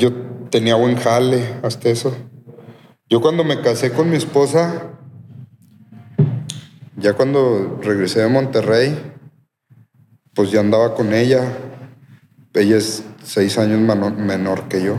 Yo 0.02 0.12
tenía 0.50 0.74
buen 0.74 0.96
jale, 0.96 1.60
hasta 1.62 1.88
eso. 1.88 2.12
Yo 3.08 3.20
cuando 3.20 3.44
me 3.44 3.60
casé 3.60 3.92
con 3.92 4.10
mi 4.10 4.16
esposa, 4.16 4.88
ya 6.96 7.12
cuando 7.12 7.78
regresé 7.80 8.18
de 8.18 8.26
Monterrey, 8.26 9.00
pues 10.34 10.50
ya 10.50 10.58
andaba 10.58 10.96
con 10.96 11.14
ella. 11.14 11.56
Ella 12.52 12.78
es 12.78 13.04
seis 13.22 13.58
años 13.58 13.78
menor 13.78 14.66
que 14.66 14.82
yo. 14.82 14.96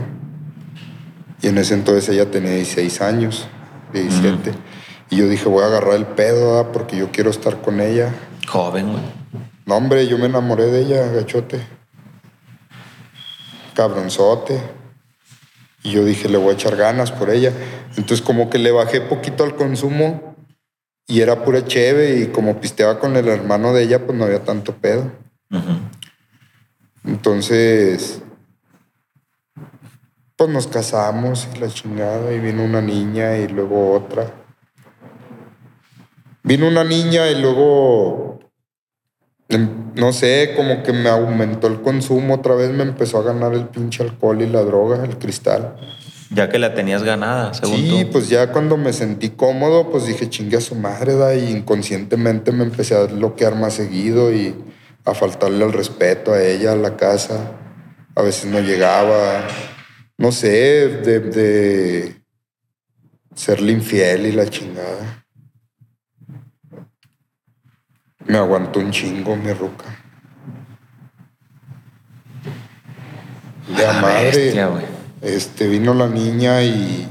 Y 1.42 1.48
en 1.48 1.58
ese 1.58 1.74
entonces 1.74 2.08
ella 2.08 2.30
tenía 2.30 2.52
16 2.52 3.02
años, 3.02 3.46
17. 3.92 4.54
Y 5.10 5.16
yo 5.16 5.28
dije, 5.28 5.50
voy 5.50 5.64
a 5.64 5.66
agarrar 5.66 5.96
el 5.96 6.06
pedo, 6.06 6.72
porque 6.72 6.96
yo 6.96 7.10
quiero 7.12 7.28
estar 7.28 7.60
con 7.60 7.82
ella. 7.82 8.10
Joven, 8.48 8.92
güey. 8.92 9.04
No, 9.66 9.76
hombre, 9.76 10.06
yo 10.06 10.16
me 10.16 10.24
enamoré 10.24 10.64
de 10.68 10.80
ella, 10.80 11.08
gachote. 11.08 11.60
Cabronzote. 13.74 14.83
Y 15.84 15.92
yo 15.92 16.04
dije, 16.04 16.28
le 16.28 16.38
voy 16.38 16.50
a 16.50 16.54
echar 16.54 16.74
ganas 16.76 17.12
por 17.12 17.30
ella. 17.30 17.52
Entonces, 17.90 18.22
como 18.22 18.50
que 18.50 18.58
le 18.58 18.72
bajé 18.72 19.02
poquito 19.02 19.44
al 19.44 19.54
consumo 19.54 20.34
y 21.06 21.20
era 21.20 21.44
pura 21.44 21.64
cheve. 21.64 22.18
Y 22.20 22.26
como 22.28 22.60
pisteaba 22.60 22.98
con 22.98 23.16
el 23.16 23.28
hermano 23.28 23.72
de 23.72 23.84
ella, 23.84 24.04
pues 24.04 24.18
no 24.18 24.24
había 24.24 24.42
tanto 24.42 24.74
pedo. 24.74 25.12
Entonces, 27.04 28.22
pues 30.36 30.50
nos 30.50 30.66
casamos 30.66 31.46
y 31.54 31.58
la 31.58 31.68
chingada. 31.68 32.32
Y 32.32 32.40
vino 32.40 32.64
una 32.64 32.80
niña 32.80 33.36
y 33.36 33.46
luego 33.46 33.92
otra. 33.92 34.32
Vino 36.42 36.66
una 36.66 36.84
niña 36.84 37.28
y 37.28 37.40
luego, 37.40 38.33
no 39.58 40.12
sé, 40.12 40.52
como 40.56 40.82
que 40.82 40.92
me 40.92 41.08
aumentó 41.08 41.66
el 41.66 41.80
consumo. 41.80 42.34
Otra 42.34 42.54
vez 42.54 42.70
me 42.70 42.82
empezó 42.82 43.18
a 43.18 43.22
ganar 43.22 43.52
el 43.54 43.66
pinche 43.68 44.02
alcohol 44.02 44.40
y 44.42 44.46
la 44.46 44.62
droga, 44.62 45.04
el 45.04 45.18
cristal. 45.18 45.76
Ya 46.30 46.48
que 46.48 46.58
la 46.58 46.74
tenías 46.74 47.02
ganada, 47.02 47.54
según 47.54 47.76
Sí, 47.76 48.04
tú. 48.04 48.10
pues 48.12 48.28
ya 48.28 48.50
cuando 48.50 48.76
me 48.76 48.92
sentí 48.92 49.30
cómodo, 49.30 49.90
pues 49.90 50.06
dije, 50.06 50.28
chingue 50.28 50.56
a 50.56 50.60
su 50.60 50.74
madre, 50.74 51.14
da, 51.14 51.34
y 51.34 51.50
inconscientemente 51.50 52.50
me 52.50 52.64
empecé 52.64 52.96
a 52.96 53.04
bloquear 53.04 53.54
más 53.54 53.74
seguido 53.74 54.32
y 54.32 54.54
a 55.04 55.14
faltarle 55.14 55.64
el 55.64 55.72
respeto 55.72 56.32
a 56.32 56.42
ella, 56.42 56.72
a 56.72 56.76
la 56.76 56.96
casa. 56.96 57.52
A 58.16 58.22
veces 58.22 58.50
no 58.50 58.58
llegaba, 58.60 59.46
no 60.18 60.32
sé, 60.32 60.48
de, 61.04 61.20
de 61.20 62.16
serle 63.34 63.72
infiel 63.72 64.26
y 64.26 64.32
la 64.32 64.48
chingada. 64.48 65.23
Me 68.26 68.38
aguantó 68.38 68.80
un 68.80 68.90
chingo 68.90 69.36
mi 69.36 69.52
ruca. 69.52 69.84
De 73.76 73.86
A 73.86 73.92
madre. 74.00 74.24
bestia. 74.30 74.70
Este, 75.22 75.68
vino 75.68 75.94
la 75.94 76.08
niña 76.08 76.62
y. 76.62 77.08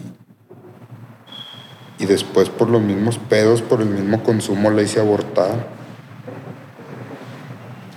Y 1.99 2.05
después, 2.05 2.49
por 2.49 2.69
los 2.69 2.81
mismos 2.81 3.17
pedos, 3.17 3.61
por 3.61 3.81
el 3.81 3.89
mismo 3.89 4.23
consumo, 4.23 4.69
la 4.71 4.81
hice 4.81 4.99
abortar. 4.99 5.67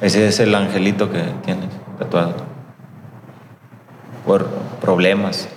Ese 0.00 0.28
es 0.28 0.38
el 0.40 0.54
angelito 0.54 1.10
que 1.10 1.22
tienes 1.44 1.70
tatuado. 1.98 2.34
Por 4.24 4.48
problemas. 4.80 5.48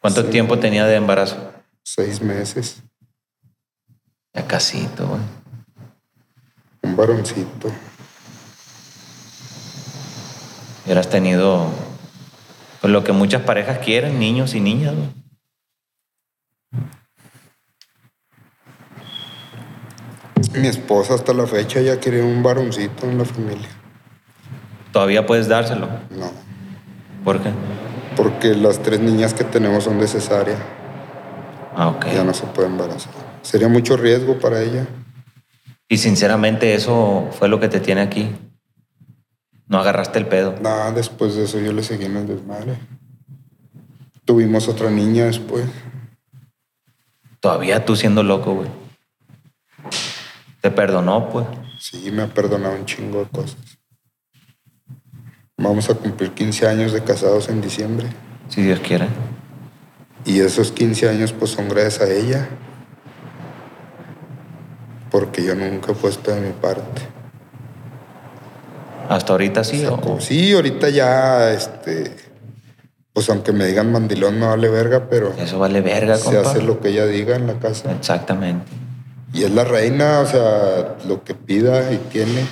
¿Cuánto 0.00 0.22
Sí. 0.22 0.28
tiempo 0.30 0.58
tenía 0.58 0.86
de 0.86 0.96
embarazo? 0.96 1.52
Seis 1.82 2.20
meses. 2.20 2.82
Ya 4.34 4.46
casito, 4.46 5.06
güey. 5.08 5.20
Un 6.86 6.94
varoncito. 6.94 7.68
Hubieras 10.84 11.10
tenido 11.10 11.66
pues, 12.80 12.92
lo 12.92 13.02
que 13.02 13.10
muchas 13.10 13.42
parejas 13.42 13.78
quieren, 13.78 14.20
niños 14.20 14.54
y 14.54 14.60
niñas. 14.60 14.94
Mi 20.54 20.68
esposa 20.68 21.14
hasta 21.14 21.34
la 21.34 21.46
fecha 21.48 21.80
ya 21.80 21.98
quería 21.98 22.22
un 22.22 22.44
varoncito 22.44 23.06
en 23.10 23.18
la 23.18 23.24
familia. 23.24 23.68
Todavía 24.92 25.26
puedes 25.26 25.48
dárselo. 25.48 25.88
No. 26.10 26.30
¿Por 27.24 27.42
qué? 27.42 27.50
Porque 28.16 28.54
las 28.54 28.78
tres 28.78 29.00
niñas 29.00 29.34
que 29.34 29.42
tenemos 29.42 29.82
son 29.82 29.98
de 29.98 30.06
cesárea. 30.06 30.56
Ah, 31.74 31.88
ok. 31.88 32.06
Ya 32.14 32.22
no 32.22 32.32
se 32.32 32.46
puede 32.46 32.68
embarazar. 32.68 33.12
Sería 33.42 33.68
mucho 33.68 33.96
riesgo 33.96 34.38
para 34.38 34.62
ella. 34.62 34.86
Y 35.88 35.98
sinceramente 35.98 36.74
eso 36.74 37.28
fue 37.32 37.48
lo 37.48 37.60
que 37.60 37.68
te 37.68 37.80
tiene 37.80 38.00
aquí. 38.00 38.28
No 39.68 39.78
agarraste 39.78 40.18
el 40.18 40.26
pedo. 40.26 40.54
Nada, 40.60 40.92
después 40.92 41.34
de 41.34 41.44
eso 41.44 41.58
yo 41.58 41.72
le 41.72 41.82
seguí 41.82 42.04
en 42.04 42.16
el 42.16 42.26
desmadre. 42.26 42.78
Tuvimos 44.24 44.68
otra 44.68 44.90
niña 44.90 45.26
después. 45.26 45.66
Todavía 47.40 47.84
tú 47.84 47.94
siendo 47.94 48.22
loco, 48.22 48.54
güey. 48.54 48.68
Te 50.60 50.70
perdonó, 50.70 51.28
pues. 51.28 51.46
Sí, 51.78 52.10
me 52.10 52.22
ha 52.22 52.26
perdonado 52.26 52.74
un 52.74 52.86
chingo 52.86 53.20
de 53.20 53.30
cosas. 53.30 53.78
Vamos 55.56 55.88
a 55.88 55.94
cumplir 55.94 56.32
15 56.32 56.66
años 56.66 56.92
de 56.92 57.02
casados 57.02 57.48
en 57.48 57.60
diciembre. 57.60 58.08
Si 58.48 58.62
Dios 58.62 58.80
quiere. 58.80 59.06
Y 60.24 60.40
esos 60.40 60.72
15 60.72 61.08
años 61.08 61.32
pues 61.32 61.52
son 61.52 61.68
gracias 61.68 62.00
a 62.00 62.12
ella. 62.12 62.48
Porque 65.16 65.42
yo 65.42 65.54
nunca 65.54 65.92
he 65.92 65.94
puesto 65.94 66.30
de 66.30 66.42
mi 66.42 66.52
parte. 66.52 67.00
Hasta 69.08 69.32
ahorita 69.32 69.64
sí. 69.64 69.82
O- 69.86 69.94
acabó. 69.94 70.20
Sí, 70.20 70.52
ahorita 70.52 70.90
ya, 70.90 71.52
este, 71.52 72.14
pues 73.14 73.30
aunque 73.30 73.50
me 73.52 73.64
digan 73.64 73.90
mandilón 73.90 74.38
no 74.38 74.50
vale 74.50 74.68
verga, 74.68 75.08
pero 75.08 75.32
Eso 75.38 75.58
vale 75.58 75.80
verga, 75.80 76.16
se 76.18 76.24
compa. 76.24 76.50
hace 76.50 76.60
lo 76.60 76.80
que 76.80 76.90
ella 76.90 77.06
diga 77.06 77.34
en 77.34 77.46
la 77.46 77.54
casa. 77.58 77.92
Exactamente. 77.92 78.66
Y 79.32 79.44
es 79.44 79.50
la 79.52 79.64
reina, 79.64 80.20
o 80.20 80.26
sea, 80.26 80.96
lo 81.08 81.24
que 81.24 81.34
pida 81.34 81.90
y 81.94 81.96
tiene. 82.12 82.46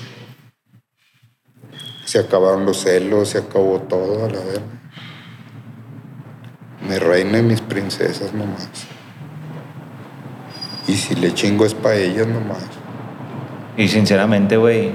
Se 2.07 2.19
acabaron 2.19 2.65
los 2.65 2.79
celos, 2.83 3.29
se 3.29 3.39
acabó 3.41 3.79
todo, 3.81 4.25
a 4.25 4.31
la 4.31 4.39
verga. 4.39 4.63
Mi 6.89 6.97
reina 6.97 7.41
y 7.41 7.43
mis 7.43 7.61
princesas 7.61 8.33
nomás. 8.33 8.71
Y 10.87 10.93
si 10.95 11.15
le 11.15 11.33
chingo 11.35 11.65
es 11.65 11.75
para 11.75 11.97
ellas 11.97 12.27
nomás. 12.27 12.65
Y 13.77 13.89
sinceramente, 13.89 14.57
güey, 14.57 14.93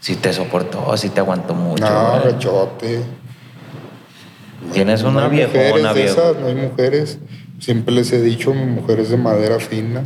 si 0.00 0.16
te 0.16 0.32
soportó, 0.32 0.96
si 0.96 1.08
te 1.08 1.20
aguantó 1.20 1.54
mucho. 1.54 1.84
No, 1.84 2.20
gachote. 2.24 3.02
Tienes 4.72 5.02
No 5.02 5.10
una 5.10 5.28
mujeres 5.28 5.52
de 5.52 5.92
viejo. 5.94 6.20
esas, 6.20 6.36
no 6.36 6.46
hay 6.46 6.54
mujeres. 6.54 7.18
Siempre 7.60 7.94
les 7.94 8.12
he 8.12 8.20
dicho, 8.20 8.52
mujeres 8.52 9.10
de 9.10 9.16
madera 9.16 9.58
fina. 9.60 10.02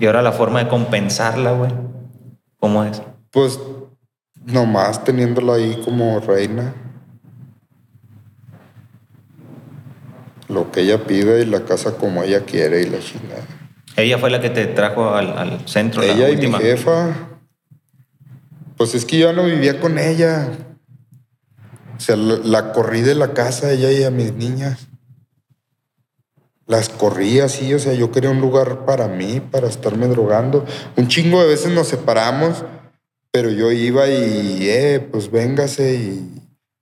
Y 0.00 0.06
ahora 0.06 0.22
la 0.22 0.32
forma 0.32 0.62
de 0.62 0.68
compensarla, 0.68 1.52
güey. 1.52 1.72
¿Cómo 2.58 2.84
es? 2.84 3.02
Pues 3.30 3.60
nomás 4.44 5.04
teniéndola 5.04 5.54
ahí 5.54 5.80
como 5.84 6.18
reina. 6.20 6.72
Lo 10.58 10.72
que 10.72 10.80
ella 10.80 11.04
pide 11.04 11.42
y 11.42 11.46
la 11.46 11.64
casa 11.64 11.92
como 11.92 12.22
ella 12.22 12.40
quiere 12.44 12.82
y 12.82 12.86
la 12.86 12.98
chingada. 12.98 13.46
Ella 13.96 14.18
fue 14.18 14.30
la 14.30 14.40
que 14.40 14.50
te 14.50 14.66
trajo 14.66 15.14
al, 15.14 15.36
al 15.38 15.68
centro. 15.68 16.02
la 16.02 16.08
Ella 16.12 16.28
y 16.28 16.32
mi 16.32 16.46
última. 16.46 16.58
jefa. 16.58 17.14
Pues 18.76 18.94
es 18.94 19.04
que 19.04 19.18
yo 19.18 19.32
no 19.32 19.44
vivía 19.44 19.80
con 19.80 19.98
ella. 19.98 20.50
O 21.96 22.00
sea, 22.00 22.16
la, 22.16 22.36
la 22.44 22.72
corrí 22.72 23.00
de 23.00 23.14
la 23.14 23.32
casa, 23.34 23.72
ella 23.72 23.90
y 23.90 24.04
a 24.04 24.10
mis 24.10 24.32
niñas. 24.34 24.88
Las 26.66 26.88
corrí 26.90 27.40
así, 27.40 27.72
o 27.74 27.78
sea, 27.78 27.94
yo 27.94 28.12
quería 28.12 28.30
un 28.30 28.40
lugar 28.40 28.84
para 28.84 29.08
mí, 29.08 29.40
para 29.40 29.68
estarme 29.68 30.06
drogando. 30.06 30.64
Un 30.96 31.08
chingo 31.08 31.40
de 31.40 31.48
veces 31.48 31.72
nos 31.72 31.88
separamos, 31.88 32.64
pero 33.32 33.50
yo 33.50 33.72
iba 33.72 34.06
y, 34.08 34.68
eh, 34.68 35.00
pues 35.10 35.30
véngase 35.30 35.94
y 35.94 36.37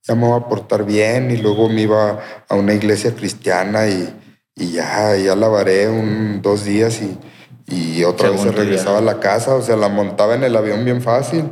ya 0.07 0.15
me 0.15 0.27
voy 0.27 0.41
a 0.41 0.45
portar 0.49 0.85
bien. 0.85 1.31
Y 1.31 1.37
luego 1.37 1.69
me 1.69 1.83
iba 1.83 2.19
a 2.49 2.55
una 2.55 2.75
iglesia 2.75 3.15
cristiana 3.15 3.89
y, 3.89 4.15
y 4.55 4.73
ya, 4.73 5.17
ya 5.17 5.37
la 5.37 5.49
varé 5.49 5.89
un, 5.89 6.41
dos 6.43 6.65
días 6.65 7.01
y, 7.03 7.19
y 7.67 8.05
otra 8.05 8.31
vez 8.31 8.41
se 8.41 8.51
día. 8.51 8.59
regresaba 8.59 8.99
a 8.99 9.03
la 9.03 9.21
casa. 9.21 9.55
O 9.55 9.63
sea, 9.63 9.77
la 9.77 9.89
montaba 9.89 10.35
en 10.35 10.45
el 10.45 10.57
avión 10.57 10.85
bien 10.85 11.03
fácil, 11.03 11.51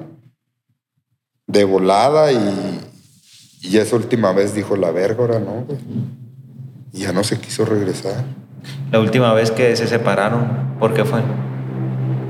de 1.46 1.64
volada 1.64 2.32
y, 2.32 2.80
y 3.62 3.76
esa 3.78 3.96
última 3.96 4.32
vez 4.32 4.54
dijo 4.54 4.76
la 4.76 4.90
verga, 4.90 5.20
ahora 5.22 5.38
no, 5.38 5.64
güey. 5.64 5.78
Y 6.92 7.00
ya 7.00 7.12
no 7.12 7.24
se 7.24 7.38
quiso 7.38 7.64
regresar. 7.64 8.24
La 8.92 9.00
última 9.00 9.32
vez 9.34 9.50
que 9.50 9.74
se 9.74 9.88
separaron, 9.88 10.76
¿por 10.78 10.94
qué 10.94 11.04
fue? 11.04 11.20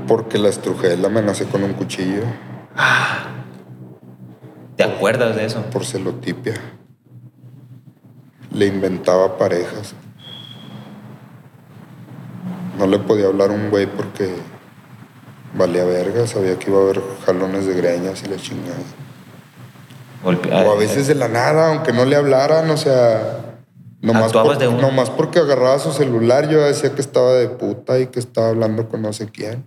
Porque 0.07 0.37
la 0.39 0.49
estrujé, 0.49 0.97
la 0.97 1.07
amenacé 1.07 1.45
con 1.45 1.63
un 1.63 1.73
cuchillo 1.73 2.23
¿Te 4.75 4.83
acuerdas 4.83 5.35
de 5.35 5.45
eso? 5.45 5.61
por 5.71 5.85
celotipia. 5.85 6.55
Le 8.51 8.67
inventaba 8.67 9.37
parejas. 9.37 9.93
No 12.77 12.87
le 12.87 12.99
podía 12.99 13.27
hablar 13.27 13.51
a 13.51 13.53
un 13.53 13.69
güey 13.69 13.85
porque 13.87 14.35
valía 15.57 15.85
verga, 15.85 16.27
sabía 16.27 16.59
que 16.59 16.69
iba 16.69 16.79
a 16.79 16.83
haber 16.83 17.01
jalones 17.25 17.65
de 17.65 17.73
greñas 17.73 18.23
y 18.23 18.27
la 18.27 18.35
chingada. 18.37 18.75
Golpe- 20.23 20.51
O 20.51 20.71
a 20.71 20.75
veces 20.77 21.07
de 21.07 21.15
la 21.15 21.27
nada, 21.27 21.69
aunque 21.69 21.93
no 21.93 22.03
le 22.05 22.15
hablaran, 22.15 22.69
o 22.69 22.77
sea, 22.77 23.55
nomás, 24.01 24.33
por- 24.33 24.57
de 24.57 24.67
nomás 24.71 25.09
porque 25.09 25.39
agarraba 25.39 25.79
su 25.79 25.91
celular, 25.93 26.49
yo 26.49 26.61
decía 26.61 26.93
que 26.93 27.01
estaba 27.01 27.33
de 27.33 27.47
puta 27.47 27.99
y 27.99 28.07
que 28.07 28.19
estaba 28.19 28.49
hablando 28.49 28.89
con 28.89 29.01
no 29.01 29.13
sé 29.13 29.29
quién. 29.29 29.65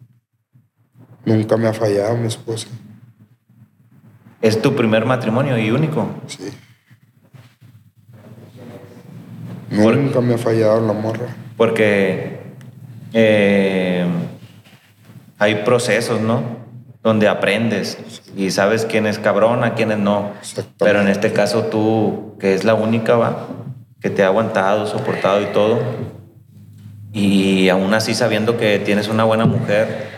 Nunca 1.25 1.57
me 1.57 1.69
ha 1.69 1.73
fallado 1.73 2.17
mi 2.17 2.27
esposa. 2.27 2.69
Es 4.41 4.61
tu 4.63 4.75
primer 4.77 5.05
matrimonio 5.05 5.59
y 5.59 5.71
único. 5.71 6.09
Sí. 6.27 6.51
Por- 9.83 9.97
Nunca 9.97 10.21
me 10.21 10.35
ha 10.35 10.39
fallado 10.39 10.81
la 10.87 10.93
morra. 10.93 11.27
Porque 11.57 12.39
eh, 13.13 14.07
hay 15.39 15.57
procesos, 15.57 16.21
¿no? 16.21 16.59
Donde 17.03 17.29
aprendes 17.29 17.99
y 18.37 18.51
sabes 18.51 18.85
quién 18.85 19.07
es 19.07 19.19
cabrona, 19.19 19.75
quién 19.75 19.91
es 19.93 19.99
no. 19.99 20.33
Pero 20.79 21.01
en 21.01 21.09
este 21.09 21.33
caso 21.33 21.65
tú, 21.65 22.37
que 22.41 22.55
es 22.55 22.65
la 22.65 22.75
única, 22.75 23.17
va, 23.17 23.47
que 24.01 24.11
te 24.11 24.23
ha 24.23 24.27
aguantado, 24.29 24.87
soportado 24.87 25.43
y 25.43 25.47
todo. 25.47 25.79
Y 27.13 27.69
aún 27.69 27.93
así 27.95 28.15
sabiendo 28.15 28.57
que 28.57 28.79
tienes 28.79 29.09
una 29.09 29.25
buena 29.25 29.47
mujer, 29.47 30.18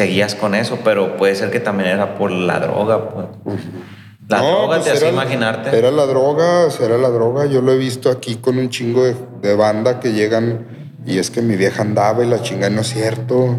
seguías 0.00 0.34
con 0.34 0.54
eso, 0.54 0.78
pero 0.82 1.16
puede 1.18 1.34
ser 1.34 1.50
que 1.50 1.60
también 1.60 1.90
era 1.90 2.14
por 2.16 2.30
la 2.30 2.58
droga, 2.58 3.10
pues. 3.10 3.26
La 4.28 4.38
No, 4.38 4.48
droga 4.50 4.66
pues 4.76 4.84
te 4.84 4.90
hace 4.92 5.04
era- 5.08 5.12
imaginarte. 5.12 5.76
Era 5.76 5.90
la 5.90 6.06
droga, 6.06 6.70
sea, 6.70 6.86
era 6.86 6.96
la 6.98 7.10
droga. 7.10 7.44
Yo 7.46 7.60
lo 7.60 7.72
he 7.72 7.76
visto 7.76 8.10
aquí 8.10 8.36
con 8.36 8.56
un 8.58 8.70
chingo 8.70 9.04
de, 9.04 9.14
de 9.42 9.54
banda 9.56 10.00
que 10.00 10.12
llegan 10.12 10.66
y 11.04 11.18
es 11.18 11.30
que 11.30 11.42
mi 11.42 11.56
vieja 11.56 11.82
andaba 11.82 12.24
y 12.24 12.28
la 12.28 12.40
chinga 12.40 12.70
no 12.70 12.80
es 12.80 12.88
cierto. 12.88 13.56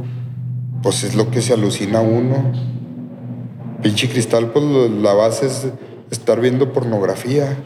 Pues 0.81 1.03
es 1.03 1.13
lo 1.13 1.29
que 1.29 1.41
se 1.41 1.53
alucina 1.53 2.01
uno. 2.01 2.51
Pinche 3.83 4.09
cristal, 4.09 4.47
pues 4.51 4.65
la 4.65 5.13
base 5.13 5.45
es 5.47 5.67
estar 6.09 6.39
viendo 6.39 6.73
pornografía. 6.73 7.57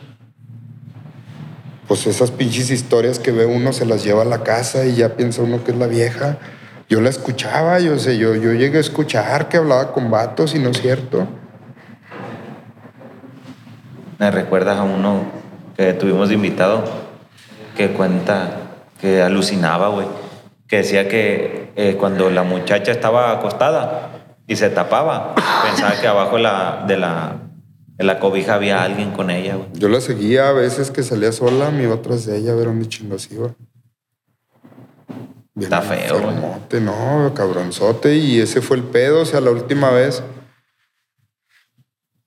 Pues 1.87 2.07
esas 2.07 2.31
pinches 2.31 2.71
historias 2.71 3.19
que 3.19 3.31
ve 3.31 3.45
uno 3.45 3.71
se 3.71 3.85
las 3.85 4.03
lleva 4.03 4.23
a 4.23 4.25
la 4.25 4.43
casa 4.43 4.85
y 4.85 4.95
ya 4.95 5.15
piensa 5.15 5.43
uno 5.43 5.63
que 5.63 5.71
es 5.71 5.77
la 5.77 5.87
vieja. 5.87 6.39
Yo 6.87 7.01
la 7.01 7.09
escuchaba, 7.09 7.79
yo 7.79 7.97
sé, 7.97 8.17
yo, 8.17 8.35
yo 8.35 8.53
llegué 8.53 8.77
a 8.77 8.81
escuchar 8.81 9.49
que 9.49 9.57
hablaba 9.57 9.91
con 9.91 10.11
vatos 10.11 10.53
y 10.53 10.59
no 10.59 10.69
es 10.69 10.81
cierto. 10.81 11.27
Me 14.19 14.29
recuerdas 14.29 14.77
a 14.77 14.83
uno 14.83 15.23
que 15.75 15.93
tuvimos 15.93 16.29
de 16.29 16.35
invitado 16.35 16.83
que 17.75 17.89
cuenta 17.89 18.61
que 19.01 19.21
alucinaba, 19.21 19.89
güey. 19.89 20.07
Que 20.67 20.77
decía 20.77 21.07
que 21.07 21.71
eh, 21.75 21.97
cuando 21.99 22.29
la 22.29 22.43
muchacha 22.43 22.91
estaba 22.91 23.31
acostada 23.31 24.37
y 24.47 24.55
se 24.55 24.69
tapaba, 24.69 25.35
pensaba 25.63 25.99
que 25.99 26.07
abajo 26.07 26.37
de 26.37 26.43
la, 26.43 26.85
de 26.87 26.97
la, 26.97 27.35
de 27.97 28.03
la 28.03 28.19
cobija 28.19 28.53
había 28.53 28.83
alguien 28.83 29.11
con 29.11 29.31
ella, 29.31 29.55
güey. 29.55 29.69
Yo 29.73 29.89
la 29.89 30.01
seguía 30.01 30.49
a 30.49 30.53
veces 30.53 30.91
que 30.91 31.03
salía 31.03 31.31
sola, 31.31 31.71
me 31.71 31.83
iba 31.83 32.01
tras 32.01 32.25
de 32.25 32.37
ella 32.37 32.51
a 32.51 32.55
ver 32.55 32.65
dónde 32.65 32.87
chingos 32.87 33.31
iba. 33.31 33.55
Bien 35.55 35.71
Está 35.71 35.81
feo, 35.81 36.21
güey. 36.21 36.81
no, 36.81 37.33
cabronzote. 37.33 38.15
Y 38.15 38.41
ese 38.41 38.61
fue 38.61 38.77
el 38.77 38.83
pedo, 38.83 39.21
o 39.21 39.25
sea, 39.25 39.39
la 39.39 39.51
última 39.51 39.89
vez. 39.89 40.21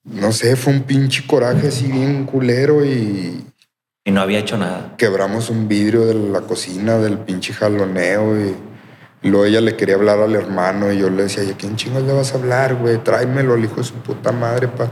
No 0.03 0.31
sé, 0.31 0.55
fue 0.55 0.73
un 0.73 0.81
pinche 0.81 1.25
coraje 1.27 1.67
así 1.67 1.91
bien 1.91 2.25
culero 2.25 2.83
y 2.83 3.45
Y 4.03 4.11
no 4.11 4.21
había 4.21 4.39
hecho 4.39 4.57
nada. 4.57 4.95
quebramos 4.97 5.51
un 5.51 5.67
vidrio 5.67 6.05
de 6.05 6.15
la 6.15 6.41
cocina 6.41 6.97
del 6.97 7.19
pinche 7.19 7.53
jaloneo 7.53 8.35
y 8.39 8.55
luego 9.27 9.45
ella 9.45 9.61
le 9.61 9.75
quería 9.75 9.95
hablar 9.95 10.19
al 10.19 10.33
hermano 10.33 10.91
y 10.91 10.97
yo 10.97 11.09
le 11.11 11.23
decía, 11.23 11.43
¿y 11.43 11.51
a 11.51 11.57
quién 11.57 11.75
chingos 11.75 12.01
le 12.03 12.13
vas 12.13 12.33
a 12.33 12.37
hablar, 12.37 12.75
güey? 12.75 12.97
Tráemelo 13.03 13.53
al 13.53 13.63
hijo 13.63 13.75
de 13.75 13.83
su 13.83 13.93
puta 13.95 14.31
madre, 14.31 14.67
pa. 14.69 14.89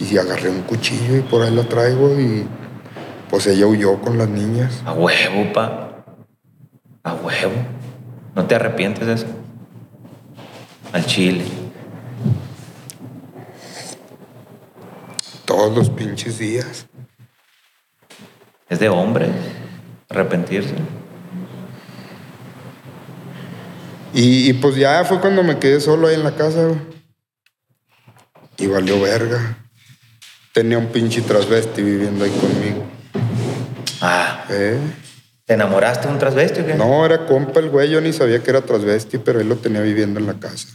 Y 0.00 0.18
agarré 0.18 0.50
un 0.50 0.62
cuchillo 0.62 1.16
y 1.16 1.20
por 1.20 1.42
ahí 1.42 1.54
lo 1.54 1.66
traigo 1.66 2.18
y 2.18 2.48
pues 3.30 3.46
ella 3.46 3.66
huyó 3.66 4.00
con 4.00 4.18
las 4.18 4.28
niñas. 4.28 4.82
A 4.84 4.92
huevo, 4.94 5.52
pa. 5.52 6.04
A 7.04 7.14
huevo. 7.14 7.52
¿No 8.36 8.46
te 8.46 8.54
arrepientes 8.54 9.06
de 9.06 9.14
eso? 9.14 9.26
Al 10.92 11.06
chile. 11.06 11.42
Todos 15.46 15.74
los 15.74 15.88
pinches 15.88 16.38
días. 16.38 16.86
Es 18.68 18.78
de 18.78 18.90
hombre 18.90 19.30
arrepentirse. 20.10 20.74
Y, 24.12 24.50
y, 24.50 24.52
pues 24.52 24.76
ya 24.76 25.02
fue 25.04 25.18
cuando 25.18 25.42
me 25.42 25.58
quedé 25.58 25.80
solo 25.80 26.08
ahí 26.08 26.14
en 26.14 26.24
la 26.24 26.36
casa, 26.36 26.66
güey. 26.66 26.80
Y 28.58 28.66
valió 28.66 29.00
verga. 29.00 29.66
Tenía 30.52 30.76
un 30.76 30.88
pinche 30.88 31.22
transvesti 31.22 31.82
viviendo 31.82 32.24
ahí 32.24 32.30
conmigo. 32.32 32.84
Ah, 34.02 34.44
¿Eh? 34.50 34.78
¿Te 35.46 35.54
enamoraste 35.54 36.08
de 36.08 36.12
un 36.12 36.18
transvesti 36.18 36.60
o 36.60 36.66
qué? 36.66 36.74
No, 36.74 37.06
era 37.06 37.24
compa 37.24 37.60
el 37.60 37.70
güey, 37.70 37.88
yo 37.88 38.00
ni 38.00 38.12
sabía 38.12 38.42
que 38.42 38.50
era 38.50 38.60
transvesti, 38.60 39.18
pero 39.18 39.40
él 39.40 39.48
lo 39.48 39.56
tenía 39.56 39.80
viviendo 39.80 40.20
en 40.20 40.26
la 40.26 40.34
casa. 40.34 40.68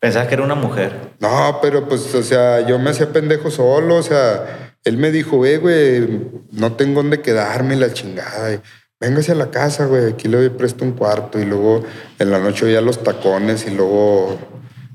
Pensabas 0.00 0.28
que 0.28 0.34
era 0.34 0.42
una 0.42 0.56
mujer. 0.56 1.14
No, 1.20 1.60
pero 1.62 1.88
pues, 1.88 2.14
o 2.14 2.22
sea, 2.22 2.66
yo 2.66 2.78
me 2.78 2.90
hacía 2.90 3.10
pendejo 3.10 3.50
solo, 3.50 3.96
o 3.96 4.02
sea, 4.02 4.74
él 4.84 4.98
me 4.98 5.10
dijo, 5.10 5.46
eh, 5.46 5.56
güey, 5.56 6.20
no 6.50 6.72
tengo 6.72 7.00
dónde 7.00 7.22
quedarme, 7.22 7.76
la 7.76 7.90
chingada. 7.92 8.60
Véngase 9.00 9.32
a 9.32 9.34
la 9.34 9.50
casa, 9.50 9.86
güey, 9.86 10.12
aquí 10.12 10.28
le 10.28 10.50
presto 10.50 10.84
un 10.84 10.92
cuarto. 10.92 11.38
Y 11.38 11.44
luego 11.44 11.84
en 12.18 12.30
la 12.30 12.38
noche 12.38 12.66
oía 12.66 12.80
los 12.80 13.02
tacones 13.02 13.66
y 13.66 13.70
luego, 13.70 14.36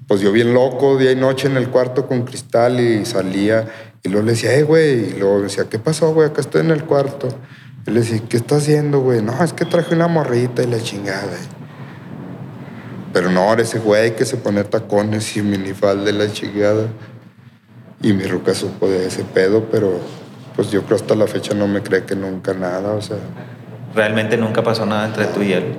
pues 0.07 0.21
yo 0.21 0.31
bien 0.31 0.53
loco, 0.53 0.97
día 0.97 1.11
y 1.11 1.15
noche 1.15 1.47
en 1.47 1.57
el 1.57 1.69
cuarto 1.69 2.05
con 2.07 2.23
cristal 2.23 2.79
y 2.79 3.05
salía. 3.05 3.67
Y 4.03 4.09
luego 4.09 4.25
le 4.25 4.33
decía, 4.33 4.53
eh, 4.53 4.63
güey, 4.63 5.09
y 5.09 5.13
luego 5.13 5.41
decía, 5.41 5.65
¿qué 5.69 5.79
pasó, 5.79 6.13
güey? 6.13 6.29
Acá 6.29 6.41
estoy 6.41 6.61
en 6.61 6.71
el 6.71 6.83
cuarto. 6.83 7.29
Y 7.89 7.91
le 7.91 8.01
decía, 8.01 8.21
¿qué 8.29 8.37
estás 8.37 8.61
haciendo, 8.61 8.99
güey? 8.99 9.19
No, 9.23 9.43
es 9.43 9.51
que 9.51 9.65
traje 9.65 9.95
una 9.95 10.07
morrita 10.07 10.61
y 10.61 10.67
la 10.67 10.79
chingada. 10.79 11.35
Pero 13.11 13.31
no, 13.31 13.51
era 13.51 13.63
ese 13.63 13.79
güey 13.79 14.15
que 14.15 14.25
se 14.25 14.37
pone 14.37 14.63
tacones 14.63 15.35
y 15.35 15.41
minifalda 15.41 16.03
de 16.03 16.13
la 16.13 16.31
chingada. 16.31 16.85
Y 18.03 18.13
mi 18.13 18.25
ruca 18.25 18.53
supo 18.53 18.87
de 18.87 19.07
ese 19.07 19.23
pedo, 19.23 19.69
pero 19.71 19.99
pues 20.55 20.69
yo 20.69 20.83
creo 20.83 20.97
hasta 20.97 21.15
la 21.15 21.25
fecha 21.25 21.55
no 21.55 21.67
me 21.67 21.81
cree 21.81 22.05
que 22.05 22.15
nunca 22.15 22.53
nada, 22.53 22.91
o 22.91 23.01
sea. 23.01 23.17
Realmente 23.95 24.37
nunca 24.37 24.61
pasó 24.61 24.85
nada 24.85 25.07
entre 25.07 25.25
tú 25.25 25.41
y 25.41 25.53
él. 25.53 25.75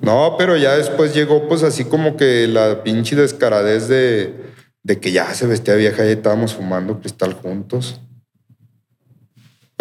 No, 0.00 0.36
pero 0.38 0.56
ya 0.56 0.74
después 0.74 1.12
llegó 1.12 1.48
pues 1.48 1.62
así 1.64 1.84
como 1.84 2.16
que 2.16 2.48
la 2.48 2.82
pinche 2.82 3.14
descaradez 3.14 3.88
de, 3.88 4.52
de 4.84 4.98
que 4.98 5.12
ya 5.12 5.34
se 5.34 5.46
vestía 5.46 5.74
vieja 5.74 6.06
y 6.06 6.12
estábamos 6.12 6.54
fumando 6.54 6.98
cristal 6.98 7.34
juntos. 7.34 8.00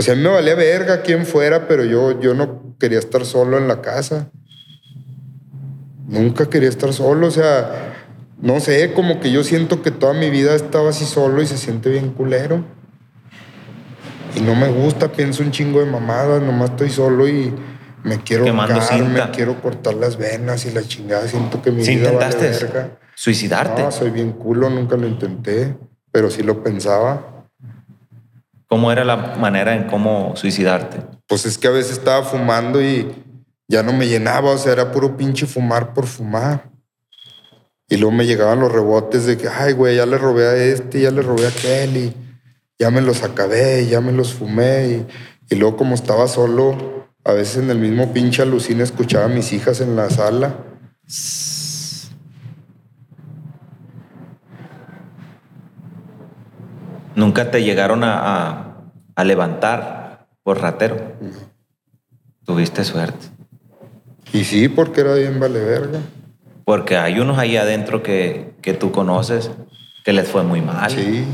O 0.02 0.04
sea, 0.04 0.16
a 0.16 0.18
mí 0.18 0.24
me 0.24 0.30
valía 0.30 0.56
verga 0.56 1.04
quién 1.04 1.28
fuera, 1.28 1.68
pero 1.68 1.86
yo, 1.86 2.20
yo 2.20 2.34
no 2.34 2.76
quería 2.80 2.97
estar 2.97 3.24
solo 3.24 3.60
en 3.60 3.68
la 3.68 3.82
casa. 3.82 4.32
Nunca 6.08 6.49
quería 6.49 6.70
estar 6.70 6.91
solo, 6.91 7.28
o 7.28 7.30
sea, 7.30 7.93
no 8.41 8.60
sé, 8.60 8.93
como 8.93 9.20
que 9.20 9.32
yo 9.32 9.43
siento 9.43 9.84
que 9.84 9.91
toda 9.91 10.14
mi 10.14 10.32
vida 10.32 10.56
estaba 10.56 10.89
así 10.89 11.06
solo 11.06 11.43
y 11.43 11.45
se 11.45 11.56
siente 11.56 11.91
bien 11.91 12.14
culero. 12.14 12.66
Y 14.36 14.39
no 14.39 14.56
me 14.56 14.70
gusta, 14.70 15.12
pienso 15.12 15.43
un 15.43 15.52
chingo 15.52 15.82
de 15.82 15.86
mamadas, 15.86 16.41
nomás 16.41 16.72
estoy 16.72 16.89
solo 16.89 17.28
y 17.28 17.54
me 18.04 18.24
quiero 18.24 18.47
ahorcar, 18.47 19.04
me 19.04 19.30
quiero 19.30 19.62
cortar 19.62 19.93
las 19.93 20.18
venas 20.18 20.66
y 20.66 20.72
la 20.72 20.82
chingada. 20.82 21.28
Siento 21.28 21.62
que 21.62 21.70
mi 21.70 21.86
¿Sí 21.86 21.97
vida 21.97 22.12
vale 22.12 22.26
intentaste 22.26 22.66
verga. 22.66 22.97
suicidarte? 23.14 23.84
No, 23.84 23.91
soy 23.91 24.10
bien 24.10 24.32
culo, 24.32 24.68
nunca 24.72 24.97
lo 24.97 25.06
intenté, 25.06 25.78
pero 26.12 26.32
sí 26.32 26.41
lo 26.41 26.64
pensaba. 26.64 27.30
¿Cómo 28.72 28.89
era 28.89 29.03
la 29.03 29.17
manera 29.17 29.76
en 29.76 29.84
cómo 29.84 30.34
suicidarte? 30.38 31.01
Pues 31.28 31.45
es 31.45 31.57
que 31.57 31.67
a 31.67 31.72
veces 31.72 31.91
estaba 31.91 32.24
fumando 32.24 32.82
y 32.82 33.05
ya 33.67 33.84
no 33.84 33.91
me 33.91 34.07
llenaba, 34.07 34.51
o 34.51 34.57
sea, 34.57 34.72
era 34.72 34.93
puro 34.93 35.17
pinche 35.17 35.45
fumar 35.45 35.93
por 35.93 36.07
fumar. 36.07 36.72
Y 37.89 37.97
luego 37.97 38.15
me 38.15 38.26
llegaban 38.26 38.61
los 38.61 38.72
rebotes 38.72 39.26
de 39.26 39.36
que, 39.36 39.49
ay, 39.49 39.74
güey, 39.74 39.97
ya 39.97 40.05
le 40.05 40.17
robé 40.17 40.47
a 40.47 40.55
este, 40.55 41.01
ya 41.01 41.11
le 41.11 41.22
robé 41.22 41.47
a 41.47 41.49
aquel 41.49 41.97
y 41.97 42.13
ya 42.80 42.89
me 42.91 43.01
los 43.01 43.24
acabé, 43.24 43.86
ya 43.88 43.99
me 43.99 44.13
los 44.13 44.34
fumé. 44.34 44.88
Y, 44.88 45.07
y 45.53 45.55
luego 45.57 45.76
como 45.76 45.93
estaba 45.93 46.30
solo, 46.30 47.09
a 47.26 47.34
veces 47.34 47.57
en 47.57 47.72
el 47.72 47.78
mismo 47.78 48.13
pinche 48.13 48.41
alucina 48.41 48.86
escuchaba 48.86 49.26
a 49.26 49.28
mis 49.28 49.51
hijas 49.51 49.82
en 49.82 49.97
la 49.97 50.09
sala. 50.09 50.55
¿Nunca 57.16 57.51
te 57.51 57.64
llegaron 57.64 58.03
a, 58.03 58.16
a- 58.49 58.68
a 59.16 59.24
levantar 59.24 60.28
por 60.43 60.62
ratero? 60.62 60.97
Tuviste 62.45 62.84
suerte. 62.84 63.28
Y 64.34 64.43
sí, 64.45 64.68
porque 64.70 65.01
era 65.01 65.14
bien 65.16 65.39
vale 65.39 65.59
verga. 65.59 65.99
Porque 66.66 66.97
hay 66.97 67.20
unos 67.20 67.38
ahí 67.38 67.57
adentro 67.57 68.01
que, 68.01 68.53
que 68.62 68.74
tú 68.74 68.91
conoces 68.91 69.51
que 70.05 70.14
les 70.14 70.28
fue 70.28 70.43
muy 70.43 70.62
mal. 70.62 70.89
Sí, 70.89 71.26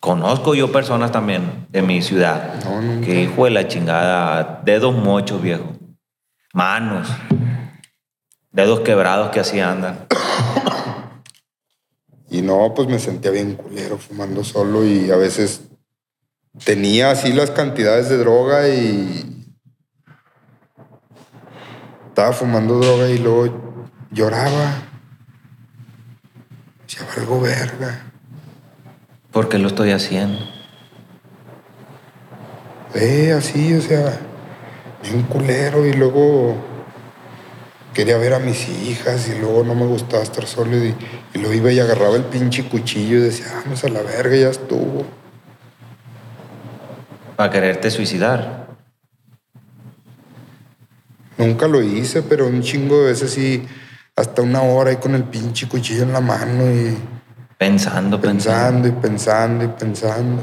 Conozco 0.00 0.54
yo 0.54 0.70
personas 0.70 1.10
también 1.10 1.66
de 1.70 1.82
mi 1.82 2.02
ciudad. 2.02 2.54
No. 2.64 3.00
Que 3.00 3.22
hijo 3.22 3.46
de 3.46 3.50
la 3.50 3.66
chingada, 3.66 4.60
dedos 4.64 4.94
mochos, 4.94 5.42
viejo. 5.42 5.72
Manos. 6.54 7.08
Dedos 8.52 8.80
quebrados 8.80 9.30
que 9.30 9.40
así 9.40 9.58
andan. 9.58 9.98
Y 12.30 12.42
no, 12.42 12.74
pues 12.74 12.88
me 12.88 12.98
sentía 12.98 13.30
bien 13.30 13.54
culero 13.54 13.98
fumando 13.98 14.44
solo 14.44 14.84
y 14.84 15.10
a 15.10 15.16
veces 15.16 15.62
tenía 16.64 17.10
así 17.10 17.32
las 17.32 17.50
cantidades 17.50 18.08
de 18.08 18.18
droga 18.18 18.68
y 18.68 19.54
estaba 22.08 22.32
fumando 22.32 22.78
droga 22.80 23.08
y 23.08 23.18
luego 23.18 23.78
lloraba. 24.10 24.82
Decía, 26.82 27.06
algo 27.16 27.40
verga. 27.40 28.12
¿Por 29.30 29.48
qué 29.48 29.58
lo 29.58 29.68
estoy 29.68 29.92
haciendo? 29.92 30.38
Eh, 32.94 33.32
así, 33.32 33.74
o 33.74 33.80
sea, 33.80 34.18
bien 35.02 35.22
culero 35.24 35.86
y 35.86 35.92
luego 35.92 36.56
quería 37.98 38.16
ver 38.16 38.32
a 38.32 38.38
mis 38.38 38.68
hijas 38.68 39.28
y 39.28 39.40
luego 39.40 39.64
no 39.64 39.74
me 39.74 39.84
gustaba 39.84 40.22
estar 40.22 40.46
solo 40.46 40.76
y, 40.76 40.94
y 41.34 41.38
luego 41.40 41.52
iba 41.52 41.72
y 41.72 41.80
agarraba 41.80 42.14
el 42.14 42.22
pinche 42.22 42.68
cuchillo 42.68 43.16
y 43.16 43.22
decía, 43.22 43.46
vamos 43.64 43.82
a 43.82 43.88
la 43.88 44.02
verga, 44.02 44.36
ya 44.36 44.50
estuvo. 44.50 45.04
Para 47.34 47.50
quererte 47.50 47.90
suicidar. 47.90 48.68
Nunca 51.38 51.66
lo 51.66 51.82
hice, 51.82 52.22
pero 52.22 52.46
un 52.46 52.62
chingo 52.62 53.00
de 53.00 53.06
veces 53.06 53.32
sí, 53.32 53.66
hasta 54.14 54.42
una 54.42 54.62
hora 54.62 54.90
ahí 54.90 54.98
con 54.98 55.16
el 55.16 55.24
pinche 55.24 55.66
cuchillo 55.66 56.04
en 56.04 56.12
la 56.12 56.20
mano 56.20 56.70
y 56.70 56.96
Pensando, 57.58 58.20
pensando. 58.20 58.82
pensando 58.84 58.86
y 58.86 58.92
pensando 58.92 59.64
y 59.64 59.68
pensando. 59.76 60.42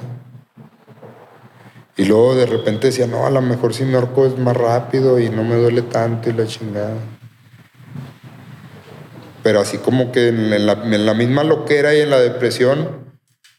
Y 1.96 2.04
luego 2.04 2.36
de 2.36 2.48
repente 2.48 2.88
decía, 2.88 3.08
no, 3.08 3.26
a 3.26 3.30
lo 3.30 3.42
mejor 3.42 3.74
si 3.74 3.86
me 3.86 3.96
ahorco 3.96 4.26
es 4.26 4.38
más 4.38 4.58
rápido 4.58 5.18
y 5.22 5.30
no 5.30 5.46
me 5.46 5.56
duele 5.56 5.84
tanto 5.84 6.30
y 6.30 6.34
la 6.34 6.46
chingada. 6.46 7.15
Pero 9.46 9.60
así 9.60 9.78
como 9.78 10.12
que 10.12 10.30
en 10.30 10.66
la, 10.66 10.74
en 10.74 11.06
la 11.06 11.14
misma 11.14 11.44
loquera 11.44 11.94
y 11.94 12.00
en 12.00 12.10
la 12.10 12.20
depresión, 12.20 13.06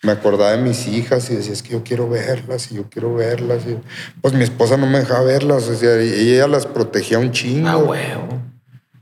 me 0.03 0.11
acordaba 0.11 0.51
de 0.51 0.57
mis 0.57 0.89
hijas 0.89 1.31
y 1.31 1.37
decía, 1.37 1.53
es 1.53 1.63
que 1.63 1.75
yo 1.75 1.85
quiero 1.85 2.09
verlas 2.09 2.73
y 2.73 2.75
yo 2.75 2.91
quiero 2.91 3.15
verlas. 3.15 3.63
Y, 3.69 3.79
pues 4.21 4.35
mi 4.35 4.43
esposa 4.43 4.77
no 4.77 4.89
me 4.89 4.99
dejaba 4.99 5.23
verlas, 5.23 5.69
o 5.69 5.77
sea, 5.77 6.03
y 6.03 6.33
ella 6.33 6.49
las 6.49 6.67
protegía 6.67 7.21
un 7.21 7.31
chingo. 7.31 7.69
Ah, 7.69 7.77
huevo. 7.77 8.43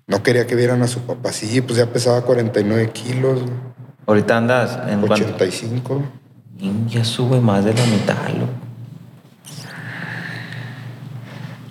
No 0.07 0.23
quería 0.23 0.47
que 0.47 0.57
vieran 0.57 0.83
a 0.83 0.87
su 0.87 1.01
papá. 1.01 1.33
Sí, 1.33 1.63
pues 1.63 1.79
ya 1.79 1.87
pesaba 1.87 2.21
49 2.21 2.91
kilos, 2.91 3.41
Ahorita 4.07 4.37
andas 4.37 4.79
en 4.87 5.01
cuánto? 5.01 5.25
85. 5.25 6.03
Ya 6.91 7.03
sube 7.03 7.41
más 7.41 7.65
de 7.65 7.73
la 7.73 7.87
mitad, 7.87 8.29
loco. 8.29 8.53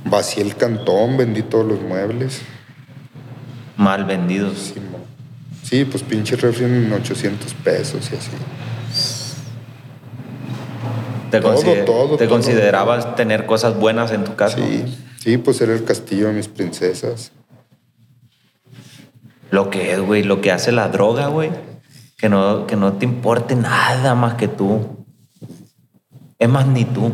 Vacié 0.05 0.41
el 0.41 0.55
cantón, 0.55 1.17
vendí 1.17 1.43
todos 1.43 1.67
los 1.67 1.83
muebles. 1.83 2.41
Mal 3.77 4.05
vendidos. 4.05 4.73
Sí, 4.73 4.81
sí, 5.73 5.85
pues 5.85 6.03
pinche 6.03 6.35
refri 6.35 6.65
en 6.65 6.93
800 6.93 7.51
pesos 7.55 8.11
y 8.11 8.15
así. 8.15 8.29
¿Te, 11.31 11.39
Todo, 11.41 11.53
consider- 11.55 11.85
todo, 11.85 12.15
¿te 12.15 12.25
todo. 12.27 12.35
considerabas 12.35 13.15
tener 13.15 13.47
cosas 13.47 13.75
buenas 13.75 14.11
en 14.11 14.23
tu 14.23 14.35
casa? 14.35 14.57
Sí, 14.57 14.85
sí, 15.19 15.37
pues 15.37 15.59
era 15.61 15.73
el 15.73 15.83
castillo 15.83 16.27
de 16.27 16.33
mis 16.33 16.47
princesas. 16.47 17.31
Lo 19.49 19.71
que 19.71 19.93
es, 19.93 19.99
güey, 19.99 20.21
lo 20.21 20.41
que 20.41 20.51
hace 20.51 20.71
la 20.71 20.89
droga, 20.89 21.27
güey. 21.27 21.49
Que 22.19 22.29
no, 22.29 22.67
que 22.67 22.75
no 22.75 22.93
te 22.93 23.05
importe 23.05 23.55
nada 23.55 24.13
más 24.13 24.35
que 24.35 24.47
tú. 24.47 25.03
Es 26.37 26.49
más, 26.49 26.67
ni 26.67 26.85
tú. 26.85 27.11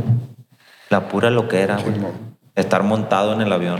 La 0.89 1.07
pura 1.07 1.29
loquera, 1.29 1.77
Sí, 1.77 1.85
güey. 1.85 1.99
mo. 1.99 2.11
Estar 2.55 2.83
montado 2.83 3.31
en 3.33 3.39
el 3.41 3.53
avión. 3.53 3.79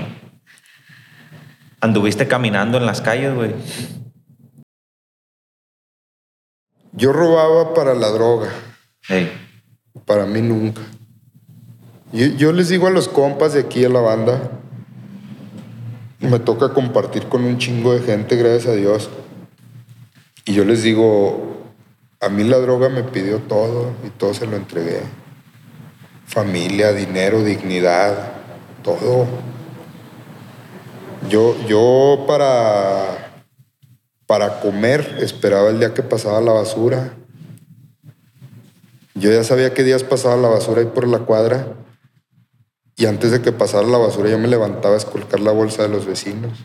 Anduviste 1.82 2.28
caminando 2.30 2.78
en 2.78 2.86
las 2.86 3.02
calles, 3.02 3.36
güey. 3.36 3.52
Yo 6.92 7.14
robaba 7.14 7.74
para 7.74 7.94
la 7.94 8.10
droga, 8.10 8.50
para 10.06 10.26
mí 10.26 10.42
nunca. 10.42 10.82
Yo, 12.12 12.26
yo 12.26 12.52
les 12.52 12.70
digo 12.70 12.88
a 12.88 12.92
los 12.92 13.08
compas 13.08 13.54
de 13.54 13.62
aquí 13.62 13.86
a 13.86 13.90
la 13.90 14.02
banda, 14.02 14.52
me 16.20 16.40
toca 16.40 16.74
compartir 16.74 17.28
con 17.28 17.44
un 17.44 17.58
chingo 17.58 17.94
de 17.94 18.02
gente, 18.02 18.36
gracias 18.36 18.68
a 18.68 18.76
Dios. 18.76 19.10
Y 20.46 20.54
yo 20.54 20.66
les 20.66 20.84
digo, 20.84 21.50
a 22.20 22.28
mí 22.28 22.44
la 22.44 22.58
droga 22.58 22.90
me 22.90 23.04
pidió 23.04 23.38
todo 23.40 23.92
y 24.06 24.10
todo 24.10 24.34
se 24.34 24.46
lo 24.48 24.58
entregué. 24.58 25.02
Familia, 26.26 26.92
dinero, 26.92 27.44
dignidad, 27.44 28.34
todo. 28.84 29.26
Yo, 31.30 31.56
yo 31.68 32.26
para, 32.28 33.29
para 34.30 34.60
comer 34.60 35.18
esperaba 35.22 35.72
el 35.72 35.80
día 35.80 35.96
que 35.96 36.04
pasaba 36.04 36.40
la 36.40 36.52
basura. 36.52 37.16
Yo 39.16 39.32
ya 39.32 39.44
sabía 39.44 39.74
qué 39.74 39.84
días 39.84 40.04
pasaba 40.04 40.38
la 40.38 40.50
basura 40.50 40.82
ahí 40.82 40.86
por 40.86 41.08
la 41.08 41.18
cuadra. 41.18 41.74
Y 42.96 43.08
antes 43.08 43.32
de 43.32 43.42
que 43.42 43.52
pasara 43.52 43.88
la 43.88 43.98
basura, 43.98 44.30
yo 44.30 44.38
me 44.38 44.48
levantaba 44.48 44.94
a 44.94 44.98
esculcar 45.00 45.40
la 45.40 45.52
bolsa 45.52 45.82
de 45.82 45.90
los 45.90 46.06
vecinos. 46.06 46.60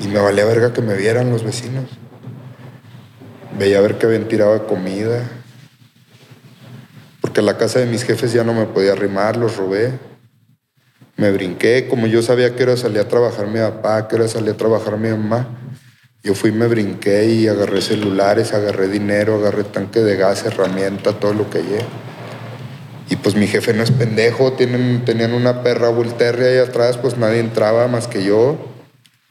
Y 0.00 0.08
me 0.08 0.18
valía 0.18 0.44
verga 0.44 0.72
que 0.72 0.82
me 0.82 0.96
vieran 0.96 1.30
los 1.30 1.44
vecinos. 1.44 1.84
Veía 3.56 3.78
a 3.78 3.82
ver 3.82 3.98
que 3.98 4.06
habían 4.06 4.26
tirado 4.26 4.54
de 4.54 4.66
comida. 4.66 5.30
Porque 7.20 7.40
la 7.40 7.56
casa 7.56 7.78
de 7.78 7.86
mis 7.86 8.02
jefes 8.02 8.32
ya 8.32 8.42
no 8.42 8.52
me 8.52 8.66
podía 8.66 8.94
arrimar, 8.94 9.36
los 9.36 9.56
robé. 9.56 9.96
Me 11.16 11.30
brinqué, 11.30 11.86
como 11.88 12.06
yo 12.06 12.22
sabía 12.22 12.56
que 12.56 12.64
era 12.64 12.76
salir 12.76 12.98
a 12.98 13.08
trabajar 13.08 13.46
mi 13.46 13.60
papá, 13.60 14.08
que 14.08 14.16
era 14.16 14.26
salir 14.26 14.50
a 14.50 14.56
trabajar 14.56 14.98
mi 14.98 15.10
mamá. 15.10 15.46
Yo 16.24 16.34
fui, 16.34 16.50
me 16.50 16.66
brinqué 16.66 17.26
y 17.26 17.46
agarré 17.46 17.82
celulares, 17.82 18.52
agarré 18.52 18.88
dinero, 18.88 19.36
agarré 19.36 19.62
tanque 19.64 20.00
de 20.00 20.16
gas, 20.16 20.44
herramienta, 20.44 21.12
todo 21.12 21.34
lo 21.34 21.48
que 21.50 21.58
hallé. 21.58 21.84
Y 23.10 23.16
pues 23.16 23.36
mi 23.36 23.46
jefe 23.46 23.74
no 23.74 23.82
es 23.82 23.90
pendejo, 23.90 24.54
tienen, 24.54 25.04
tenían 25.04 25.34
una 25.34 25.62
perra 25.62 25.90
Bull 25.90 26.14
Terrier 26.14 26.62
ahí 26.62 26.68
atrás, 26.68 26.96
pues 26.96 27.16
nadie 27.16 27.38
entraba 27.40 27.86
más 27.86 28.08
que 28.08 28.24
yo. 28.24 28.56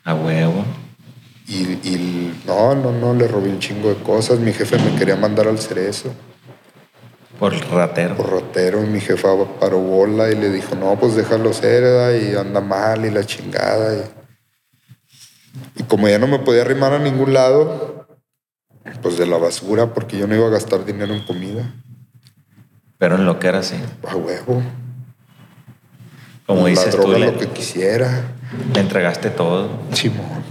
a 0.05 0.13
huevo. 0.13 0.63
Y, 1.47 1.63
y 1.83 2.41
no, 2.45 2.75
no, 2.75 2.91
no, 2.91 3.13
le 3.13 3.27
robé 3.27 3.49
un 3.49 3.59
chingo 3.59 3.89
de 3.89 4.01
cosas. 4.01 4.39
Mi 4.39 4.53
jefe 4.53 4.77
me 4.77 4.97
quería 4.97 5.15
mandar 5.15 5.47
al 5.47 5.59
cerezo 5.59 6.13
Por 7.39 7.53
ratero. 7.53 8.15
por 8.15 8.31
ratero. 8.31 8.83
Y 8.83 8.87
mi 8.87 8.99
jefa 8.99 9.29
paró 9.59 9.79
bola 9.79 10.29
y 10.29 10.35
le 10.35 10.49
dijo, 10.49 10.75
no, 10.75 10.97
pues 10.99 11.15
déjalo 11.15 11.51
ser, 11.53 11.83
¿verdad? 11.83 12.13
y 12.13 12.35
anda 12.35 12.61
mal 12.61 13.05
y 13.05 13.09
la 13.09 13.23
chingada. 13.25 13.95
Y, 13.95 15.81
y 15.81 15.83
como 15.83 16.07
ya 16.07 16.19
no 16.19 16.27
me 16.27 16.39
podía 16.39 16.61
arrimar 16.61 16.93
a 16.93 16.99
ningún 16.99 17.33
lado, 17.33 18.07
pues 19.01 19.17
de 19.17 19.25
la 19.25 19.37
basura, 19.37 19.93
porque 19.93 20.17
yo 20.17 20.27
no 20.27 20.35
iba 20.35 20.47
a 20.47 20.51
gastar 20.51 20.85
dinero 20.85 21.13
en 21.13 21.25
comida. 21.25 21.73
Pero 22.97 23.15
en 23.15 23.25
lo 23.25 23.39
que 23.39 23.47
era 23.47 23.59
así. 23.59 23.75
A 24.07 24.15
huevo. 24.15 24.61
Como 26.45 26.61
la 26.61 26.69
dices 26.69 26.95
tú, 26.95 27.01
droga 27.01 27.19
le, 27.19 27.31
lo 27.31 27.37
que 27.37 27.47
quisiera. 27.47 28.09
le 28.73 28.79
entregaste 28.79 29.29
todo. 29.29 29.69
Simón. 29.91 30.43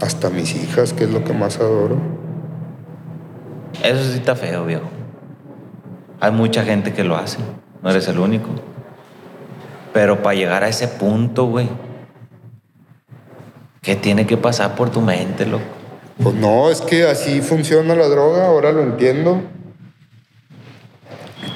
Hasta 0.00 0.28
mis 0.30 0.54
hijas, 0.54 0.92
que 0.92 1.04
es 1.04 1.10
lo 1.10 1.24
que 1.24 1.32
más 1.32 1.58
adoro. 1.58 1.98
Eso 3.82 4.04
sí 4.04 4.18
está 4.18 4.36
feo, 4.36 4.66
viejo. 4.66 4.90
Hay 6.20 6.32
mucha 6.32 6.64
gente 6.64 6.92
que 6.92 7.04
lo 7.04 7.16
hace. 7.16 7.38
No 7.82 7.90
eres 7.90 8.08
el 8.08 8.18
único. 8.18 8.48
Pero 9.92 10.22
para 10.22 10.34
llegar 10.34 10.64
a 10.64 10.68
ese 10.68 10.88
punto, 10.88 11.46
güey, 11.46 11.68
¿qué 13.82 13.96
tiene 13.96 14.26
que 14.26 14.36
pasar 14.36 14.74
por 14.74 14.90
tu 14.90 15.00
mente, 15.00 15.46
loco? 15.46 15.64
Pues 16.22 16.34
no, 16.34 16.70
es 16.70 16.80
que 16.80 17.06
así 17.06 17.42
funciona 17.42 17.94
la 17.94 18.08
droga, 18.08 18.46
ahora 18.46 18.72
lo 18.72 18.82
entiendo. 18.82 19.42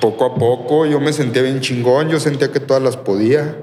Poco 0.00 0.24
a 0.24 0.34
poco 0.34 0.86
yo 0.86 1.00
me 1.00 1.12
sentía 1.12 1.42
bien 1.42 1.60
chingón, 1.60 2.08
yo 2.08 2.20
sentía 2.20 2.52
que 2.52 2.60
todas 2.60 2.82
las 2.82 2.96
podía. 2.96 3.56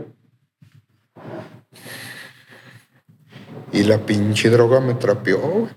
Y 3.71 3.83
la 3.83 3.99
pinche 3.99 4.49
droga 4.49 4.79
me 4.79 4.95
trapeó. 4.95 5.39
güey. 5.39 5.67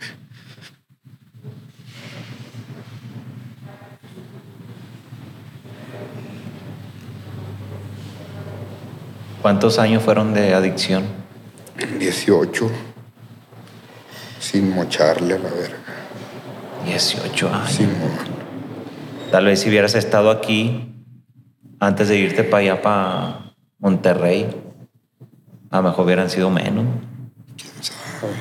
¿Cuántos 9.42 9.78
años 9.78 10.02
fueron 10.02 10.34
de 10.34 10.52
adicción? 10.52 11.04
18. 11.98 12.70
Sin 14.38 14.74
mocharle 14.74 15.34
a 15.34 15.38
la 15.38 15.48
verga. 15.48 15.78
18 16.84 17.48
años. 17.54 17.70
Sin 17.70 17.90
Tal 19.30 19.46
vez 19.46 19.60
si 19.60 19.68
hubieras 19.68 19.94
estado 19.94 20.30
aquí 20.30 20.90
antes 21.78 22.08
de 22.08 22.18
irte 22.18 22.44
para 22.44 22.58
allá, 22.62 22.82
para 22.82 23.52
Monterrey, 23.78 24.46
a 25.70 25.76
lo 25.78 25.82
mejor 25.84 26.04
hubieran 26.04 26.28
sido 26.28 26.50
menos. 26.50 26.84
sabe. 27.80 28.34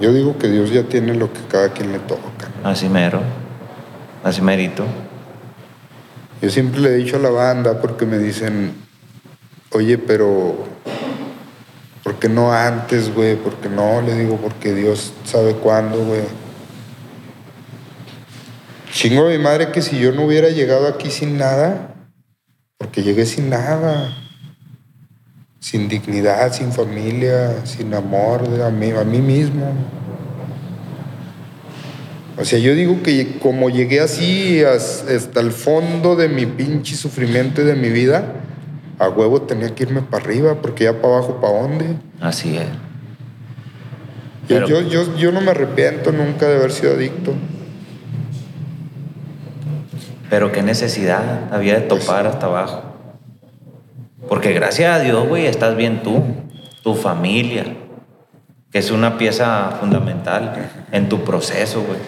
Yo 0.00 0.12
digo 0.12 0.38
que 0.38 0.48
Dios 0.48 0.70
ya 0.70 0.84
tiene 0.84 1.14
lo 1.14 1.32
que 1.32 1.40
cada 1.48 1.70
quien 1.70 1.90
le 1.90 1.98
toca. 1.98 2.48
Así 2.62 2.88
mero. 2.88 3.20
Así 4.22 4.42
merito. 4.42 4.84
Yo 6.46 6.52
siempre 6.52 6.80
le 6.80 6.90
he 6.90 6.94
dicho 6.98 7.16
a 7.16 7.18
la 7.18 7.30
banda 7.30 7.80
porque 7.80 8.06
me 8.06 8.20
dicen, 8.20 8.72
oye, 9.72 9.98
pero 9.98 10.56
¿por 12.04 12.20
qué 12.20 12.28
no 12.28 12.52
antes, 12.52 13.12
güey? 13.12 13.34
¿Por 13.34 13.56
qué 13.56 13.68
no? 13.68 14.00
Le 14.00 14.14
digo, 14.14 14.36
porque 14.36 14.72
Dios 14.72 15.12
sabe 15.24 15.54
cuándo, 15.54 16.04
güey. 16.04 16.20
Chingo 18.92 19.26
a 19.26 19.30
mi 19.30 19.38
madre 19.38 19.72
que 19.72 19.82
si 19.82 19.98
yo 19.98 20.12
no 20.12 20.22
hubiera 20.22 20.48
llegado 20.50 20.86
aquí 20.86 21.10
sin 21.10 21.36
nada, 21.36 21.96
porque 22.78 23.02
llegué 23.02 23.26
sin 23.26 23.50
nada, 23.50 24.16
sin 25.58 25.88
dignidad, 25.88 26.52
sin 26.52 26.70
familia, 26.70 27.66
sin 27.66 27.92
amor 27.92 28.44
a 28.64 28.70
mí, 28.70 28.92
a 28.92 29.02
mí 29.02 29.18
mismo. 29.18 29.72
O 32.38 32.44
sea, 32.44 32.58
yo 32.58 32.74
digo 32.74 33.02
que 33.02 33.38
como 33.38 33.70
llegué 33.70 34.00
así 34.00 34.62
as- 34.62 35.04
hasta 35.08 35.40
el 35.40 35.52
fondo 35.52 36.16
de 36.16 36.28
mi 36.28 36.44
pinche 36.46 36.94
sufrimiento 36.94 37.62
y 37.62 37.64
de 37.64 37.74
mi 37.76 37.88
vida, 37.88 38.26
a 38.98 39.08
huevo 39.08 39.42
tenía 39.42 39.74
que 39.74 39.84
irme 39.84 40.02
para 40.02 40.24
arriba, 40.24 40.54
porque 40.60 40.84
ya 40.84 41.00
para 41.00 41.14
abajo, 41.14 41.40
¿para 41.40 41.60
dónde? 41.62 41.86
Así 42.20 42.56
es. 42.56 42.66
Pero- 44.48 44.68
yo, 44.68 44.80
yo, 44.82 45.16
yo 45.16 45.32
no 45.32 45.40
me 45.40 45.50
arrepiento 45.50 46.12
nunca 46.12 46.46
de 46.46 46.56
haber 46.56 46.72
sido 46.72 46.92
adicto. 46.94 47.32
Pero 50.28 50.52
qué 50.52 50.62
necesidad 50.62 51.52
había 51.52 51.74
de 51.74 51.82
Pues 51.82 52.04
topar 52.04 52.26
hasta 52.26 52.46
abajo. 52.46 52.82
Porque 54.28 54.52
gracias 54.52 54.92
a 54.94 55.00
Dios, 55.00 55.26
güey, 55.28 55.46
estás 55.46 55.76
bien 55.76 56.02
tú, 56.02 56.22
tu 56.82 56.94
familia, 56.94 57.64
que 58.72 58.78
es 58.78 58.90
una 58.90 59.18
pieza 59.18 59.76
fundamental 59.80 60.68
en 60.90 61.08
tu 61.08 61.22
proceso, 61.22 61.82
güey. 61.82 61.98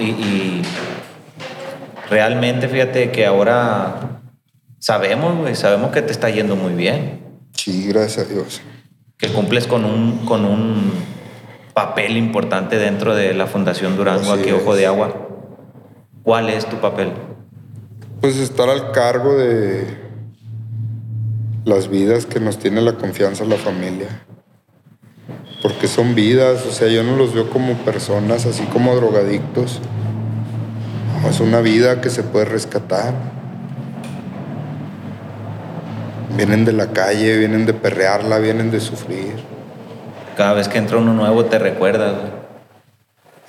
Y, 0.00 0.04
y 0.04 0.62
realmente, 2.08 2.68
fíjate 2.68 3.10
que 3.10 3.26
ahora 3.26 4.20
sabemos, 4.78 5.36
güey, 5.38 5.54
sabemos 5.54 5.90
que 5.92 6.02
te 6.02 6.12
está 6.12 6.30
yendo 6.30 6.56
muy 6.56 6.74
bien, 6.74 7.20
Sí, 7.52 7.86
gracias 7.88 8.26
a 8.26 8.32
Dios. 8.32 8.62
que 9.18 9.28
cumples 9.28 9.66
con 9.66 9.84
un, 9.84 10.24
con 10.24 10.44
un 10.46 10.92
papel 11.74 12.16
importante 12.16 12.76
dentro 12.78 13.14
de 13.14 13.34
la 13.34 13.46
Fundación 13.46 13.96
Durango, 13.96 14.32
Así 14.32 14.40
aquí 14.42 14.52
Ojo 14.52 14.72
es. 14.72 14.78
de 14.80 14.86
Agua. 14.86 15.28
¿Cuál 16.22 16.48
es 16.48 16.64
tu 16.66 16.76
papel? 16.76 17.12
Pues 18.20 18.36
estar 18.38 18.68
al 18.70 18.92
cargo 18.92 19.36
de 19.36 19.86
las 21.64 21.88
vidas 21.88 22.24
que 22.26 22.40
nos 22.40 22.58
tiene 22.58 22.80
la 22.80 22.94
confianza 22.94 23.44
la 23.44 23.56
familia. 23.56 24.08
Porque 25.62 25.88
son 25.88 26.14
vidas, 26.14 26.64
o 26.66 26.72
sea, 26.72 26.88
yo 26.88 27.02
no 27.02 27.16
los 27.16 27.34
veo 27.34 27.50
como 27.50 27.74
personas, 27.78 28.46
así 28.46 28.64
como 28.64 28.94
drogadictos. 28.96 29.80
Es 31.28 31.40
una 31.40 31.60
vida 31.60 32.00
que 32.00 32.08
se 32.08 32.22
puede 32.22 32.46
rescatar. 32.46 33.12
Vienen 36.36 36.64
de 36.64 36.72
la 36.72 36.92
calle, 36.92 37.36
vienen 37.36 37.66
de 37.66 37.74
perrearla, 37.74 38.38
vienen 38.38 38.70
de 38.70 38.80
sufrir. 38.80 39.34
Cada 40.36 40.54
vez 40.54 40.68
que 40.68 40.78
entra 40.78 40.96
uno 40.96 41.12
nuevo 41.12 41.44
te 41.44 41.58
recuerdas, 41.58 42.14
güey. 42.14 42.40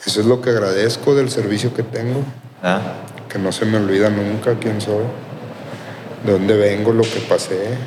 Eso 0.05 0.20
es 0.20 0.26
lo 0.26 0.41
que 0.41 0.49
agradezco 0.49 1.14
del 1.16 1.30
servicio 1.30 1.74
que 1.74 1.84
tengo, 1.84 2.22
¿Ah? 2.64 2.82
que 3.30 3.38
no 3.38 3.51
se 3.51 3.66
me 3.66 3.78
olvida 3.78 4.09
nunca 4.09 4.55
quién 4.59 4.82
soy, 4.82 5.05
de 6.26 6.32
dónde 6.32 6.57
vengo, 6.57 6.91
lo 6.91 7.03
que 7.03 7.20
pasé. 7.30 7.78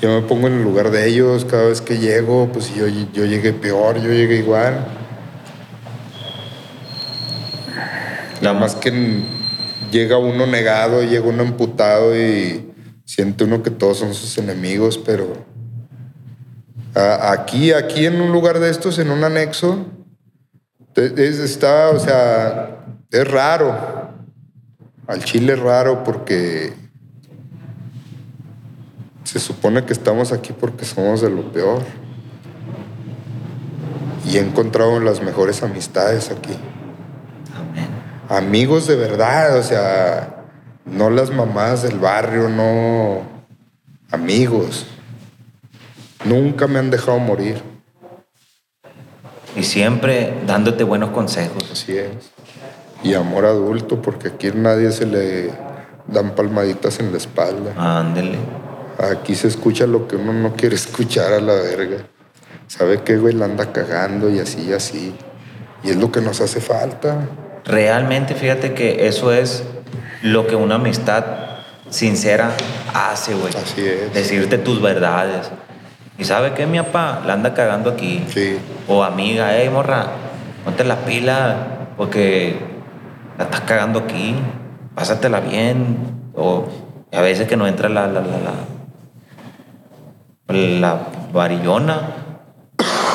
Yo 0.00 0.20
me 0.20 0.26
pongo 0.26 0.46
en 0.48 0.54
el 0.54 0.62
lugar 0.62 0.90
de 0.90 1.08
ellos 1.08 1.44
cada 1.46 1.68
vez 1.68 1.80
que 1.80 1.98
llego, 1.98 2.50
pues 2.52 2.74
yo, 2.74 2.86
yo 2.86 3.24
llegué 3.24 3.52
peor, 3.52 3.96
yo 4.00 4.10
llegué 4.12 4.36
igual. 4.36 4.86
Nada 8.42 8.58
más 8.58 8.74
que 8.76 9.22
llega 9.90 10.18
uno 10.18 10.46
negado, 10.46 11.02
llega 11.02 11.26
uno 11.26 11.42
emputado 11.42 12.14
y 12.16 12.70
siente 13.06 13.44
uno 13.44 13.62
que 13.62 13.70
todos 13.70 13.98
son 13.98 14.12
sus 14.14 14.36
enemigos, 14.36 14.98
pero 14.98 15.44
aquí, 16.94 17.72
aquí 17.72 18.04
en 18.04 18.20
un 18.20 18.32
lugar 18.32 18.58
de 18.58 18.70
estos, 18.70 18.98
en 18.98 19.10
un 19.10 19.24
anexo, 19.24 19.86
es- 20.94 21.38
está, 21.38 21.88
o 21.90 21.98
sea, 21.98 22.84
es 23.10 23.30
raro. 23.30 23.74
Al 25.06 25.24
chile 25.24 25.54
es 25.54 25.58
raro 25.58 26.02
porque 26.04 26.72
se 29.38 29.46
supone 29.46 29.84
que 29.84 29.92
estamos 29.92 30.32
aquí 30.32 30.52
porque 30.52 30.84
somos 30.84 31.20
de 31.20 31.30
lo 31.30 31.42
peor. 31.52 31.82
Y 34.24 34.38
he 34.38 34.40
encontrado 34.40 34.98
las 35.00 35.22
mejores 35.22 35.62
amistades 35.62 36.30
aquí 36.30 36.54
Amén. 37.54 37.86
amigos 38.28 38.86
de 38.88 38.96
verdad, 38.96 39.56
o 39.58 39.62
sea, 39.62 40.44
no 40.84 41.10
las 41.10 41.30
mamás 41.30 41.82
del 41.82 41.98
barrio, 41.98 42.48
no 42.48 43.22
amigos. 44.10 44.86
Nunca 46.24 46.66
me 46.66 46.78
han 46.80 46.90
dejado 46.90 47.18
morir, 47.20 47.62
Y 49.54 49.62
siempre 49.62 50.34
dándote 50.46 50.82
buenos 50.82 51.10
consejos. 51.10 51.70
así 51.70 51.96
es. 51.96 52.32
Y 53.04 53.14
amor 53.14 53.44
adulto, 53.44 54.02
porque 54.02 54.28
aquí 54.28 54.50
nadie 54.52 54.90
se 54.90 55.06
le 55.06 55.52
dan 56.08 56.34
palmaditas 56.34 56.98
en 56.98 57.12
la 57.12 57.18
espalda. 57.18 57.72
Ándele. 58.00 58.38
Aquí 58.98 59.34
se 59.34 59.48
escucha 59.48 59.86
lo 59.86 60.08
que 60.08 60.16
uno 60.16 60.32
no 60.32 60.54
quiere 60.54 60.74
escuchar 60.74 61.32
a 61.32 61.40
la 61.40 61.54
verga. 61.54 61.98
¿Sabe 62.66 63.02
qué, 63.02 63.16
güey? 63.16 63.34
La 63.34 63.44
anda 63.44 63.72
cagando 63.72 64.30
y 64.30 64.38
así 64.38 64.62
y 64.68 64.72
así. 64.72 65.14
Y 65.84 65.90
es 65.90 65.96
lo 65.96 66.10
que 66.10 66.20
nos 66.20 66.40
hace 66.40 66.60
falta. 66.60 67.28
Realmente 67.64 68.34
fíjate 68.34 68.74
que 68.74 69.06
eso 69.06 69.32
es 69.32 69.64
lo 70.22 70.46
que 70.46 70.56
una 70.56 70.76
amistad 70.76 71.24
sincera 71.90 72.52
hace, 72.94 73.34
güey. 73.34 73.54
Así 73.54 73.86
es. 73.86 74.14
Decirte 74.14 74.58
tus 74.58 74.80
verdades. 74.80 75.50
¿Y 76.18 76.24
sabe 76.24 76.54
qué, 76.54 76.66
mi 76.66 76.78
papá? 76.78 77.22
La 77.26 77.34
anda 77.34 77.54
cagando 77.54 77.90
aquí. 77.90 78.24
Sí. 78.28 78.56
O 78.88 79.04
amiga, 79.04 79.50
hey, 79.52 79.68
morra, 79.68 80.06
ponte 80.64 80.82
la 80.84 81.04
pila 81.04 81.90
porque 81.96 82.56
la 83.36 83.44
estás 83.44 83.60
cagando 83.60 84.00
aquí. 84.00 84.34
Pásatela 84.94 85.40
bien. 85.40 86.30
O 86.34 86.66
a 87.12 87.20
veces 87.20 87.46
que 87.46 87.56
no 87.56 87.66
entra 87.66 87.88
la, 87.88 88.06
la, 88.06 88.20
la, 88.20 88.38
la, 88.38 88.52
la 90.48 91.08
varillona. 91.32 92.40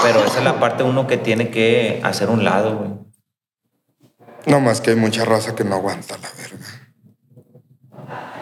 Pero 0.03 0.25
esa 0.25 0.39
es 0.39 0.43
la 0.43 0.59
parte 0.59 0.83
uno 0.83 1.05
que 1.07 1.17
tiene 1.17 1.49
que 1.49 2.01
hacer 2.03 2.29
un 2.29 2.43
lado, 2.43 2.77
güey. 2.77 2.91
No 4.47 4.59
más 4.59 4.81
que 4.81 4.91
hay 4.91 4.95
mucha 4.95 5.25
raza 5.25 5.55
que 5.55 5.63
no 5.63 5.75
aguanta 5.75 6.15
la 6.17 6.29
verga. 6.37 6.65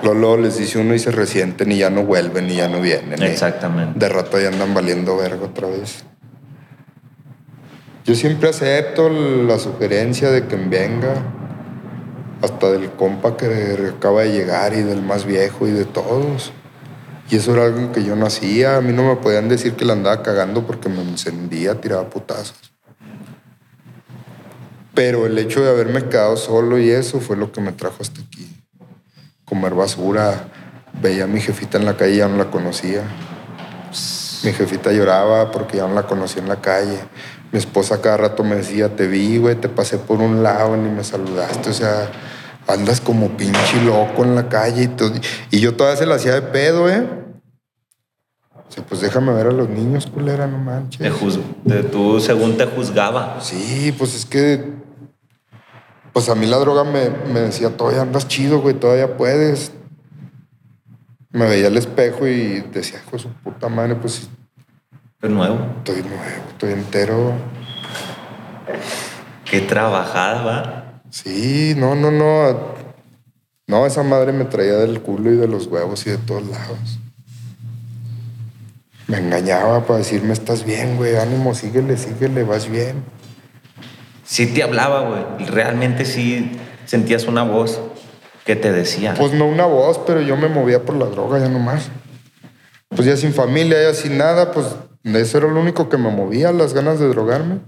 Luego, 0.01 0.37
les 0.37 0.57
dice 0.57 0.79
uno 0.79 0.93
y 0.93 0.99
se 0.99 1.11
resienten 1.11 1.71
y 1.73 1.77
ya 1.79 1.89
no 1.89 2.03
vuelven 2.03 2.49
y 2.49 2.55
ya 2.55 2.69
no 2.69 2.79
vienen. 2.79 3.21
Exactamente. 3.21 3.99
De 3.99 4.07
rato 4.07 4.39
ya 4.39 4.47
andan 4.47 4.73
valiendo 4.73 5.17
verga 5.17 5.45
otra 5.45 5.67
vez. 5.67 6.05
Yo 8.05 8.15
siempre 8.15 8.49
acepto 8.49 9.09
la 9.09 9.59
sugerencia 9.59 10.31
de 10.31 10.47
que 10.47 10.55
venga. 10.55 11.15
Hasta 12.41 12.71
del 12.71 12.91
compa 12.91 13.35
que 13.35 13.91
acaba 13.97 14.21
de 14.21 14.31
llegar 14.31 14.73
y 14.73 14.81
del 14.81 15.01
más 15.01 15.25
viejo 15.25 15.67
y 15.67 15.71
de 15.71 15.83
todos. 15.83 16.53
Y 17.29 17.35
eso 17.35 17.53
era 17.53 17.65
algo 17.65 17.91
que 17.91 18.03
yo 18.03 18.15
no 18.15 18.25
hacía. 18.25 18.77
A 18.77 18.81
mí 18.81 18.91
no 18.91 19.03
me 19.03 19.15
podían 19.17 19.49
decir 19.49 19.73
que 19.73 19.85
la 19.85 19.93
andaba 19.93 20.23
cagando 20.23 20.65
porque 20.65 20.89
me 20.89 21.01
encendía, 21.01 21.79
tiraba 21.79 22.09
putazos. 22.09 22.57
Pero 24.95 25.25
el 25.25 25.37
hecho 25.37 25.61
de 25.61 25.69
haberme 25.69 26.05
quedado 26.05 26.35
solo 26.37 26.79
y 26.79 26.89
eso 26.89 27.19
fue 27.19 27.37
lo 27.37 27.51
que 27.51 27.61
me 27.61 27.71
trajo 27.71 27.97
hasta 28.01 28.21
aquí. 28.21 28.51
Comer 29.45 29.73
basura. 29.73 30.49
Veía 31.01 31.25
a 31.25 31.27
mi 31.27 31.39
jefita 31.39 31.77
en 31.77 31.85
la 31.85 31.95
calle, 31.95 32.17
ya 32.17 32.27
no 32.27 32.37
la 32.37 32.49
conocía. 32.49 33.03
Mi 34.43 34.51
jefita 34.51 34.91
lloraba 34.91 35.51
porque 35.51 35.77
ya 35.77 35.87
no 35.87 35.93
la 35.93 36.07
conocía 36.07 36.41
en 36.41 36.49
la 36.49 36.59
calle. 36.59 36.99
Mi 37.51 37.59
esposa 37.59 38.01
cada 38.01 38.17
rato 38.17 38.43
me 38.43 38.55
decía, 38.55 38.95
te 38.95 39.07
vi, 39.07 39.37
güey, 39.37 39.55
te 39.55 39.69
pasé 39.69 39.99
por 39.99 40.19
un 40.19 40.41
lado, 40.41 40.75
ni 40.75 40.89
me 40.89 41.03
saludaste. 41.03 41.69
O 41.69 41.73
sea, 41.73 42.09
andas 42.67 43.01
como 43.01 43.37
pinche 43.37 43.81
loco 43.83 44.23
en 44.23 44.35
la 44.35 44.49
calle 44.49 44.83
y 44.83 44.87
todo. 44.87 45.13
Y 45.51 45.59
yo 45.59 45.75
todavía 45.75 45.97
se 45.97 46.05
la 46.05 46.15
hacía 46.15 46.33
de 46.33 46.41
pedo, 46.41 46.89
¿eh? 46.89 47.18
O 48.69 48.71
sea, 48.71 48.85
pues 48.85 49.01
déjame 49.01 49.33
ver 49.33 49.47
a 49.47 49.51
los 49.51 49.67
niños, 49.67 50.05
culera, 50.05 50.45
no 50.45 50.59
manches. 50.59 50.99
Te 50.99 51.09
juz- 51.09 51.39
tú, 51.91 52.19
según 52.19 52.55
te 52.55 52.65
juzgaba. 52.67 53.39
Sí, 53.41 53.93
pues 53.97 54.13
es 54.15 54.25
que. 54.25 54.77
Pues 56.13 56.29
a 56.29 56.35
mí 56.35 56.45
la 56.45 56.57
droga 56.57 56.83
me, 56.83 57.09
me 57.31 57.39
decía, 57.39 57.75
todavía 57.75 58.01
andas 58.01 58.27
chido, 58.27 58.61
güey, 58.61 58.75
todavía 58.75 59.17
puedes. 59.17 59.71
Me 61.31 61.47
veía 61.47 61.67
al 61.67 61.77
espejo 61.77 62.27
y 62.27 62.61
decía, 62.73 62.99
hijo 63.05 63.11
de 63.17 63.19
su 63.19 63.29
puta 63.29 63.69
madre, 63.69 63.95
pues 63.95 64.27
Es 65.21 65.29
nuevo. 65.29 65.57
estoy 65.77 66.01
nuevo, 66.01 66.43
estoy 66.51 66.73
entero. 66.73 67.33
Qué 69.45 69.61
trabajada, 69.61 70.43
va. 70.43 71.01
Sí, 71.09 71.73
no, 71.77 71.95
no, 71.95 72.11
no. 72.11 72.77
No, 73.67 73.85
esa 73.85 74.01
madre 74.03 74.31
me 74.31 74.45
traía 74.45 74.73
del 74.77 75.01
culo 75.01 75.31
y 75.31 75.37
de 75.37 75.47
los 75.47 75.67
huevos 75.67 76.05
y 76.07 76.11
de 76.11 76.17
todos 76.17 76.43
lados. 76.47 76.99
Me 79.09 79.17
engañaba 79.17 79.87
para 79.87 79.97
decirme, 79.97 80.33
estás 80.33 80.63
bien, 80.63 80.95
güey, 80.95 81.15
ánimo, 81.15 81.55
síguele, 81.55 81.97
síguele, 81.97 82.43
vas 82.43 82.69
bien. 82.69 83.03
Sí 84.23 84.45
te 84.45 84.61
hablaba, 84.61 85.01
güey. 85.01 85.47
Realmente 85.49 86.05
sí 86.05 86.51
sentías 86.85 87.25
una 87.25 87.41
voz 87.41 87.81
que 88.45 88.55
te 88.55 88.71
decía. 88.71 89.15
Pues 89.17 89.33
no 89.33 89.47
una 89.47 89.65
voz, 89.65 89.99
pero 90.05 90.21
yo 90.21 90.37
me 90.37 90.47
movía 90.47 90.85
por 90.85 90.95
la 90.95 91.07
droga 91.07 91.39
ya 91.39 91.49
nomás. 91.49 91.89
Pues 92.89 93.07
ya 93.07 93.17
sin 93.17 93.33
familia, 93.33 93.81
ya 93.81 93.95
sin 93.95 94.15
nada, 94.15 94.51
pues 94.51 94.67
eso 95.03 95.39
era 95.39 95.47
lo 95.47 95.59
único 95.59 95.89
que 95.89 95.97
me 95.97 96.11
movía, 96.11 96.51
las 96.51 96.75
ganas 96.75 96.99
de 96.99 97.07
drogarme. 97.07 97.61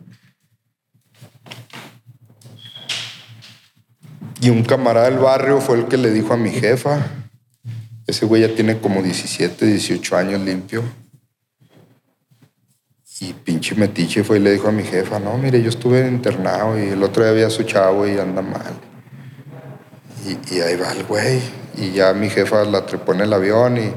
Y 4.41 4.51
un 4.51 4.63
camarada 4.63 5.09
del 5.09 5.17
barrio 5.17 5.59
fue 5.59 5.79
el 5.79 5.87
que 5.87 5.97
le 5.97 6.11
dijo 6.11 6.35
a 6.35 6.37
mi 6.37 6.51
jefa. 6.51 7.03
Ese 8.05 8.27
güey 8.27 8.43
ya 8.43 8.53
tiene 8.53 8.77
como 8.77 9.01
17, 9.01 9.65
18 9.65 10.17
años 10.17 10.41
limpio. 10.41 11.00
Y 13.21 13.33
pinche 13.33 13.75
metiche 13.75 14.23
fue 14.23 14.37
y 14.37 14.39
le 14.39 14.51
dijo 14.51 14.67
a 14.67 14.71
mi 14.71 14.83
jefa, 14.83 15.19
no, 15.19 15.37
mire, 15.37 15.61
yo 15.61 15.69
estuve 15.69 16.07
internado 16.07 16.79
y 16.79 16.89
el 16.89 17.03
otro 17.03 17.21
día 17.21 17.31
había 17.31 17.51
su 17.51 17.61
chavo 17.61 18.07
y 18.07 18.17
anda 18.17 18.41
mal. 18.41 18.73
Y, 20.25 20.55
y 20.55 20.61
ahí 20.61 20.75
va 20.75 20.91
el 20.91 21.03
güey. 21.03 21.39
Y 21.77 21.91
ya 21.91 22.13
mi 22.13 22.31
jefa 22.31 22.65
la 22.65 22.83
trepó 22.87 23.13
en 23.13 23.21
el 23.21 23.31
avión 23.31 23.77
y 23.77 23.93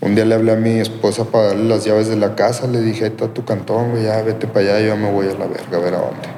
un 0.00 0.14
día 0.14 0.26
le 0.26 0.34
hablé 0.34 0.52
a 0.52 0.56
mi 0.56 0.78
esposa 0.78 1.24
para 1.24 1.48
darle 1.48 1.64
las 1.64 1.86
llaves 1.86 2.08
de 2.08 2.16
la 2.16 2.34
casa. 2.34 2.66
Le 2.66 2.82
dije, 2.82 3.04
ahí 3.04 3.10
está 3.12 3.32
tu 3.32 3.46
cantón, 3.46 3.92
güey, 3.92 4.04
ya 4.04 4.20
vete 4.20 4.46
para 4.46 4.76
allá, 4.76 4.88
yo 4.88 4.96
me 4.98 5.10
voy 5.10 5.28
a 5.28 5.32
la 5.32 5.46
verga, 5.46 5.78
a 5.78 5.80
ver 5.80 5.94
a 5.94 5.98
dónde. 6.00 6.28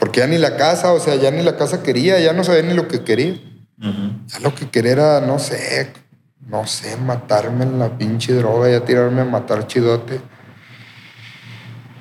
Porque 0.00 0.20
ya 0.20 0.26
ni 0.26 0.38
la 0.38 0.56
casa, 0.56 0.94
o 0.94 1.00
sea, 1.00 1.16
ya 1.16 1.30
ni 1.30 1.42
la 1.42 1.58
casa 1.58 1.82
quería, 1.82 2.18
ya 2.18 2.32
no 2.32 2.44
sabía 2.44 2.62
ni 2.62 2.72
lo 2.72 2.88
que 2.88 3.04
quería. 3.04 3.38
Ya 3.78 4.38
lo 4.40 4.54
que 4.54 4.70
quería 4.70 4.92
era, 4.92 5.20
no 5.20 5.38
sé, 5.38 5.92
no 6.48 6.66
sé, 6.66 6.96
matarme 6.96 7.64
en 7.64 7.78
la 7.78 7.98
pinche 7.98 8.32
droga, 8.32 8.70
ya 8.70 8.82
tirarme 8.86 9.20
a 9.20 9.26
matar 9.26 9.66
chidote. 9.66 10.32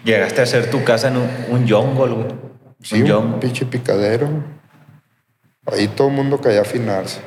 Llegaste 0.03 0.41
a 0.41 0.43
hacer 0.43 0.69
tu 0.69 0.83
casa 0.83 1.07
en 1.07 1.17
un, 1.17 1.29
un 1.49 1.69
jungle, 1.69 2.13
güey. 2.13 2.35
Sí, 2.81 3.01
un 3.01 3.11
un 3.11 3.39
pinche 3.39 3.65
picadero. 3.65 4.27
Ahí 5.65 5.87
todo 5.87 6.09
el 6.09 6.13
mundo 6.13 6.41
caía 6.41 6.59
a 6.59 6.63
afinarse. 6.63 7.21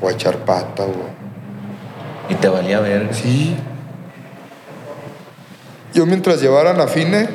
O 0.00 0.08
a 0.08 0.12
echar 0.12 0.38
pata, 0.44 0.84
o... 0.84 0.94
Y 2.28 2.34
te 2.36 2.48
valía 2.48 2.80
ver. 2.80 3.14
Sí. 3.14 3.56
Yo 5.92 6.06
mientras 6.06 6.40
llevaran 6.40 6.80
a 6.80 6.86
Fine, 6.86 7.28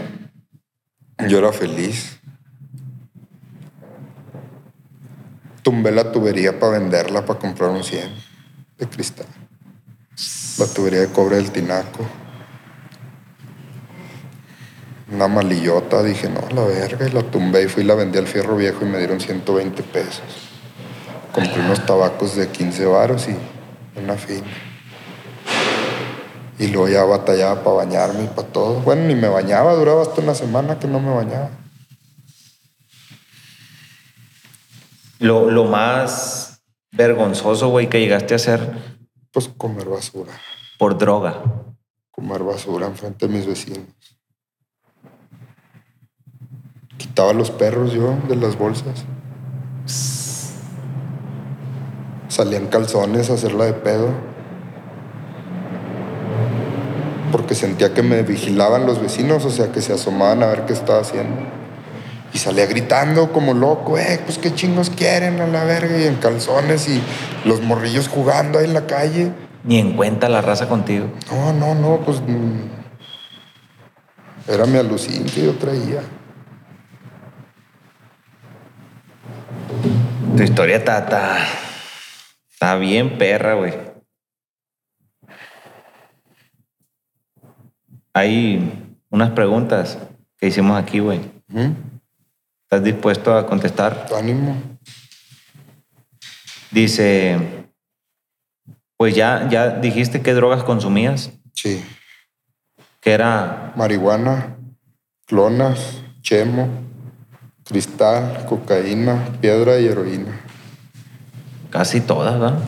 yo 1.30 1.38
era 1.38 1.53
feliz. 1.53 2.20
Tumbé 5.61 5.91
la 5.91 6.11
tubería 6.11 6.59
para 6.59 6.80
venderla, 6.80 7.26
para 7.26 7.39
comprar 7.39 7.70
un 7.70 7.84
100 7.84 8.09
de 8.80 8.88
cristal. 8.88 9.28
La 10.57 10.65
tubería 10.65 11.01
de 11.01 11.07
cobre 11.07 11.36
del 11.36 11.51
tinaco. 11.51 12.03
Una 15.18 15.28
malillota, 15.28 16.03
dije, 16.03 16.30
no, 16.30 16.41
la 16.53 16.63
verga, 16.63 17.07
y 17.07 17.09
la 17.11 17.24
tumbé 17.24 17.63
y 17.63 17.68
fui 17.68 17.82
y 17.82 17.88
la 17.88 17.95
vendí 17.95 18.20
al 18.20 18.28
fierro 18.28 18.55
viejo 18.55 18.86
y 18.86 18.88
me 18.88 18.99
dieron 18.99 19.20
120 19.20 19.82
pesos. 19.82 20.22
Compré 21.32 21.59
unos 21.59 21.84
tabacos 21.88 22.36
de 22.36 22.47
15 22.49 22.86
varos 22.86 23.28
y 23.28 23.36
una 23.99 24.13
fina. 24.13 24.45
Y 26.59 26.68
luego 26.68 26.88
ya 26.89 27.03
batallaba 27.03 27.63
para 27.63 27.78
bañarme 27.78 28.26
y 28.26 28.28
para 28.28 28.47
todo. 28.49 28.80
Bueno, 28.82 29.05
ni 29.07 29.15
me 29.15 29.28
bañaba, 29.28 29.74
duraba 29.74 30.03
hasta 30.03 30.22
una 30.22 30.36
semana 30.36 30.78
que 30.78 30.88
no 30.88 30.99
me 30.99 31.11
bañaba. 31.11 31.49
Lo, 35.18 35.49
lo 35.49 35.63
más 35.65 36.61
vergonzoso, 36.91 37.70
güey, 37.70 37.89
que 37.89 37.99
llegaste 37.99 38.36
a 38.36 38.38
hacer 38.38 38.72
Pues 39.32 39.47
comer 39.57 39.89
basura. 39.89 40.34
por 40.78 40.95
droga. 40.95 41.41
Comer 42.11 42.43
basura 42.43 42.86
enfrente 42.86 43.28
de 43.28 43.34
mis 43.34 43.47
vecinos. 43.47 43.88
Quitaba 46.97 47.33
los 47.33 47.51
perros 47.51 47.93
yo 47.93 48.15
de 48.27 48.35
las 48.35 48.57
bolsas. 48.57 49.05
Salía 52.27 52.57
en 52.57 52.67
calzones 52.67 53.29
a 53.29 53.33
hacerla 53.33 53.65
de 53.65 53.73
pedo. 53.73 54.09
Porque 57.31 57.55
sentía 57.55 57.93
que 57.93 58.03
me 58.03 58.23
vigilaban 58.23 58.85
los 58.85 59.01
vecinos, 59.01 59.45
o 59.45 59.49
sea, 59.49 59.71
que 59.71 59.81
se 59.81 59.93
asomaban 59.93 60.43
a 60.43 60.47
ver 60.47 60.65
qué 60.65 60.73
estaba 60.73 61.01
haciendo. 61.01 61.35
Y 62.33 62.39
salía 62.39 62.65
gritando 62.65 63.31
como 63.31 63.53
loco, 63.53 63.97
eh, 63.97 64.19
pues 64.25 64.37
qué 64.37 64.53
chingos 64.53 64.89
quieren 64.89 65.39
a 65.41 65.47
la 65.47 65.63
verga, 65.63 65.97
y 65.97 66.05
en 66.05 66.15
calzones 66.15 66.87
y 66.89 67.01
los 67.45 67.61
morrillos 67.61 68.07
jugando 68.07 68.59
ahí 68.59 68.65
en 68.65 68.73
la 68.73 68.85
calle. 68.85 69.31
Ni 69.63 69.79
en 69.79 69.95
cuenta 69.95 70.29
la 70.29 70.41
raza 70.41 70.67
contigo. 70.67 71.07
No, 71.31 71.53
no, 71.53 71.75
no, 71.75 71.99
pues 72.05 72.21
mm, 72.21 72.59
era 74.47 74.65
mi 74.65 74.77
alucín 74.77 75.25
que 75.25 75.45
yo 75.45 75.53
traía. 75.53 76.01
Tu 80.38 80.43
historia 80.43 80.77
está, 80.77 80.99
está, 80.99 81.39
está 82.51 82.75
bien 82.75 83.17
perra, 83.17 83.55
güey. 83.55 83.73
Hay 88.13 88.95
unas 89.09 89.31
preguntas 89.31 89.97
que 90.38 90.47
hicimos 90.47 90.79
aquí, 90.81 90.99
güey. 90.99 91.19
¿Mm? 91.47 91.71
¿Estás 92.63 92.83
dispuesto 92.83 93.35
a 93.35 93.47
contestar? 93.47 94.07
Ánimo. 94.15 94.61
Dice, 96.71 97.38
pues 98.97 99.15
ya, 99.15 99.47
ya 99.49 99.69
dijiste 99.69 100.21
qué 100.21 100.33
drogas 100.33 100.63
consumías, 100.63 101.31
Sí. 101.53 101.83
que 103.01 103.11
era 103.11 103.73
Marihuana, 103.75 104.57
clonas, 105.25 106.03
chemo, 106.21 106.67
cristal, 107.70 108.45
cocaína, 108.45 109.26
piedra 109.41 109.80
y 109.80 109.88
heroína. 109.88 110.39
casi 111.70 112.01
todas, 112.01 112.39
¿verdad? 112.39 112.59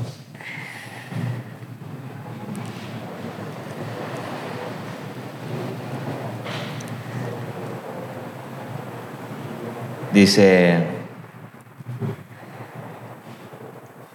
Dice. 10.11 10.85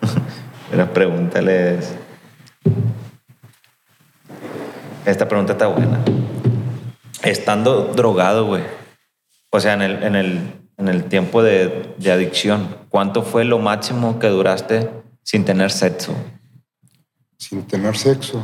Mira, 0.71 0.93
pregúntales. 0.93 1.95
Esta 5.07 5.29
pregunta 5.29 5.53
está 5.53 5.69
buena. 5.69 6.01
Estando 7.23 7.93
drogado, 7.95 8.47
güey. 8.47 8.65
O 9.51 9.61
sea, 9.61 9.75
en 9.75 9.83
el, 9.83 10.03
en 10.03 10.17
el, 10.17 10.64
en 10.77 10.89
el 10.89 11.05
tiempo 11.05 11.43
de, 11.43 11.95
de 11.99 12.13
adicción, 12.13 12.77
¿cuánto 12.89 13.23
fue 13.23 13.45
lo 13.45 13.59
máximo 13.59 14.19
que 14.19 14.29
duraste 14.29 14.91
sin 15.23 15.45
tener 15.45 15.71
sexo? 15.71 16.15
Sin 17.39 17.63
tener 17.65 17.97
sexo. 17.97 18.43